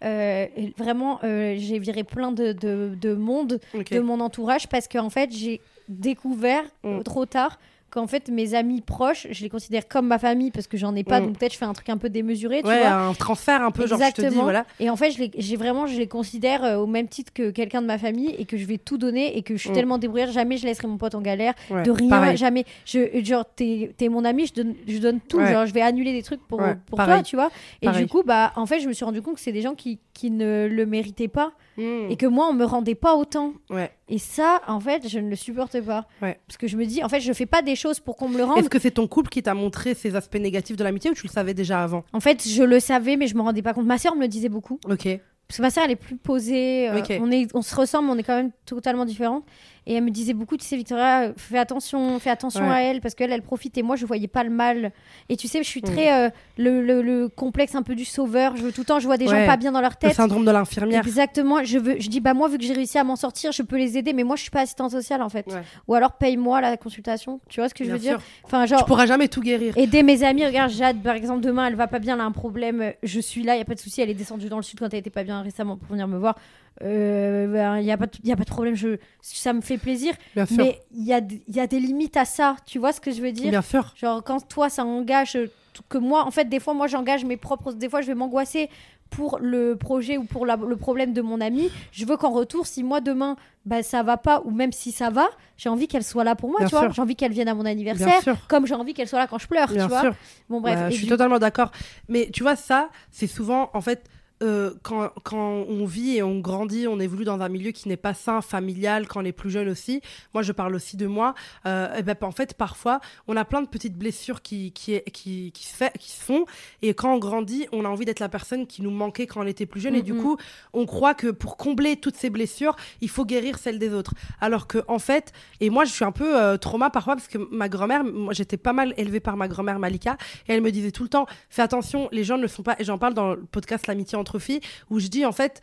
[0.05, 3.61] euh, vraiment, euh, j'ai viré plein de, de, de monde
[3.91, 6.99] de mon entourage parce qu'en fait, j'ai découvert Mm.
[6.99, 7.59] euh, trop tard
[7.97, 11.03] qu'en fait, mes amis proches, je les considère comme ma famille parce que j'en ai
[11.03, 11.27] pas, Mm.
[11.27, 12.91] donc peut-être je fais un truc un peu démesuré, tu Ouais, vois.
[12.91, 14.43] un transfert un peu, genre, je te dis, Exactement.
[14.43, 14.67] voilà.
[14.81, 17.51] Et en fait, je les- j'ai vraiment, je les considère euh, au même titre que
[17.51, 19.75] quelqu'un de ma famille et que je vais tout donner et que je suis Mm.
[19.75, 22.37] tellement débrouillard, jamais je laisserai mon pote en galère, Ouais, de rien, pareil.
[22.37, 22.65] jamais.
[22.85, 25.39] Je, genre, t'es es mon ami, je donne, je donne tout.
[25.39, 25.53] Ouais.
[25.53, 27.51] Genre, je vais annuler des trucs pour, pour toi, tu vois.
[27.81, 28.05] Et Pareil.
[28.05, 29.99] du coup, bah, en fait, je me suis rendu compte que c'est des gens qui,
[30.13, 32.11] qui ne le méritaient pas Mm.
[32.11, 33.53] et que moi, on me rendait pas autant.
[33.71, 33.91] Ouais.
[34.09, 36.07] Et ça, en fait, je ne le supporte pas.
[36.23, 36.39] Ouais.
[36.47, 38.39] Parce que je me dis, en fait, je fais pas des choses pour qu'on me
[38.39, 38.59] le rende.
[38.59, 41.27] Est-ce que c'est ton couple qui t'a montré ces aspects négatifs de l'amitié ou tu
[41.27, 42.05] le savais déjà avant?
[42.13, 43.87] En fait, je le savais, mais je me rendais pas compte.
[43.87, 44.79] Ma sœur me le disait beaucoup.
[44.89, 45.09] Ok.
[45.49, 46.89] Parce que ma sœur, elle est plus posée.
[46.89, 49.45] euh, on, est, on se ressemble, mais on est quand même totalement différentes.
[49.87, 52.75] Et elle me disait beaucoup, tu sais, Victoria, fais attention, fais attention Ouais.
[52.75, 53.79] à elle, parce qu'elle, elle profite.
[53.79, 54.91] Et moi, je voyais pas le mal.
[55.29, 55.85] Et tu sais, je suis Mm.
[55.85, 56.13] très.
[56.13, 58.57] euh, le, le- le complexe un peu du sauveur.
[58.57, 59.41] Je veux tout le temps, je vois des Ouais.
[59.43, 60.15] gens pas bien dans leur Le tête.
[60.15, 61.07] syndrome de l'infirmière.
[61.07, 61.63] Exactement.
[61.63, 63.77] Je, veux, je dis, bah, moi, vu que j'ai réussi à m'en sortir, je peux
[63.77, 64.13] les aider.
[64.13, 65.47] Mais moi, je suis pas assistante sociale, en fait.
[65.47, 65.63] Ouais.
[65.89, 67.41] Ou alors, paye-moi la consultation.
[67.49, 68.19] Tu vois ce que je veux dire?
[68.45, 68.85] Enfin, Tu genre.
[68.87, 69.77] pourras jamais tout guérir.
[69.79, 72.33] Aider mes amis, regarde Jade par exemple demain elle va pas bien, elle a un
[72.33, 74.63] problème, je suis là, il y a pas de souci, elle est descendue dans le
[74.63, 76.37] sud quand elle était pas bien récemment pour venir me voir.
[76.83, 79.61] Euh, ben, il y a pas il y a pas de problème, je ça me
[79.61, 80.15] fait plaisir,
[80.57, 81.19] mais il y a
[81.49, 83.51] il y a des limites à ça, tu vois ce que je veux dire?
[83.51, 83.93] Bien sûr.
[83.97, 85.47] Genre quand toi ça engage euh,
[85.89, 88.69] que moi en fait des fois moi j'engage mes propres des fois je vais m'angoisser
[89.09, 92.67] pour le projet ou pour la- le problème de mon ami, je veux qu'en retour
[92.67, 96.03] si moi demain bah ça va pas ou même si ça va, j'ai envie qu'elle
[96.05, 98.67] soit là pour moi, Bien tu vois, j'ai envie qu'elle vienne à mon anniversaire comme
[98.67, 100.01] j'ai envie qu'elle soit là quand je pleure, Bien tu vois.
[100.01, 100.15] sûr.
[100.51, 101.71] Bon bref, Ouais, je suis totalement d'accord.
[102.09, 104.05] Mais tu vois, ça, c'est souvent, en fait,
[104.43, 107.97] euh, quand, quand on vit et on grandit, on évolue dans un milieu qui n'est
[107.97, 110.01] pas sain, familial, quand on est plus jeune aussi.
[110.35, 111.35] Moi, je parle aussi de moi.
[111.65, 115.53] Euh, et ben, en fait, parfois, on a plein de petites blessures qui, qui, qui,
[115.53, 116.45] qui, se fait, qui se font.
[116.83, 119.47] Et quand on grandit, on a envie d'être la personne qui nous manquait quand on
[119.47, 119.95] était plus jeune.
[119.95, 120.23] Et du Mhm.
[120.23, 120.37] coup,
[120.73, 124.13] on croit que pour combler toutes ces blessures, il faut guérir celles des autres.
[124.41, 127.39] Alors que, en fait, et moi, je suis un peu euh, trauma parfois parce que
[127.51, 130.17] ma grand-mère, moi, j'étais pas mal élevée par ma grand-mère Malika.
[130.49, 132.77] Et elle me disait tout le temps, fais attention, les gens ne sont pas.
[132.79, 134.61] Et j'en parle dans le podcast L'amitié entre filles,
[134.91, 135.61] où je dis en fait.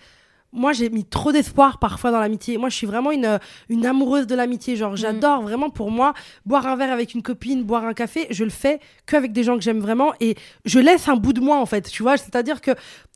[0.56, 2.60] Moi, j'ai mis trop d'espoir parfois dans l'amitié.
[2.60, 3.40] Moi, je suis vraiment une,
[3.70, 4.76] une amoureuse de l'amitié.
[4.76, 6.14] Genre, j'adore vraiment pour moi
[6.46, 8.28] boire un verre avec une copine, boire un café.
[8.30, 11.42] Je le fais qu'avec des gens que j'aime vraiment et je laisse un bout de
[11.42, 11.90] moi en fait.
[11.90, 12.70] Tu vois, c'est-à-dire que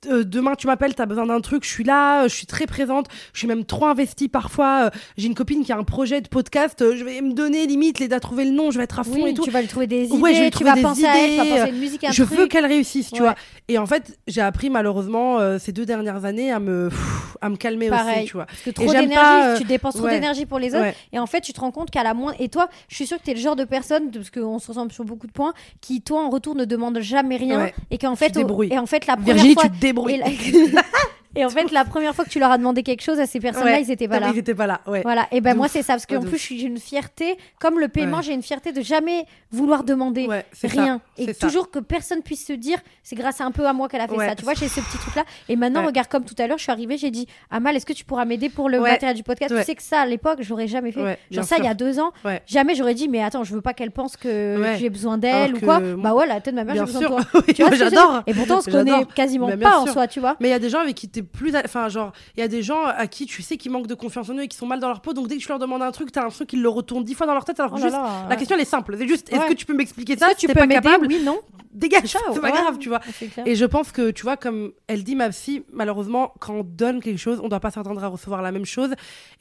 [0.09, 2.45] euh, demain tu m'appelles, tu as besoin d'un truc, je suis là, euh, je suis
[2.45, 4.85] très présente, je suis même trop investie parfois.
[4.85, 7.65] euh, j'ai une copine qui a un projet de podcast, euh, je vais me donner
[7.65, 9.43] limite, les à trouver le nom, je vais être à fond Oui, et tout.
[9.43, 11.17] tu vas lui trouver des idées, Ouais, je vais tu trouver vas des penser à
[11.17, 12.37] elle, tu vas penser à une musique, un je truc.
[12.37, 13.27] veux qu'elle réussisse, tu Ouais.
[13.27, 13.35] vois.
[13.67, 17.49] Et en fait, j'ai appris malheureusement euh, ces deux dernières années à me, pff, à
[17.49, 18.19] me calmer Pareil.
[18.19, 18.45] aussi, tu vois.
[18.45, 20.11] Parce que trop j'aime d'énergie, pas, euh, tu dépenses trop ouais.
[20.11, 20.83] d'énergie pour les autres.
[20.83, 20.95] Ouais.
[21.11, 22.37] Et en fait, tu te rends compte qu'à la moindre.
[22.39, 24.67] Et toi, je suis sûre que tu es le genre de personne, parce qu'on se
[24.67, 27.59] ressemble sur beaucoup de points, qui, toi, en retour, ne demande jamais rien.
[27.59, 27.73] Ouais.
[27.91, 28.69] Et qu'en fait, te débrouilles.
[28.71, 29.63] et en fait, la première Virginie, fois.
[29.63, 30.15] tu te débrouilles.
[30.15, 30.81] Et, la-
[31.35, 33.39] et en fait, la première fois que tu leur as demandé quelque chose à ces
[33.39, 33.83] personnes-là, Ouais.
[33.83, 34.31] ils étaient pas là.
[34.33, 35.01] Ils étaient pas là, ouais.
[35.03, 37.87] Voilà, et ben De moi c'est ça, parce qu'en plus j'ai une fierté, comme le
[37.87, 38.23] paiement, Ouais.
[38.23, 41.01] j'ai une fierté de jamais vouloir demander Ouais, c'est ça, rien.
[41.17, 41.47] Et ça.
[41.47, 44.07] toujours que personne puisse se dire, c'est grâce à un peu à moi qu'elle a
[44.07, 44.35] fait ça.
[44.35, 45.23] Tu vois, j'ai ce petit truc-là.
[45.49, 47.93] Et maintenant, regarde, comme tout à l'heure, je suis arrivée, j'ai dit, Amal, est-ce que
[47.93, 49.53] tu pourras m'aider pour le matériel du podcast?
[49.55, 51.17] Tu sais que ça, à l'époque, j'aurais jamais fait.
[51.31, 52.11] Genre ça, il y a deux ans,
[52.45, 55.59] jamais j'aurais dit, mais attends, je veux pas qu'elle pense que j'ai besoin d'elle ou
[55.59, 55.79] quoi.
[55.79, 57.69] Bah ouais, la tête de ma mère, j'ai besoin de toi.
[57.77, 58.23] J'adore.
[58.27, 60.35] Et pourtant, on se connaît quasiment bien pas en soi, tu vois.
[60.39, 61.55] Mais il y a des gens avec qui t'es plus.
[61.55, 64.29] Enfin, genre, il y a des gens à qui tu sais qu'ils manquent de confiance
[64.29, 65.13] en eux et qui sont mal dans leur peau.
[65.13, 67.25] Donc, dès que tu leur demandes un truc, t'as l'impression qu'ils le retournent dix fois
[67.27, 67.59] dans leur tête.
[67.59, 68.35] Alors que Oh là juste, là, la ouais.
[68.37, 68.95] question, elle est simple.
[68.97, 69.47] C'est juste, est-ce Ouais.
[69.49, 71.39] que tu peux m'expliquer ça que Si tu t'es peux pas capable, Oui, non.
[71.73, 72.07] dégage.
[72.07, 73.01] Ça, C'est pas grave, tu vois.
[73.45, 77.01] Et je pense que, tu vois, comme elle dit, ma psy, malheureusement, quand on donne
[77.01, 78.91] quelque chose, on doit pas s'attendre à recevoir la même chose.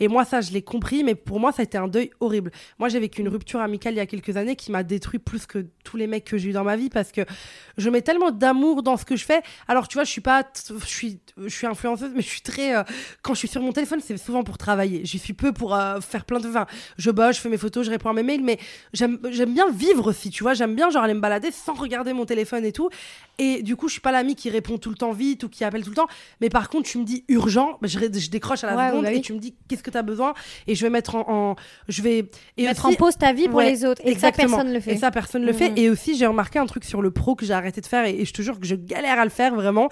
[0.01, 2.51] Et moi, ça, je l'ai compris, mais pour moi, ça a été un deuil horrible.
[2.79, 5.47] Moi, j'ai vécu une rupture amicale il y a quelques années qui m'a détruit plus
[5.47, 7.23] que tous les mecs que j'ai eu dans ma vie parce que
[7.79, 9.41] je mets tellement d'amour dans ce que je fais.
[9.69, 12.77] Alors, tu vois, je suis pas, je suis, je suis influenceuse, mais je suis très,
[12.77, 12.83] euh,
[13.23, 15.01] quand je suis sur mon téléphone, c'est souvent pour travailler.
[15.05, 16.67] J'y suis peu pour euh, faire plein de, enfin,
[16.99, 18.59] je bosse, je fais mes photos, je réponds à mes mails, mais
[18.93, 20.55] j'aime, bien vivre aussi, tu vois.
[20.55, 22.89] J'aime bien, genre, aller me balader sans regarder mon téléphone et tout.
[23.39, 25.63] Et du coup, je suis pas l'ami qui répond tout le temps vite ou qui
[25.65, 26.07] appelle tout le temps.
[26.41, 29.05] Mais par contre, tu me dis urgent, bah, je, je décroche à la Ouais, seconde
[29.05, 29.19] bah oui.
[29.19, 30.33] et tu me dis qu'est-ce que tu as besoin?
[30.67, 31.57] Et je vais mettre en, en-
[31.89, 34.01] je vais et Mettre aussi- en pause ta vie pour Ouais, les autres.
[34.05, 34.49] Et exactement.
[34.49, 34.93] ça, personne le fait.
[34.93, 35.73] Et ça, personne le fait.
[35.77, 38.15] Et aussi, j'ai remarqué un truc sur le pro que j'ai arrêté de faire et,
[38.21, 39.89] et je te jure que je galère à le faire vraiment.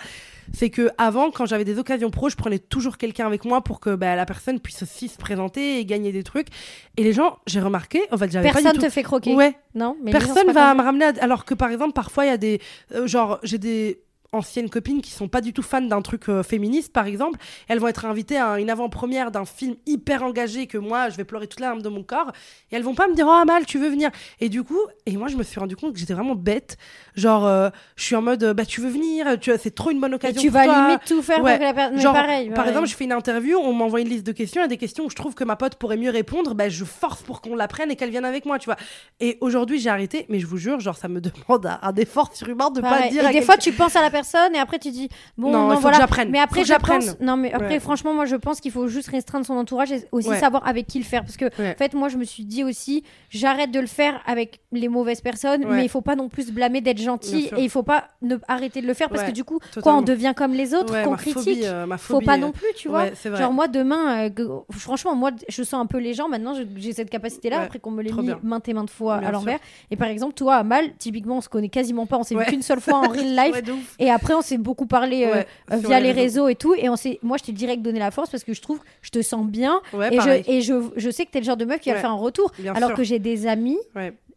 [0.52, 3.80] C'est que avant, quand j'avais des occasions pro, je prenais toujours quelqu'un avec moi pour
[3.80, 6.48] que bah, la personne puisse aussi se présenter et gagner des trucs.
[6.96, 8.90] Et les gens, j'ai remarqué, en fait, j'avais pas Personne du te tout.
[8.90, 9.34] fait croquer.
[9.34, 11.06] Ouais, Non, mais personne va me ramener.
[11.06, 12.60] à- Alors que par exemple, parfois, il y a des.
[12.94, 14.00] euh, genre, j'ai des.
[14.34, 17.38] Anciennes copines qui sont pas du tout fans d'un truc euh, féministe, par exemple.
[17.68, 21.24] Elles vont être invitées à une avant-première d'un film hyper engagé que moi, je vais
[21.24, 22.32] pleurer toute la larme de mon corps.
[22.70, 24.10] Et elles vont pas me dire, oh Amal, tu veux venir?
[24.40, 26.76] Et du coup, et moi, je me suis rendu compte que j'étais vraiment bête.
[27.14, 29.38] Genre, euh, je suis en mode, bah, tu veux venir?
[29.40, 30.40] Tu, C'est trop une bonne occasion.
[30.40, 32.00] Et tu vas limite tout faire pour que la personne.
[32.00, 34.60] Genre, pareil, par exemple, je fais une interview, on m'envoie une liste de questions.
[34.60, 36.54] Il y a des questions où je trouve que ma pote pourrait mieux répondre.
[36.54, 38.76] Bah, je force pour qu'on la prenne et qu'elle vienne avec moi, tu vois.
[39.20, 42.70] Et aujourd'hui, j'ai arrêté, mais je vous jure, genre, ça me demande un, effort surhumain
[42.70, 43.28] de pas dire.
[43.28, 44.23] Et des fois, tu penses à la personne
[44.54, 46.06] et après, tu dis, bon, non, non voilà.
[46.28, 47.20] Mais après, pense...
[47.20, 50.34] Non, mais après, franchement, moi, je pense qu'il faut juste restreindre son entourage et aussi
[50.36, 51.22] savoir avec qui le faire.
[51.22, 54.60] Parce que, en fait, moi, je me suis dit aussi, j'arrête de le faire avec
[54.72, 57.70] les mauvaises personnes, mais il faut pas non plus se blâmer d'être gentil et il
[57.70, 58.36] faut pas ne...
[58.48, 61.16] arrêter de le faire parce que du coup, quoi, on devient comme les autres, qu'on
[61.16, 61.64] critique.
[61.64, 63.06] Euh, faut pas non plus, tu vois.
[63.12, 66.28] Genre, moi, demain, euh, franchement, moi, je sens un peu les gens.
[66.28, 69.58] Maintenant, j'ai cette capacité-là après qu'on me l'ait mis maintes et maintes fois à l'envers.
[69.90, 72.16] Et par exemple, toi, Mal, typiquement, on se connaît quasiment pas.
[72.18, 73.62] On s'est vu qu'une seule fois en real life.
[73.98, 76.48] et après, on s'est beaucoup parlé euh, via les réseaux.
[76.48, 76.74] et tout.
[76.74, 78.84] Et on s'est, moi, je t'ai direct donné la force parce que je trouve que
[79.02, 79.80] je te sens bien.
[79.92, 82.10] et, je, et je, je, sais que t'es le genre de meuf qui va faire
[82.10, 82.52] un retour.
[82.74, 83.78] alors que j'ai des amis,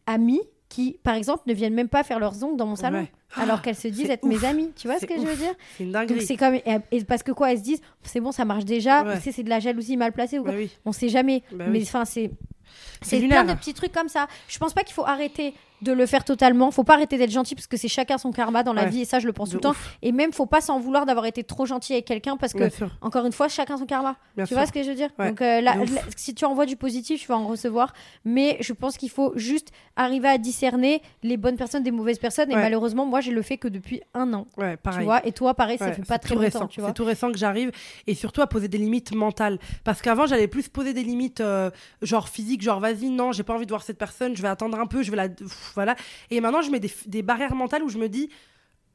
[0.06, 3.08] amis qui, par exemple, ne viennent même pas faire leurs ongles dans mon salon.
[3.36, 4.72] Alors qu'elles se disent être mes amies.
[4.76, 5.54] Tu vois ce que je veux dire?
[5.78, 6.26] C'est une dinguerie.
[6.26, 6.56] c'est comme.
[6.92, 9.06] Et, parce que quoi, elles se disent, c'est bon, ça marche déjà.
[9.22, 10.54] c'est de la jalousie mal placée ou quoi.
[10.54, 11.44] Bah On sait jamais.
[11.52, 12.32] Bah mais enfin, c'est.
[13.02, 14.28] C'est plein de petits trucs comme ça.
[14.48, 16.72] Je pense pas qu'il faut arrêter de le faire totalement.
[16.72, 19.06] Faut pas arrêter d'être gentil parce que c'est chacun son karma dans la vie et
[19.06, 19.76] ça je le pense tout le temps.
[20.02, 22.70] Et même faut pas s'en vouloir d'avoir été trop gentil avec quelqu'un parce que
[23.02, 24.16] encore une fois chacun son karma.
[24.48, 25.10] tu vois ce que je veux dire?
[25.18, 25.62] Donc euh,
[26.16, 27.94] si tu envoies du positif, tu vas en recevoir.
[28.26, 32.52] Mais je pense qu'il faut juste arriver à discerner les bonnes personnes des mauvaises personnes.
[32.52, 34.48] Et malheureusement moi j'ai le fait que depuis un an.
[35.00, 35.26] Tu vois?
[35.28, 36.68] Et toi pareil ça fait pas très récent.
[36.88, 37.72] C'est tout récent que j'arrive
[38.08, 41.70] et surtout à poser des limites mentales parce qu'avant j'allais plus poser des limites euh,
[42.02, 44.80] genre physiques genre vas-y non j'ai pas envie de voir cette personne je vais attendre
[44.80, 45.28] un peu je vais la
[45.76, 45.96] voilà.
[46.30, 48.30] Et maintenant, je mets des, des barrières mentales où je me dis,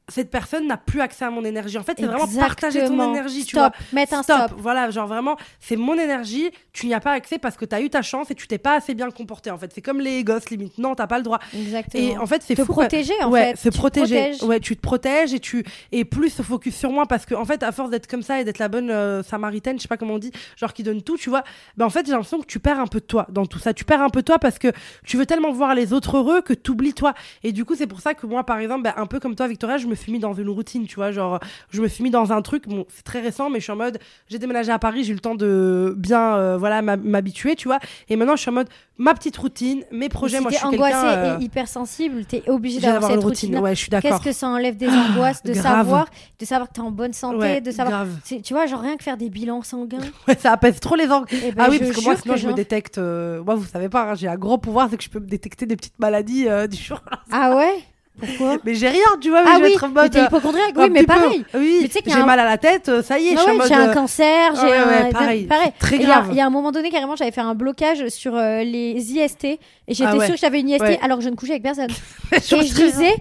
[0.09, 1.77] cette personne n'a plus accès à mon énergie.
[1.77, 3.71] En fait, c'est vraiment partager ton énergie, tu vois.
[3.93, 4.53] Mettre un stop.
[4.57, 7.81] Voilà, genre vraiment, c'est mon énergie, tu n'y as pas accès parce que tu as
[7.81, 9.71] eu ta chance et tu t'es pas assez bien comporté en fait.
[9.73, 10.77] C'est comme les gosses limite.
[10.77, 11.39] Non, t'as pas le droit.
[11.53, 12.03] Exactement.
[12.03, 12.65] Et en fait, c'est fou.
[12.65, 13.69] protéger en ouais, fait.
[13.71, 14.33] Se protéger.
[14.43, 17.45] Ouais, tu te protèges et tu et plus se focus sur moi parce que en
[17.45, 19.97] fait, à force d'être comme ça et d'être la bonne euh, samaritaine, je sais pas
[19.97, 21.43] comment on dit, genre qui donne tout, tu vois.
[21.77, 23.73] Ben en fait, j'ai l'impression que tu perds un peu de toi dans tout ça.
[23.73, 24.71] Tu perds un peu de toi parce que
[25.05, 27.13] tu veux tellement voir les autres heureux que tu oublies toi.
[27.43, 29.47] Et du coup, c'est pour ça que moi par exemple, ben, un peu comme toi
[29.47, 31.11] Victoria, je me suis mis dans une routine tu vois.
[31.11, 31.39] Genre,
[31.69, 33.75] je me suis mis dans un truc, bon, c'est très récent, mais je suis en
[33.75, 37.67] mode, j'ai déménagé à Paris, j'ai eu le temps de bien, euh, voilà, m'habituer, tu
[37.67, 37.79] vois.
[38.09, 40.95] Et maintenant, je suis en mode, ma petite routine, mes projets, moi, je suis angoissée
[40.95, 43.57] euh, et hypersensible, t'es obligé d'avoir cette routine.
[43.57, 44.11] Ouais, je suis d'accord.
[44.11, 46.07] Qu'est-ce que ça enlève des angoisses de savoir,
[46.39, 48.05] de savoir que t'es en bonne santé, de savoir.
[48.25, 49.99] Tu vois, genre rien que faire des bilans sanguins.
[50.27, 51.27] ouais, ça apaise trop les angles.
[51.31, 52.97] Eh ben, ah oui, parce que moi, sinon, je me détecte.
[52.97, 55.27] Euh, moi, vous savez pas, hein, j'ai un gros pouvoir, c'est que je peux me
[55.27, 57.01] détecter des petites maladies du jour.
[57.31, 57.83] Ah ouais?
[58.19, 60.11] Pourquoi Mais j'ai rien, tu vois, mais ah je vais oui, être en mode.
[60.11, 61.45] t'es hypochondriaque, oui, mais pareil.
[61.53, 63.51] Oui, mais tu sais j'ai mal à la tête, euh, ça y est, je suis
[63.51, 63.67] en mode.
[63.67, 65.11] J'ai un euh, cancer, j'ai un.
[65.11, 65.45] pareil.
[65.45, 65.71] pareil.
[65.79, 66.27] Très grave.
[66.31, 69.45] Il y, a un moment donné, carrément, j'avais fait un blocage sur euh, les IST
[69.45, 69.59] et
[69.89, 71.89] j'étais ah sûre que j'avais une IST alors que je ne couchais avec personne.
[72.31, 73.15] et je disais,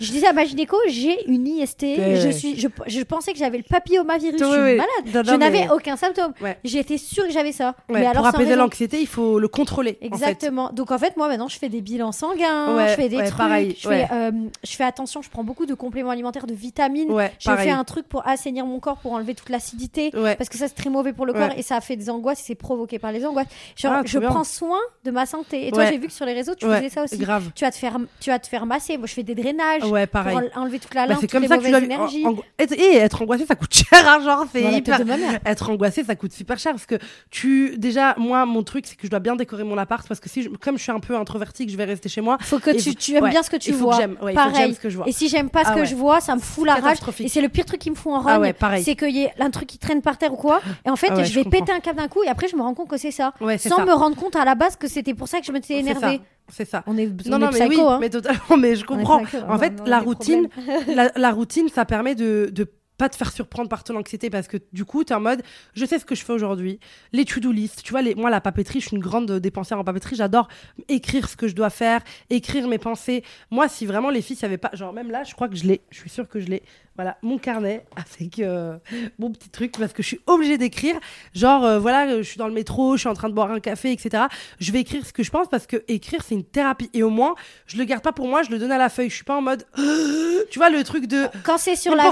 [0.00, 1.80] je disais à ma gynéco, j'ai une IST.
[1.80, 4.38] Je, suis, je, je pensais que j'avais le papillomavirus.
[4.38, 5.26] je suis malade.
[5.26, 6.32] je n'avais aucun symptôme.
[6.64, 7.74] J'étais sûre que j'avais ça.
[7.88, 9.98] mais alors, pour apaiser l'anxiété, il faut le contrôler.
[10.00, 10.70] Exactement.
[10.72, 13.36] Donc en fait, moi maintenant, je fais des bilans sanguins, je fais des trucs.
[13.36, 14.30] Pareil, je, fais, euh,
[14.64, 17.12] je fais attention, je prends beaucoup de compléments alimentaires, de vitamines.
[17.38, 20.10] je fais un truc pour assainir mon corps, pour enlever toute l'acidité.
[20.10, 22.40] Parce que ça, c'est très mauvais pour le corps et ça a fait des angoisses
[22.40, 23.46] et c'est provoqué par les angoisses.
[23.84, 25.68] Ah, je prends soin de ma santé.
[25.68, 27.18] Et toi, j'ai vu que sur les réseaux, tu faisais ça aussi.
[27.18, 27.50] Grave.
[27.54, 28.96] Tu vas te faire, tu vas te faire masser.
[28.96, 30.36] Moi, je fais des drainages ouais, pareil.
[30.36, 32.24] pour enlever toute la bah, c'est comme ça que tu énergies.
[32.58, 35.00] Et être angoissé, ça coûte cher, hein, genre, c'est hyper.
[35.44, 36.96] Être angoissé, ça coûte super cher parce que
[37.30, 37.76] tu.
[37.78, 40.48] Déjà, moi, mon truc, c'est que je dois bien décorer mon appart parce que si
[40.60, 42.38] comme je suis un peu introvertie, que je vais rester chez moi.
[42.40, 43.98] Faut que tu, tu aimes bien ce que tu vois.
[44.34, 44.74] Pareil.
[44.74, 45.08] ce que je vois.
[45.08, 46.98] Et si j'aime pas ce ah que je vois, ça me fout la rage.
[47.20, 48.82] Et c'est le pire truc qui me fout en ah rage.
[48.82, 50.60] C'est qu'il y ait un truc qui traîne par terre ou quoi.
[50.84, 52.62] Et en fait, ah je vais péter un câble d'un coup et après, je me
[52.62, 53.32] rends compte que c'est ça.
[53.58, 56.20] Sans me rendre compte à la base que c'était pour ça que je m'étais énervée.
[56.50, 56.82] C'est ça.
[56.86, 57.98] On est, non, non, mais oui, hein.
[58.00, 59.22] mais totalement, mais je comprends.
[59.48, 60.48] en fait, la routine,
[61.16, 62.66] la, routine, ça permet de, de
[62.98, 65.42] pas te faire surprendre par ton anxiété parce que du coup, tu es en mode,
[65.74, 66.80] je sais ce que je fais aujourd'hui.
[67.12, 69.84] Les to-do list, tu vois, les, moi, la papeterie, je suis une grande dépensière en
[69.84, 70.16] papeterie.
[70.16, 70.48] J'adore
[70.88, 73.22] écrire ce que je dois faire, écrire mes pensées.
[73.50, 75.64] Moi, si vraiment les filles, il avait pas, genre, même là, je crois que je
[75.64, 76.62] l'ai, je suis sûre que je l'ai.
[76.98, 78.76] Voilà, mon carnet avec euh,
[79.20, 80.96] mon petit truc parce que je suis obligée d'écrire.
[81.32, 83.60] Genre, euh, voilà, je suis dans le métro, je suis en train de boire un
[83.60, 84.24] café, etc.
[84.58, 86.90] Je vais écrire ce que je pense parce que écrire, c'est une thérapie.
[86.94, 89.10] Et au moins, je le garde pas pour moi, je le donne à la feuille.
[89.10, 89.64] Je suis pas en mode,
[90.50, 91.28] tu vois, le truc de.
[91.44, 92.10] Quand c'est sur la.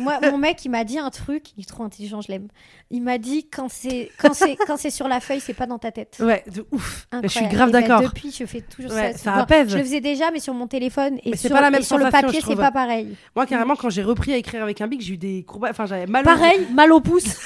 [0.00, 2.48] Moi, mon mec, il m'a dit un truc, il est trop intelligent, je l'aime.
[2.90, 5.78] Il m'a dit quand c'est quand c'est quand c'est sur la feuille, c'est pas dans
[5.78, 6.16] ta tête.
[6.20, 7.06] Ouais, de ouf.
[7.22, 8.00] Je suis grave ben, d'accord.
[8.02, 9.12] depuis, je fais toujours ça.
[9.14, 9.70] Ça apaise.
[9.70, 12.10] Je le faisais déjà, mais sur mon téléphone et sur, pas la même sur le
[12.10, 13.16] papier, c'est pas pareil.
[13.36, 15.70] Moi, carrément, quand j'ai repris à écrire avec un bic, j'ai eu des courbages.
[15.72, 16.24] Enfin, j'avais mal.
[16.24, 17.24] Pareil, mal au pouce.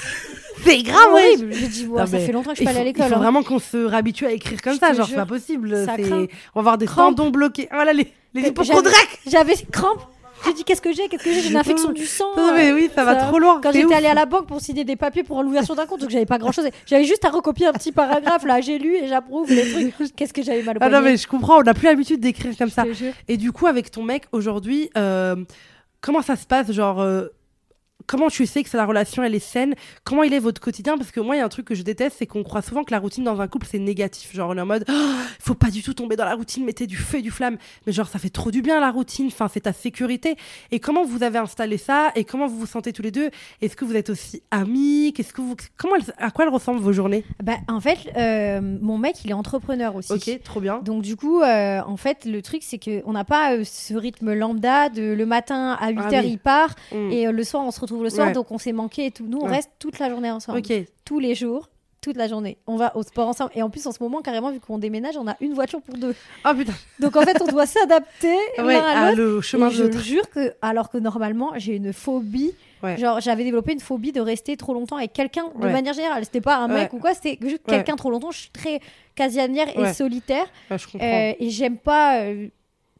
[0.63, 1.53] C'est grave horrible.
[1.53, 3.05] J'ai dit, ça fait longtemps que je suis pas allée à l'école.
[3.05, 3.19] Il faut hein.
[3.19, 4.93] vraiment qu'on se réhabitue à écrire comme ça.
[4.93, 5.75] Genre, c'est pas possible.
[5.75, 7.67] On va avoir des tendons bloqués.
[7.71, 8.53] Voilà, les, les
[9.27, 10.01] J'avais crampes.
[10.45, 12.35] J'ai dit qu'est-ce que j'ai Qu'est-ce que j'ai J'ai une infection du sang.
[12.37, 13.59] Non, mais oui, ça, va trop loin.
[13.61, 16.09] Quand j'étais allée à la banque pour signer des papiers pour l'ouverture d'un compte, donc
[16.09, 16.67] j'avais pas grand chose.
[16.85, 18.61] J'avais juste à recopier un petit paragraphe là.
[18.61, 20.15] J'ai lu et j'approuve les trucs.
[20.15, 21.59] Qu'est-ce que j'avais mal au Ah non, mais je comprends.
[21.59, 22.83] On n'a plus l'habitude d'écrire comme ça.
[23.27, 25.35] Et du coup, avec ton mec aujourd'hui, euh,
[26.01, 27.27] comment ça se passe Genre, euh,
[28.07, 29.75] comment tu sais que la relation elle est saine?
[30.03, 30.97] Comment il est votre quotidien?
[30.97, 32.83] Parce que moi, il y a un truc que je déteste, c'est qu'on croit souvent
[32.83, 34.33] que la routine dans un couple c'est négatif.
[34.33, 36.87] Genre, on est en mode, oh, faut pas du tout tomber dans la routine, mettez
[36.87, 37.57] du feu et du flamme.
[37.85, 39.27] Mais genre, ça fait trop du bien la routine.
[39.27, 40.35] Enfin, c'est ta sécurité.
[40.71, 42.11] Et comment vous avez installé ça?
[42.15, 43.29] Et comment vous vous sentez tous les deux?
[43.61, 45.13] Est-ce que vous êtes aussi amis?
[45.15, 47.23] Qu'est-ce que vous, comment, à quoi elles ressemblent vos journées?
[47.43, 50.13] Bah, en fait, euh, mon mec, il est entrepreneur aussi.
[50.13, 50.79] Ok, trop bien.
[50.79, 53.93] Donc du coup, euh, en fait, le truc c'est que on n'a pas euh, ce
[53.93, 57.11] rythme lambda de le matin à 8h ah il part mm.
[57.11, 59.25] et le soir on se retrouve le soir, donc on s'est manqué et tout.
[59.27, 60.61] Nous, on reste toute la journée ensemble.
[61.03, 61.69] Tous les jours,
[62.05, 62.57] toute la journée.
[62.67, 63.51] On va au sport ensemble.
[63.55, 65.97] Et en plus, en ce moment, carrément, vu qu'on déménage, on a une voiture pour
[65.97, 66.13] deux.
[66.47, 66.73] Oh putain.
[66.99, 70.99] Donc en fait, on doit s'adapter ouais, à, le chemin Je jure que, alors que
[70.99, 72.53] normalement, j'ai une phobie.
[72.97, 76.23] Genre, j'avais développé une phobie de rester trop longtemps avec quelqu'un de manière générale.
[76.23, 78.29] C'était pas un mec ou quoi, c'était juste quelqu'un trop longtemps.
[78.29, 78.79] Je suis très
[79.15, 80.45] casanière et solitaire.
[80.69, 81.07] je comprends.
[81.07, 82.19] Euh, et j'aime pas.
[82.19, 82.47] Euh,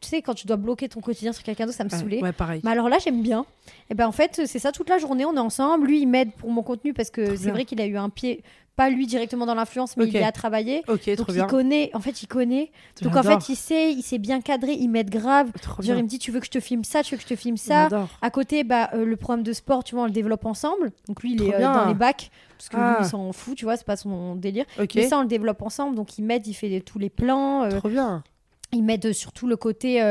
[0.00, 2.22] tu sais, quand tu dois bloquer ton quotidien sur quelqu'un d'autre, ça me saoulait.
[2.22, 2.60] Ouais, pareil.
[2.64, 3.46] Mais alors là, j'aime bien.
[3.88, 5.86] Et ben en fait, c'est ça toute la journée, on est ensemble.
[5.86, 8.42] Lui, il m'aide pour mon contenu parce que c'est vrai qu'il a eu un pied,
[8.76, 10.82] pas lui directement dans l'influence, mais il y a travaillé.
[10.86, 12.70] Ok, Donc il connaît, en fait, il connaît.
[13.00, 15.50] Donc en fait, il sait, il s'est bien cadré, il m'aide grave.
[15.80, 17.28] Genre, il me dit, tu veux que je te filme ça, tu veux que je
[17.28, 17.88] te filme ça.
[18.20, 20.92] À côté, bah, euh, le programme de sport, tu vois, on le développe ensemble.
[21.08, 23.04] Donc lui, il est euh, dans les bacs parce que lui, il ah.
[23.04, 24.66] s'en fout, tu vois, c'est pas son délire.
[24.94, 25.96] Mais ça, on le développe ensemble.
[25.96, 27.64] Donc il m'aide, il fait tous les plans.
[27.64, 28.22] Euh, Trop bien.
[28.72, 30.02] Il m'aide surtout le côté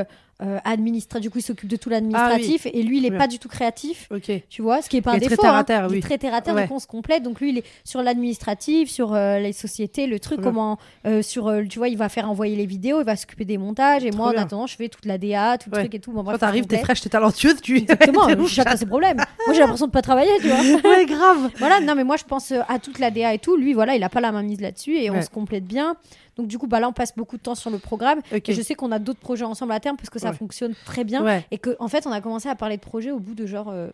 [0.43, 1.21] euh, administratif.
[1.21, 2.63] Du coup, il s'occupe de tout l'administratif.
[2.65, 4.09] Ah et lui, il est pas du tout créatif.
[4.49, 5.35] Tu vois, ce qui est pas un défaut.
[5.35, 5.87] Très terre à terre, hein.
[5.89, 7.23] Il est très terre à terre, donc on se complète.
[7.23, 10.77] Donc lui, il est sur l'administratif, sur euh, les sociétés, le truc, comment,
[11.07, 14.03] euh, sur, tu vois, il va faire envoyer les vidéos, il va s'occuper des montages.
[14.03, 16.11] Et moi, en attendant, je fais toute la DA, tout le truc et tout.
[16.11, 17.77] Bon, bref, Quand t'arrives, t'es fraîche, t'es talentueuse, tu.
[17.77, 19.17] Exactement, chacun ses problèmes.
[19.45, 20.59] Moi, j'ai l'impression de pas travailler, tu vois.
[20.89, 21.49] ouais, grave.
[21.59, 23.55] voilà, non, mais moi, je pense à toute la DA et tout.
[23.55, 25.95] Lui, voilà, il a pas la main mise là-dessus et on se complète bien.
[26.37, 28.19] Donc du coup, bah là, on passe beaucoup de temps sur le programme.
[28.31, 31.03] Et je sais qu'on a d'autres projets ensemble à terme parce que ça fonctionne très
[31.03, 31.23] bien.
[31.51, 33.69] Et qu'en en fait, on a commencé à parler de projets au bout de genre
[33.69, 33.89] euh,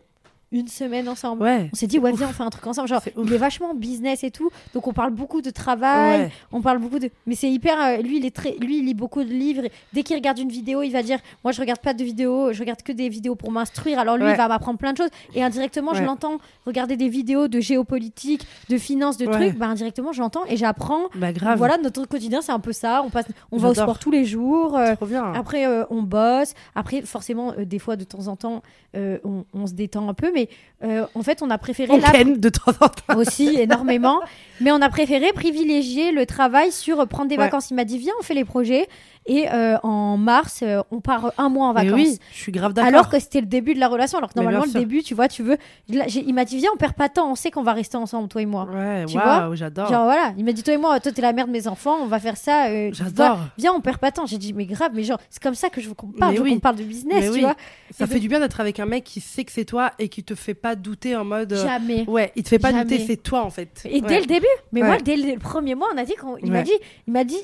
[0.52, 1.44] une semaine ensemble.
[1.44, 2.88] On s'est dit, ouais, viens, on fait un truc ensemble.
[2.88, 4.50] Genre, il est vachement business et tout.
[4.74, 6.30] Donc, on parle beaucoup de travail.
[6.52, 7.10] On parle beaucoup de.
[7.26, 7.80] Mais c'est hyper.
[7.80, 8.54] Euh, lui, il est très.
[8.60, 9.62] Lui, il lit beaucoup de livres.
[9.92, 12.52] Dès qu'il regarde une vidéo, il va dire, moi, je regarde pas de vidéos.
[12.52, 13.98] Je regarde que des vidéos pour m'instruire.
[13.98, 15.10] Alors, lui, il va m'apprendre plein de choses.
[15.34, 19.56] Et indirectement, je l'entends regarder des vidéos de géopolitique, de finance, de trucs.
[19.56, 21.08] Bah, indirectement, je l'entends et j'apprends.
[21.14, 21.58] Bah, grave.
[21.58, 23.02] Voilà, notre quotidien, c'est un peu ça.
[23.04, 23.26] On passe.
[23.50, 24.76] On va au sport tous les jours.
[24.76, 25.32] Euh, bien.
[25.34, 26.54] Après, euh, on bosse.
[26.74, 28.62] Après, forcément, des fois, de temps en temps,
[28.94, 30.30] on, on, se détend un peu.
[30.34, 30.41] Mais
[30.84, 31.92] euh, en fait, on a préféré.
[31.92, 31.98] On
[32.38, 33.16] de temps en temps.
[33.16, 34.20] Aussi, énormément.
[34.60, 37.70] Mais on a préféré privilégier le travail sur prendre des vacances.
[37.70, 38.88] Il m'a dit viens, on fait les projets.
[39.26, 41.92] Et euh, en mars, euh, on part un mois en vacances.
[41.94, 42.88] oui, je suis grave d'accord.
[42.88, 44.18] Alors que c'était le début de la relation.
[44.18, 45.56] Alors que normalement, le début, tu vois, tu veux.
[45.88, 48.28] il m'a dit, viens, on perd pas de temps, on sait qu'on va rester ensemble,
[48.28, 48.68] toi et moi.
[48.72, 49.88] Ouais, tu vois j'adore.
[49.88, 51.98] Genre voilà, il m'a dit, toi et moi, toi, t'es la mère de mes enfants,
[52.02, 52.68] on va faire ça.
[52.68, 53.38] Euh, j'adore.
[53.58, 54.26] Viens, on perd pas de temps.
[54.26, 56.36] J'ai dit, mais grave, mais genre, c'est comme ça que je veux qu'on parle.
[56.36, 57.56] Je veux qu'on parle de business, tu vois.
[57.90, 60.24] Ça fait du bien d'être avec un mec qui sait que c'est toi et qui
[60.24, 61.54] te fait pas douter en mode.
[61.54, 62.04] Jamais.
[62.08, 63.82] Ouais, il te fait pas douter, c'est toi en fait.
[63.84, 64.46] Et dès le début.
[64.72, 66.72] Mais moi, dès le premier mois, on a dit, il m'a dit,
[67.06, 67.38] il m'a dit,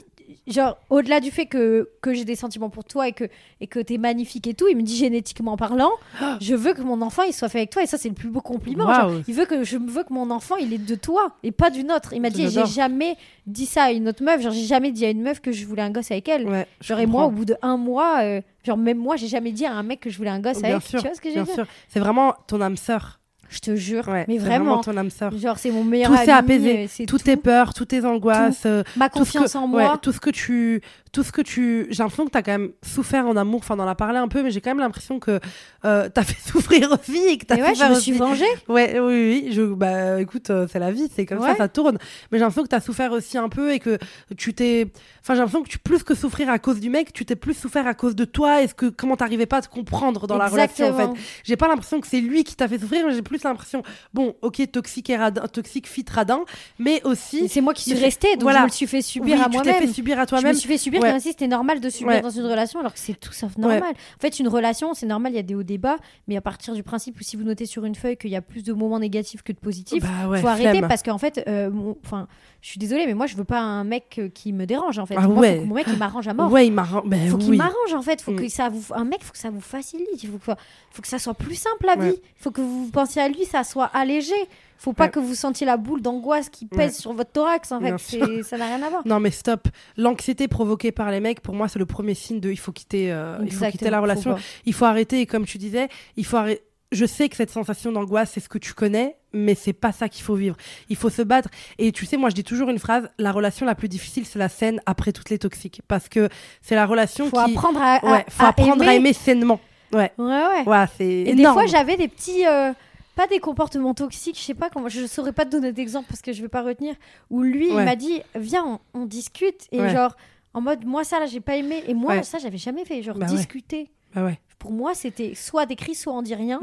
[0.46, 3.24] genre au-delà du fait que, que j'ai des sentiments pour toi et que
[3.60, 5.90] et que t'es magnifique et tout il me dit génétiquement parlant
[6.40, 7.82] je veux que mon enfant il soit fait avec toi.
[7.82, 8.88] Et ça c'est le plus beau compliment
[9.26, 11.92] il veut que je veux que mon enfant il est de toi et pas d'une
[11.92, 12.12] autre.
[12.12, 14.40] Il m'a dit j'ai jamais dit ça à une autre meuf.
[14.40, 16.48] Genre j'ai jamais dit à une meuf que je voulais un gosse avec elle.
[16.48, 19.52] Ouais, genre et moi au bout de un mois euh, genre même moi j'ai jamais
[19.52, 20.82] dit à un mec que je voulais un gosse avec.
[20.84, 21.42] Tu vois ce que j'ai
[21.88, 23.18] c'est vraiment ton âme sœur
[23.48, 25.36] je te jure, mais vraiment, ton âme sœur.
[25.36, 26.20] Genre c'est mon meilleur tout ami.
[26.20, 29.98] Tout s'est apaisé, euh, toutes tes peurs, toutes tes angoisses, euh, ma confiance en moi,
[30.00, 32.70] tout ce que tu, tout ce que tu, j'ai l'impression que tu as quand même
[32.82, 33.60] souffert en amour.
[33.60, 35.40] Enfin, on en a parlé un peu, mais j'ai quand même l'impression que
[35.84, 38.44] euh, tu as fait souffrir aussi et que t'as ouais, je me suis vengée.
[38.68, 39.52] Ouais, oui, oui.
[39.52, 41.98] Je, bah, écoute, euh, c'est la vie, c'est comme ça, ça tourne.
[42.30, 43.98] Mais j'ai l'impression que tu as souffert aussi un peu et que
[44.36, 44.86] tu t'es,
[45.22, 47.54] enfin, j'ai l'impression que tu plus que souffrir à cause du mec, tu t'es plus
[47.54, 48.62] souffert à cause de toi.
[48.62, 51.68] Est-ce que comment t'arrivais pas à te comprendre dans la relation en fait J'ai pas
[51.68, 53.82] l'impression que c'est lui qui t'a fait souffrir, mais j'ai plus plus l'impression,
[54.15, 56.40] bon, ok, toxique et radin, toxique fit radin,
[56.78, 57.48] mais aussi.
[57.48, 58.59] C'est moi qui suis restée, donc voilà.
[58.59, 59.74] je me le suis fait subir à moi-même.
[59.74, 60.52] Tu t'es fait subir à toi-même.
[60.52, 61.20] Je me suis fait subir, ouais.
[61.20, 63.94] c'était normal de subir dans une relation, alors que c'est tout sauf normal.
[63.94, 65.97] En fait, une relation, c'est normal, il y a des hauts débats,
[66.27, 68.43] mais à partir du principe où si vous notez sur une feuille qu'il y a
[68.43, 71.70] plus de moments négatifs que de positifs, il bah faut arrêter parce qu'en fait, euh,
[72.05, 72.28] enfin,
[72.60, 75.06] je suis désolée, mais moi je veux pas un mec euh, qui me dérange en
[75.06, 75.15] fait.
[75.16, 75.60] Ah ouais.
[75.60, 76.51] mon mec il m'arrange à mort.
[76.51, 77.05] Ouais, il m'arrange.
[77.06, 78.20] Ben faut qu'il m'arrange en fait.
[78.20, 78.36] Faut mm.
[78.36, 80.23] que ça vous, un mec, faut que ça vous facilite.
[80.23, 80.52] Il faut que,
[80.90, 82.16] faut que ça soit plus simple la vie.
[82.36, 84.34] Faut que vous pensiez à lui, ça soit allégé.
[84.76, 88.42] Faut pas que vous sentiez la boule d'angoisse qui pèse sur votre thorax en fait.
[88.44, 89.02] ça n'a rien à voir.
[89.06, 89.66] Non mais stop.
[89.96, 93.10] L'anxiété provoquée par les mecs, pour moi, c'est le premier signe de il faut quitter,
[93.10, 94.36] euh, il faut quitter la relation.
[94.66, 95.20] il faut arrêter.
[95.20, 98.48] Et comme tu disais, il faut arrêter je sais que cette sensation d'angoisse, c'est ce
[98.48, 100.56] que tu connais, mais c'est pas ça qu'il faut vivre.
[100.88, 101.50] Il faut se battre.
[101.76, 104.38] Et tu sais, moi, je dis toujours une phrase la relation la plus difficile, c'est
[104.38, 105.82] la scène après toutes les toxiques.
[105.86, 106.28] Parce que
[106.62, 107.52] c'est la relation faut qui.
[107.52, 108.92] Apprendre à, ouais, faut apprendre aimer.
[108.92, 109.60] à aimer sainement.
[109.92, 110.12] Ouais.
[110.18, 110.64] Ouais, ouais.
[110.66, 112.46] ouais c'est Et des fois, j'avais des petits.
[112.46, 112.72] Euh,
[113.19, 116.23] pas des comportements toxiques, je sais pas comment, je saurais pas te donner d'exemple parce
[116.23, 116.95] que je vais pas retenir.
[117.31, 119.66] Où lui, il m'a dit, viens, on, discute.
[119.73, 120.16] Et genre,
[120.55, 121.82] en mode, moi, ça, là, j'ai pas aimé.
[121.89, 123.03] Et moi, ça, j'avais jamais fait.
[123.03, 123.90] Genre, bah discuter.
[124.15, 124.31] Bah
[124.61, 126.61] pour moi, c'était soit d'écrit, soit on dit rien.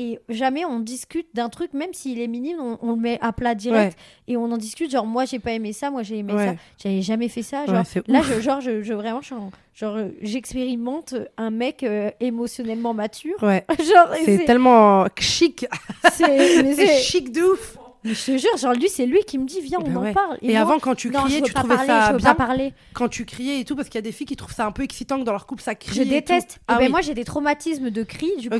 [0.00, 3.54] Et jamais on discute d'un truc, même s'il est minime, on, le met à plat
[3.54, 3.98] direct
[4.28, 4.90] et on en discute.
[4.90, 6.54] Genre, moi, j'ai pas aimé ça, moi, j'ai aimé ça.
[6.82, 7.66] J'avais jamais fait ça.
[7.66, 13.36] Genre, là, je, genre, je, vraiment, genre, j'expérimente un mec euh, émotionnellement mature.
[14.24, 15.66] c'est tellement chic.
[16.14, 17.76] C'est chic de ouf.
[18.02, 20.12] Mais je te jure, genre lui, c'est lui qui me dit, viens, on ben en
[20.14, 20.38] parle.
[20.40, 22.34] Et, avant, quand tu criais, tu trouvais ça bien.
[22.34, 22.72] parler.
[22.94, 24.72] Quand tu criais et tout, parce qu'il y a des filles qui trouvent ça un
[24.72, 25.94] peu excitant que dans leur couple ça crie.
[25.94, 26.56] Je déteste.
[26.60, 28.56] Et, ah ben moi, j'ai des traumatismes de cris, du coup.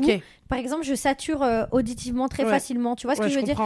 [0.51, 2.97] Par exemple, je sature euh, auditivement très facilement.
[2.97, 3.56] Tu vois ce que je veux dire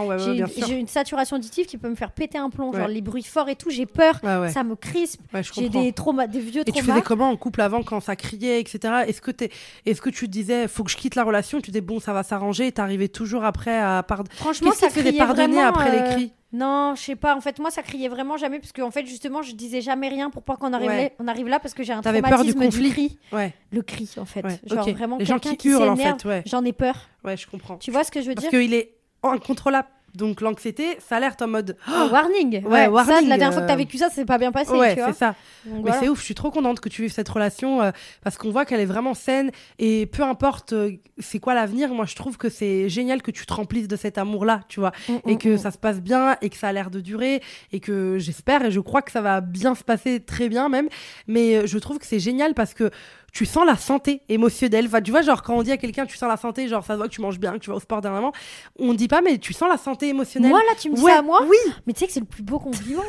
[0.67, 2.71] J'ai une saturation auditive qui peut me faire péter un plomb.
[2.71, 4.21] Genre les bruits forts et tout, j'ai peur.
[4.21, 5.21] Ça me crispe.
[5.53, 6.79] j'ai des traumas, des vieux traumas.
[6.79, 9.05] Et tu faisais comment en couple avant quand ça criait, etc.
[9.07, 9.49] Est-ce que, es...
[9.85, 11.59] Est que tu disais, faut que je quitte la relation?
[11.59, 15.13] Tu disais, bon, ça va s'arranger et t'arrivais toujours après à pardonner Franchement, ça faisait
[15.13, 16.33] pardonner après les euh, cris?
[16.55, 17.35] Non, je sais pas.
[17.35, 20.29] En fait, moi, ça criait vraiment jamais, parce qu'en fait, justement, je disais jamais rien
[20.29, 22.91] pour pas qu'on arrive, on arrive là, parce que j'ai un traumatisme peur du, conflit.
[22.91, 23.19] cri.
[23.33, 23.53] Ouais.
[23.71, 24.45] Le cri, en fait.
[24.65, 26.23] Genre vraiment, les gens qui, hurlent, en fait.
[26.25, 26.43] Ouais.
[26.45, 26.95] J'en ai peur.
[27.23, 27.77] Ouais, je comprends.
[27.77, 29.87] Tu vois ce que je veux dire Parce qu'il est incontrôlable.
[30.15, 32.65] Donc l'anxiété, ça alerte en mode oh, warning.
[32.65, 33.15] Ouais, warning.
[33.15, 33.77] Ça, la dernière fois que t'as euh.
[33.77, 34.71] vécu ça, c'est pas bien passé.
[34.71, 35.35] Ouais, c'est ça.
[35.65, 36.19] mais c'est ouf.
[36.19, 37.91] Je suis trop contente que tu vives cette relation euh,
[38.23, 41.93] parce qu'on voit qu'elle est vraiment saine et peu importe euh, c'est quoi l'avenir.
[41.93, 44.91] Moi, je trouve que c'est génial que tu te remplisses de cet amour-là, tu vois,
[45.09, 45.57] mm, et mm, que mm.
[45.57, 48.71] ça se passe bien et que ça a l'air de durer et que j'espère et
[48.71, 50.89] je crois que ça va bien se passer très bien même.
[51.27, 52.91] Mais je trouve que c'est génial parce que
[53.35, 54.85] tu sens la santé émotionnelle.
[54.85, 56.93] Enfin, tu vois, genre, quand on dit à quelqu'un, tu sens la santé, genre, ça
[56.93, 58.31] se voit que tu manges bien, que tu vas au sport dernièrement.
[58.79, 60.51] On dit pas, mais tu sens la santé émotionnelle.
[60.51, 61.57] Moi, là, tu me dis ça à moi Oui.
[61.85, 63.03] Mais tu sais que c'est le plus beau compliment.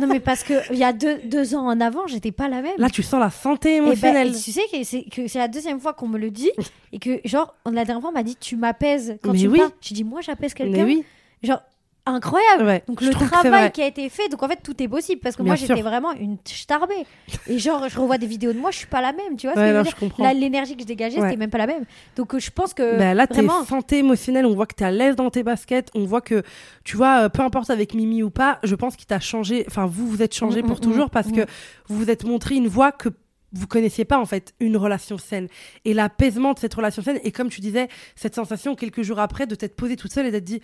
[0.00, 2.62] non, mais parce que il y a deux, deux, ans en avant, j'étais pas la
[2.62, 2.74] même.
[2.78, 4.32] Là, tu sens la santé eh ben, émotionnelle.
[4.32, 6.50] tu sais que c'est, que c'est la deuxième fois qu'on me le dit.
[6.92, 9.60] et que, genre, la dernière fois, on m'a dit, tu m'apaises quand mais tu oui.
[9.80, 10.78] J'ai dit, moi, j'apaise quelqu'un.
[10.78, 11.04] Mais oui.
[11.44, 11.60] Genre,
[12.08, 12.82] incroyable.
[12.86, 15.42] donc le travail qui a été fait, donc en fait tout est possible parce que
[15.42, 17.06] moi j'étais vraiment une starbée.
[17.46, 19.56] Et genre je revois des vidéos de moi, je suis pas la même, tu vois
[19.56, 21.84] veux dire l'énergie que je dégageais, c'était même pas la même.
[22.16, 23.62] Donc euh, je pense que bah, là vraiment...
[23.62, 26.42] t'es santé émotionnelle, on voit que t'es à l'aise dans tes baskets, on voit que
[26.84, 29.86] tu vois euh, peu importe avec Mimi ou pas, je pense qu'il t'a changé, enfin
[29.86, 31.42] vous vous êtes changé mm, pour mm, toujours mm, parce que
[31.88, 33.08] vous vous êtes montré une voie que
[33.52, 35.48] vous connaissiez pas en fait une relation saine
[35.84, 39.46] et l'apaisement de cette relation saine et comme tu disais cette sensation quelques jours après
[39.46, 40.60] de t'être posée toute seule et d'être dit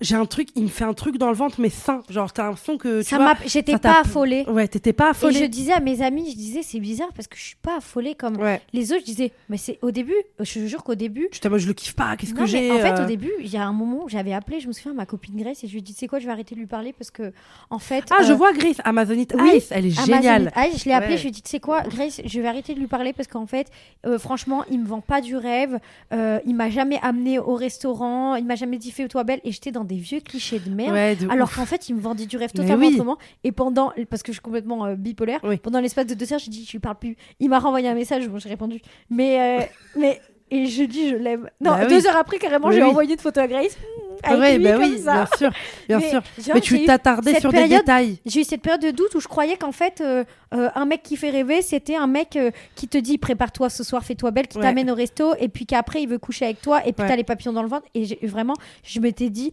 [0.00, 2.02] j'ai un truc, il me fait un truc dans le ventre, mais sain.
[2.08, 3.02] Genre, t'as l'impression que.
[3.02, 4.44] Tu ça J'étais pas affolée.
[4.48, 5.38] Ouais, t'étais pas affolée.
[5.38, 7.78] Et je disais à mes amis, je disais, c'est bizarre parce que je suis pas
[7.78, 8.38] affolée comme
[8.72, 9.00] les autres.
[9.00, 11.28] Je disais, mais c'est au début, je te jure qu'au début.
[11.32, 12.70] Je moi, je le kiffe pas, qu'est-ce que j'ai.
[12.70, 14.72] En fait, au euh début, il y a un moment où j'avais appelé, je me
[14.72, 16.60] souviens, ma copine Grace, et je lui ai dit, c'est quoi, je vais arrêter de
[16.60, 17.32] lui parler parce que,
[17.70, 18.04] en fait.
[18.10, 19.34] Ah, je euh, vois Grace, Amazonite.
[19.38, 20.52] Oui, elle est géniale.
[20.54, 22.74] Ah, je l'ai appelé, je lui ai dit, tu sais quoi, Grace, je vais arrêter
[22.74, 23.68] de lui parler parce qu'en fait,
[24.06, 25.78] euh, franchement, il me vend pas du rêve.
[26.12, 29.84] il m'a jamais amené au restaurant, il m'a jamais dit fais-toi belle, et j'étais dans
[29.88, 31.18] des vieux clichés merde.
[31.30, 33.18] alors qu'en fait, il me vendait du rêve totalement autrement.
[33.44, 36.50] Et pendant, parce que je suis complètement euh, bipolaire, pendant l'espace de deux heures, j'ai
[36.50, 37.16] dit, je lui parle plus.
[37.40, 38.80] Il m'a renvoyé un message, bon, j'ai répondu.
[39.10, 39.64] Mais, euh,
[39.98, 40.20] mais,
[40.50, 41.50] et je dis, je l'aime.
[41.60, 43.76] Non, bah deux heures après, carrément, j'ai envoyé une photo à Grace.
[44.22, 45.50] Avec bah oui, bien sûr,
[45.88, 46.22] bien mais, sûr.
[46.54, 48.18] mais tu t'attardais sur des détails.
[48.26, 51.16] J'ai eu cette période de doute où je croyais qu'en fait, euh, un mec qui
[51.16, 52.38] fait rêver, c'était un mec
[52.74, 56.02] qui te dit prépare-toi ce soir, fais-toi belle, qui t'amène au resto, et puis qu'après
[56.02, 57.86] il veut coucher avec toi, et puis t'as les papillons dans le ventre.
[57.94, 58.54] Et vraiment,
[58.84, 59.52] je m'étais dit,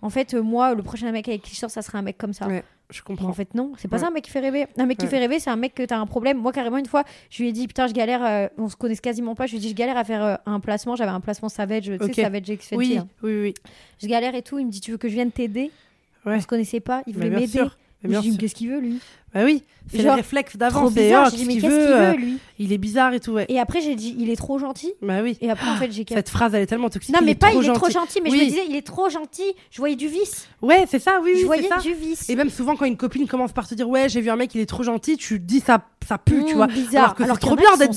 [0.00, 2.18] en fait, euh, moi, le prochain mec avec qui je sors, ça serait un mec
[2.18, 2.46] comme ça.
[2.88, 3.28] Ouais, je comprends.
[3.28, 4.66] en fait, non, c'est pas ça un mec qui fait rêver.
[4.76, 6.38] Un mec qui fait rêver, c'est un mec que t'as un problème.
[6.38, 8.96] Moi, carrément, une fois, je lui ai dit, putain, je galère, euh, on se connaît
[8.96, 9.46] quasiment pas.
[9.46, 10.96] Je lui ai dit, je galère à faire euh, un placement.
[10.96, 13.06] J'avais un placement Savage, tu sais, Savage X oui, hein.
[13.22, 13.54] oui, oui.
[14.00, 14.58] Je galère et tout.
[14.58, 15.70] Il me dit, tu veux que je vienne t'aider?
[16.24, 17.02] On se connaissait pas.
[17.06, 17.62] Il voulait m'aider.
[18.02, 19.00] Qu'est-ce qu'il veut, lui?
[19.34, 20.88] Bah oui, c'est le réflexe d'avant.
[20.88, 21.28] C'est bizarre.
[21.28, 23.46] oh, J'ai dit, qu'est-ce qu'il veut euh, veut, lui Il est bizarre et tout, ouais.
[23.48, 24.92] Et après, j'ai dit, il est trop gentil.
[25.02, 25.36] Bah oui.
[25.40, 26.04] Et après, en fait, j'ai.
[26.08, 27.14] Cette phrase, elle est tellement toxique.
[27.14, 28.20] Non, mais pas il est trop gentil.
[28.22, 28.40] mais je Oui.
[28.40, 29.54] me disais, il est trop gentil.
[29.70, 30.48] Je voyais du vice.
[30.62, 31.76] Ouais, c'est ça, oui, je oui, voyais ça.
[31.76, 32.28] du vice.
[32.28, 34.54] Et même souvent, quand une copine commence par te dire, ouais, j'ai vu un mec,
[34.54, 36.66] il est trop gentil, tu dis, ça, ça pue, tu Mmh, vois.
[36.66, 37.14] bizarre.
[37.18, 37.94] Alors que y trop bien d'être.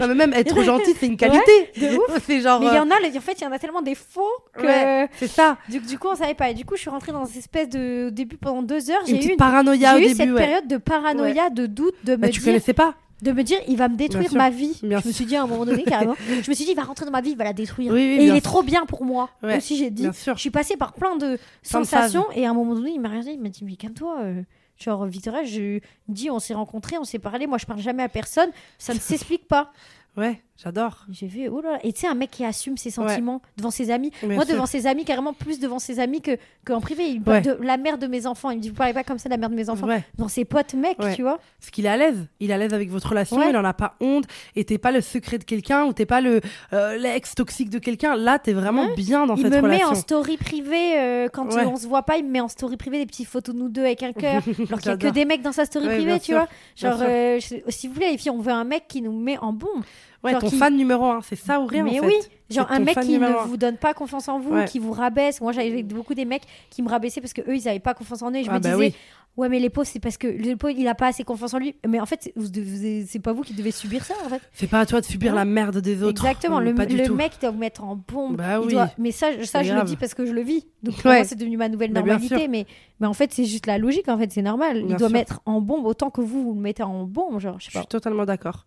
[0.00, 1.52] Non, mais même être trop gentil, c'est une qualité.
[1.76, 2.22] de ouf.
[2.26, 2.60] C'est genre.
[2.60, 4.22] Mais il y euh, en a, en fait, il y en a tellement des faux
[4.54, 5.06] que.
[5.18, 5.56] c'est ça.
[5.68, 6.50] Du, coup, on savait pas.
[6.50, 8.10] Et du coup, je suis rentrée dans cette espèce de.
[8.10, 10.36] Début, pendant deux heures, j'ai eu, paranoïa au début, cette ouais.
[10.36, 12.44] période de paranoïa, de doute, de me Bah, tu dire.
[12.48, 14.78] connaissais pas de me dire il va me détruire ma vie.
[14.80, 16.76] Bien je me suis dit à un moment donné carrément, je me suis dit il
[16.76, 17.92] va rentrer dans ma vie, il va la détruire.
[17.92, 19.28] Oui, oui, et il est trop bien pour moi.
[19.42, 20.06] Ouais, Aussi j'ai dit.
[20.24, 23.00] Je suis passée par plein de Plein de sensations et à un moment donné il
[23.00, 24.18] m'a regardé, il m'a dit mais calme-toi.
[24.20, 24.42] euh,
[24.78, 28.08] Genre Victoria, je dis on s'est rencontrés, on s'est parlé, moi je parle jamais à
[28.08, 29.72] personne, ça ne s'explique pas.
[30.16, 31.06] Ouais, j'adore.
[31.10, 31.78] J'ai vu là.
[31.82, 34.10] et tu sais un mec qui assume ses sentiments devant ses amis.
[34.22, 34.54] Bien moi sûr.
[34.54, 37.04] devant ses amis carrément plus devant ses amis que qu'en privé.
[37.08, 37.40] Il Ouais.
[37.40, 39.34] de la mère de mes enfants, il me dit vous parlez pas comme ça de
[39.34, 39.86] la mère de mes enfants.
[39.86, 40.04] Ouais.
[40.16, 41.14] Dans ses potes Ouais.
[41.14, 41.38] tu vois.
[41.60, 42.26] Parce qu'il est à l'aise.
[42.40, 44.24] Il est à l'aise avec votre relation, il en a pas honte.
[44.56, 46.40] Et t'es pas le secret de quelqu'un ou t'es pas le
[46.72, 48.16] euh, l'ex toxique de quelqu'un.
[48.16, 49.88] Là, t'es vraiment bien dans il cette me met relation.
[49.88, 52.98] en story privée euh, quand on se voit pas il me met en story privée
[52.98, 55.24] des petites photos de nous deux avec un cœur alors qu'il y a que des
[55.24, 58.18] mecs dans sa story privée tu sûr, vois genre euh, je- si vous voulez les
[58.18, 59.82] filles on veut un mec qui nous met en bombe
[60.24, 62.06] Ouais, genre ton qui- fan numéro un, c'est ça ou rien mais en fait.
[62.08, 62.14] oui
[62.50, 63.44] genre un mec qui ne un.
[63.44, 64.64] vous donne pas confiance en vous Ouais.
[64.64, 67.68] qui vous rabaisse moi j'avais beaucoup des mecs qui me rabaissaient parce que eux ils
[67.68, 68.94] avaient pas confiance en eux et je Ah me bah disais oui.
[69.38, 71.58] Ouais mais les pauvres c'est parce que le pauvre il a pas assez confiance en
[71.58, 74.80] lui mais en fait c'est- pas vous qui devez subir ça en fait C'est pas
[74.80, 75.38] à toi de subir Ouais.
[75.38, 76.24] la merde des autres.
[76.24, 77.14] Exactement, le, pas du le tout.
[77.14, 78.36] mec doit vous mettre en bombe.
[78.36, 78.72] Bah Il oui.
[78.74, 80.66] doit- Mais ça, ça je le dis parce que je le vis.
[80.82, 81.18] Donc pour Ouais.
[81.18, 82.46] moi, c'est devenu ma nouvelle normalité.
[82.48, 82.66] Mais,
[83.00, 84.08] mais en fait, c'est juste la logique.
[84.08, 84.82] En fait, c'est normal.
[84.82, 85.10] Bien il doit sûr.
[85.10, 87.40] mettre en bombe autant que vous, vous le mettez en bombe.
[87.40, 88.64] Genre, je suis totalement d'accord.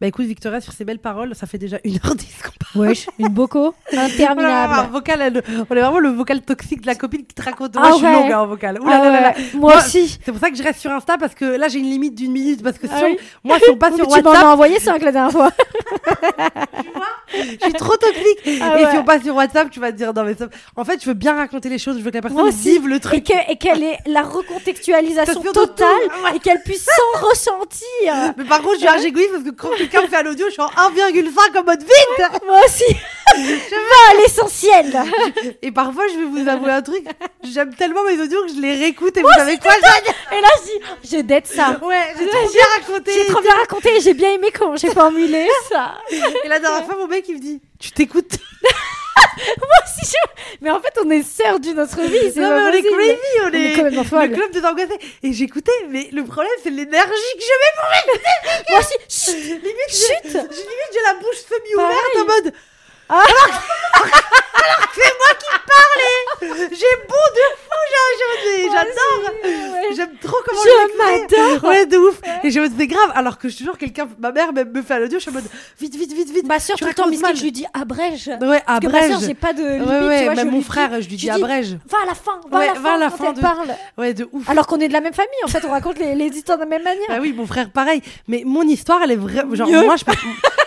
[0.00, 2.88] Bah écoute Victoria, sur ces belles paroles, ça fait déjà 1h10 qu'on parle.
[2.88, 4.92] Wesh, une boco un interminable.
[4.92, 7.74] vocal, elle- on est vraiment le vocal toxique de la copine qui te raconte.
[7.76, 8.12] Ah Moi, je suis ouais.
[8.12, 8.80] longue hein, en vocal.
[8.80, 10.13] Ouh là Ah Moi, aussi.
[10.24, 12.32] C'est pour ça que je reste sur Insta parce que là j'ai une limite d'une
[12.32, 14.44] minute parce que si Ah on- oui moi si on passe sur tu m'en WhatsApp,
[14.44, 15.50] as envoyé ça la dernière fois.
[17.34, 18.60] je suis trop toxique.
[18.60, 18.90] Ah Et ouais.
[18.92, 20.46] si on passe sur WhatsApp, tu vas te dire non mais ça...
[20.76, 23.00] en fait je veux bien raconter les choses, je veux que la personne vive le
[23.00, 23.30] truc.
[23.48, 25.88] et qu'elle ait la recontextualisation totale
[26.24, 26.36] ouais.
[26.36, 28.34] et qu'elle puisse s'en ressentir.
[28.36, 30.52] Mais par contre, je suis archi parce que quand quelqu'un me fait un audio, je
[30.52, 32.42] suis en 1,5 en mode vite.
[32.46, 32.96] Moi aussi.
[33.36, 35.02] Je vais à l'essentiel.
[35.62, 37.04] Et parfois, je vais vous avouer un truc.
[37.42, 39.72] J'aime tellement mes audios que je les réécoute et vous savez quoi
[40.32, 40.64] Et là, je
[41.06, 41.78] dis, je dette ça.
[41.82, 43.12] Ouais, j'ai trop bien raconté.
[43.12, 45.94] J'ai trop bien raconté et j'ai bien aimé comment j'ai formulé ça.
[46.44, 48.32] Et la dernière fois, mon mec, il me dit Tu t'écoutes
[49.86, 52.32] Si je- Mais en fait, on est sœurs d'une autre vie.
[52.40, 54.98] Non, mais on est crazy, on On est Le club des angoissés.
[55.22, 58.64] Et j'écoutais, mais le problème, c'est l'énergie que je mets.
[58.70, 58.94] Moi aussi.
[59.08, 59.36] Chut.
[59.36, 60.22] Limite, Chut.
[60.24, 62.54] j'ai limite, j'ai la bouche semi-ouverte en mode.
[63.08, 63.14] Ah.
[63.14, 63.56] Alors,
[64.54, 67.80] alors que c'est moi qui parlais J'ai beau de fou,
[68.72, 69.94] j'adore Ouais.
[69.94, 71.64] J'aime trop comment Je m'adore.
[71.70, 74.08] Ouais, de ouf Et je me dis, c'est grave, alors que je suis toujours quelqu'un,
[74.18, 75.44] ma mère même me fait à l'audio, je suis en mode
[75.78, 77.04] vite, vite, vite, vite Ma soeur, tout le temps,
[77.34, 78.28] je lui dis abrège.
[78.40, 80.50] Ouais, Parce que ma soeur, abrège j'ai pas de limite, Ouais, ouais, tu vois, même
[80.50, 82.94] mon frère, je lui dis abrège Va à la fin, va à la va fin,
[82.94, 83.74] à la fin de- parle.
[83.98, 86.14] Ouais, de ouf Alors qu'on est de la même famille, en fait, on raconte les,
[86.14, 87.06] les histoires de la même manière.
[87.08, 88.02] Bah oui, mon frère, pareil.
[88.28, 89.54] Mais mon histoire, elle est vraiment.
[89.54, 90.04] Genre, moi, je.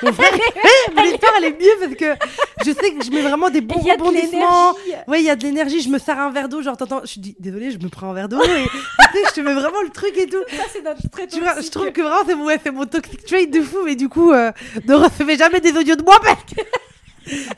[0.05, 0.31] Mon frère,
[0.95, 2.26] mon histoire, elle est mieux parce que
[2.66, 4.74] je sais que je mets vraiment des bons rebondissements.
[5.08, 5.82] Ouais, il y a de l'énergie.
[5.82, 7.02] Je me sers un verre d'eau, genre, t'entends.
[7.04, 8.41] Je dis, désolé, je me prends un verre d'eau.
[8.44, 8.48] Et
[9.12, 10.44] tu sais, je te mets vraiment le truc et tout.
[10.49, 13.26] Ça, c'est notre trait Tu vois, je trouve que vraiment, c'est mon, ouais, mon toxic
[13.26, 13.78] trait de fou.
[13.86, 14.52] Mais du coup, euh,
[14.86, 16.62] ne recevez jamais des audios de moi parce que.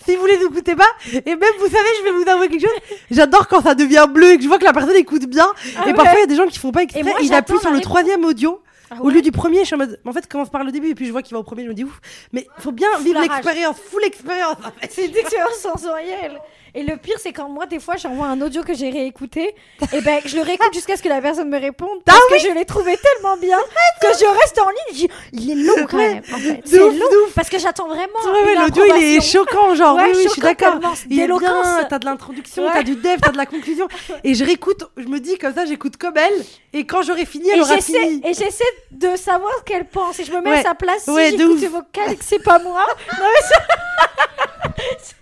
[0.04, 2.80] Si vous les écoutez pas, et même vous savez, je vais vous avouer quelque chose.
[3.12, 5.46] J'adore quand ça devient bleu et que je vois que la personne écoute bien.
[5.78, 5.94] Ah et ouais.
[5.94, 7.04] parfois, il y a des gens qui font pas exprès.
[7.04, 8.60] ils appuient j'attends sur le troisième audio.
[8.92, 10.00] Ah Au lieu du premier, je suis en mode.
[10.06, 11.70] En fait, commence par le début et puis je vois qu'il va au premier, je
[11.70, 12.00] me dis ouf.
[12.34, 14.58] Mais faut bien vivre l'expérience, full expérience.
[14.90, 16.40] C'est une expérience sensorielle.
[16.76, 19.56] Et le pire, c'est quand moi, des fois, j'envoie un audio que j'ai réécouté,
[19.94, 22.50] et ben, je le réécoute jusqu'à ce que la personne me réponde, Ah parce que
[22.50, 23.58] je l'ai trouvé tellement bien
[24.02, 24.78] que je reste en ligne.
[24.92, 26.22] Je dis, il est long quand même.
[26.34, 26.56] En fait.
[26.56, 26.90] De C'est long
[27.26, 27.34] ouf.
[27.36, 28.20] parce que j'attends vraiment.
[28.62, 30.76] L'audio il est choquant, genre Ouais, oui, oui, je suis d'accord.
[31.10, 32.72] Il est bien, t'as de l'introduction, Ouais.
[32.74, 33.88] t'as du dev, t'as de la conclusion.
[34.24, 36.44] Et je réécoute, je me dis comme ça, j'écoute comme elle.
[36.74, 38.22] Et quand j'aurai fini, elle Et aura fini.
[38.24, 40.20] et j'essaie de savoir ce qu'elle pense.
[40.20, 40.60] Et je me mets Ouais.
[40.60, 41.04] à sa place.
[41.04, 42.86] Si j'écoute ses vocales et que c'est pas moi.
[43.20, 43.64] Non, mais ça-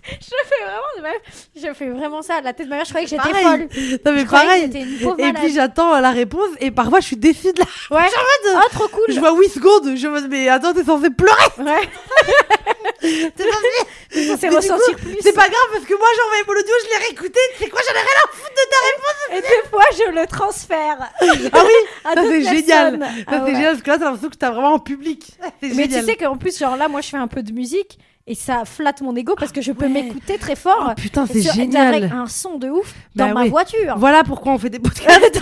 [0.10, 1.20] je fais vraiment de même.
[1.56, 2.42] Je fais vraiment ça.
[2.42, 3.68] La tête de ma mère, je croyais que j'étais folle.
[4.06, 4.62] Non, mais Je pareil.
[4.64, 5.42] j'étais une pauvre Et malade.
[5.44, 7.66] puis j'attends la réponse et parfois je suis déçue de la.
[7.98, 8.04] Ouais.
[8.08, 9.06] de- Oh, trop cool.
[9.10, 11.36] Je vois 8 secondes, je me dis mais attends, t'es censé pleurer.
[11.60, 11.88] Ouais.
[13.00, 15.18] T'es censé- du ressentir coup, plus.
[15.22, 17.40] C'est pas grave parce que moi j'ai envoyé mon audio, je l'ai réécouté.
[17.60, 19.38] C'est quoi, j'en ai rien à foutre de ta réponse.
[19.38, 20.98] Et des fois, je le transfère.
[21.54, 21.74] Ah oui,
[22.04, 23.00] ça c'est génial.
[23.00, 23.52] Ça Ah c'est ouais.
[23.56, 25.24] génial parce que là t'as l'impression que t'as vraiment en public.
[25.62, 26.00] C'est Mais génial.
[26.02, 27.98] tu sais qu'en plus, genre là, moi, je fais un peu de musique
[28.28, 30.04] et ça flatte mon ego parce que je peux ouais.
[30.04, 30.90] m'écouter très fort.
[30.90, 31.96] Oh, putain, c'est génial.
[31.96, 33.50] Avec un son de ouf Bah dans ma oui.
[33.50, 33.96] voiture.
[33.98, 35.42] Voilà pourquoi on fait des podcasts.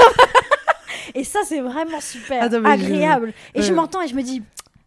[1.15, 3.33] Et ça, c'est vraiment super agréable.
[3.53, 4.41] Et je m'entends et je me dis,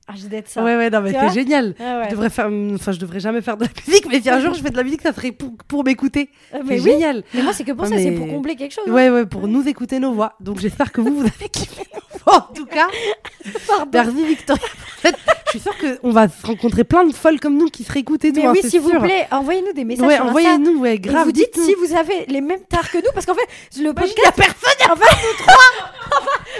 [0.06, 0.64] ah, j'ai d'être ça.
[0.64, 1.74] Ouais, ouais, non, mais c'est génial.
[1.78, 4.40] Ah je devrais faire, enfin, je devrais jamais faire de la musique, mais si un
[4.40, 6.30] jour je fais de la musique, ça serait pour, pour m'écouter.
[6.52, 7.24] Ah, c'est génial.
[7.34, 8.88] Mais moi, c'est que pour ça, c'est pour combler quelque chose.
[8.88, 9.12] Ouais, hein.
[9.12, 10.34] ouais, pour nous écouter nos voix.
[10.40, 11.82] Donc, j'espère que vous, vous avez kiffé
[12.50, 12.88] en tout cas.
[14.26, 14.62] Victoria.
[14.62, 17.84] En fait, je suis sûre qu'on va se rencontrer plein de folles comme nous qui
[17.84, 18.32] seraient écoutées.
[18.32, 20.06] Mais oui, s'il vous plaît, envoyez-nous des messages.
[20.06, 21.24] Ouais, envoyez-nous, ouais, grave.
[21.24, 23.48] vous dites si vous avez les mêmes tares que nous, parce qu'en fait,
[23.80, 24.14] le podcast.
[24.16, 25.97] Il n'y a personne, en fait, nous trois.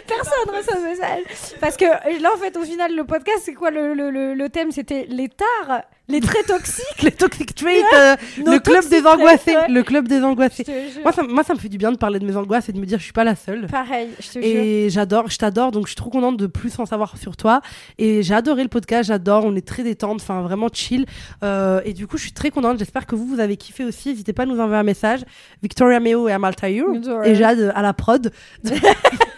[0.07, 1.23] Personne reçoit ce message.
[1.61, 1.85] Parce que
[2.21, 4.71] là, en fait, au final, le podcast, c'est quoi le, le, le thème?
[4.73, 9.83] C'était les tares les traits toxiques, les toxic traits, euh, le club des angoissés, le
[9.83, 10.65] club des angoissés.
[11.03, 12.81] Moi ça, moi ça, me fait du bien de parler de mes angoisses et de
[12.81, 13.67] me dire je suis pas la seule.
[13.67, 14.43] Pareil, je te jure.
[14.43, 17.61] Et j'adore, je t'adore, donc je suis trop contente de plus en savoir sur toi.
[17.99, 21.05] Et j'ai adoré le podcast, j'adore, on est très détente, enfin vraiment chill.
[21.45, 22.79] Euh, et du coup, je suis très contente.
[22.79, 24.09] J'espère que vous vous avez kiffé aussi.
[24.09, 25.21] N'hésitez pas à nous envoyer un message.
[25.63, 26.95] Victoria Meo et Amal Taylor
[27.25, 28.33] et Jade à la prod.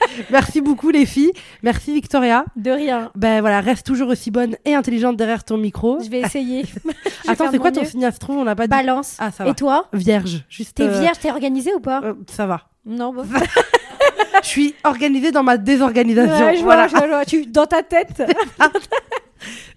[0.30, 1.32] Merci beaucoup les filles.
[1.62, 2.44] Merci Victoria.
[2.56, 3.10] De rien.
[3.14, 6.00] Ben voilà, reste toujours aussi bonne et intelligente derrière ton micro.
[6.02, 6.64] Je vais essayer.
[7.28, 8.32] Attends, c'est quoi ton signe astro?
[8.34, 8.70] On n'a pas dit.
[8.70, 9.16] Balance.
[9.18, 9.50] Ah ça va.
[9.50, 9.88] Et toi?
[9.92, 10.44] Vierge.
[10.48, 10.76] Juste.
[10.76, 12.00] T'es euh, vierge, t'es organisée ou pas?
[12.02, 12.62] euh, Ça va.
[12.86, 13.12] Non.
[13.12, 13.24] Bon.
[14.42, 16.46] je suis organisée dans ma désorganisation.
[16.46, 16.86] Ouais, je voilà.
[16.86, 17.24] vois, je vois.
[17.24, 18.22] Tu dans ta tête.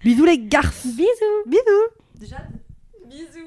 [0.02, 0.86] Bisous les garces.
[0.86, 1.44] Bisous.
[1.46, 1.60] Bisous.
[2.18, 2.36] Déjà.
[3.08, 3.43] Bisous.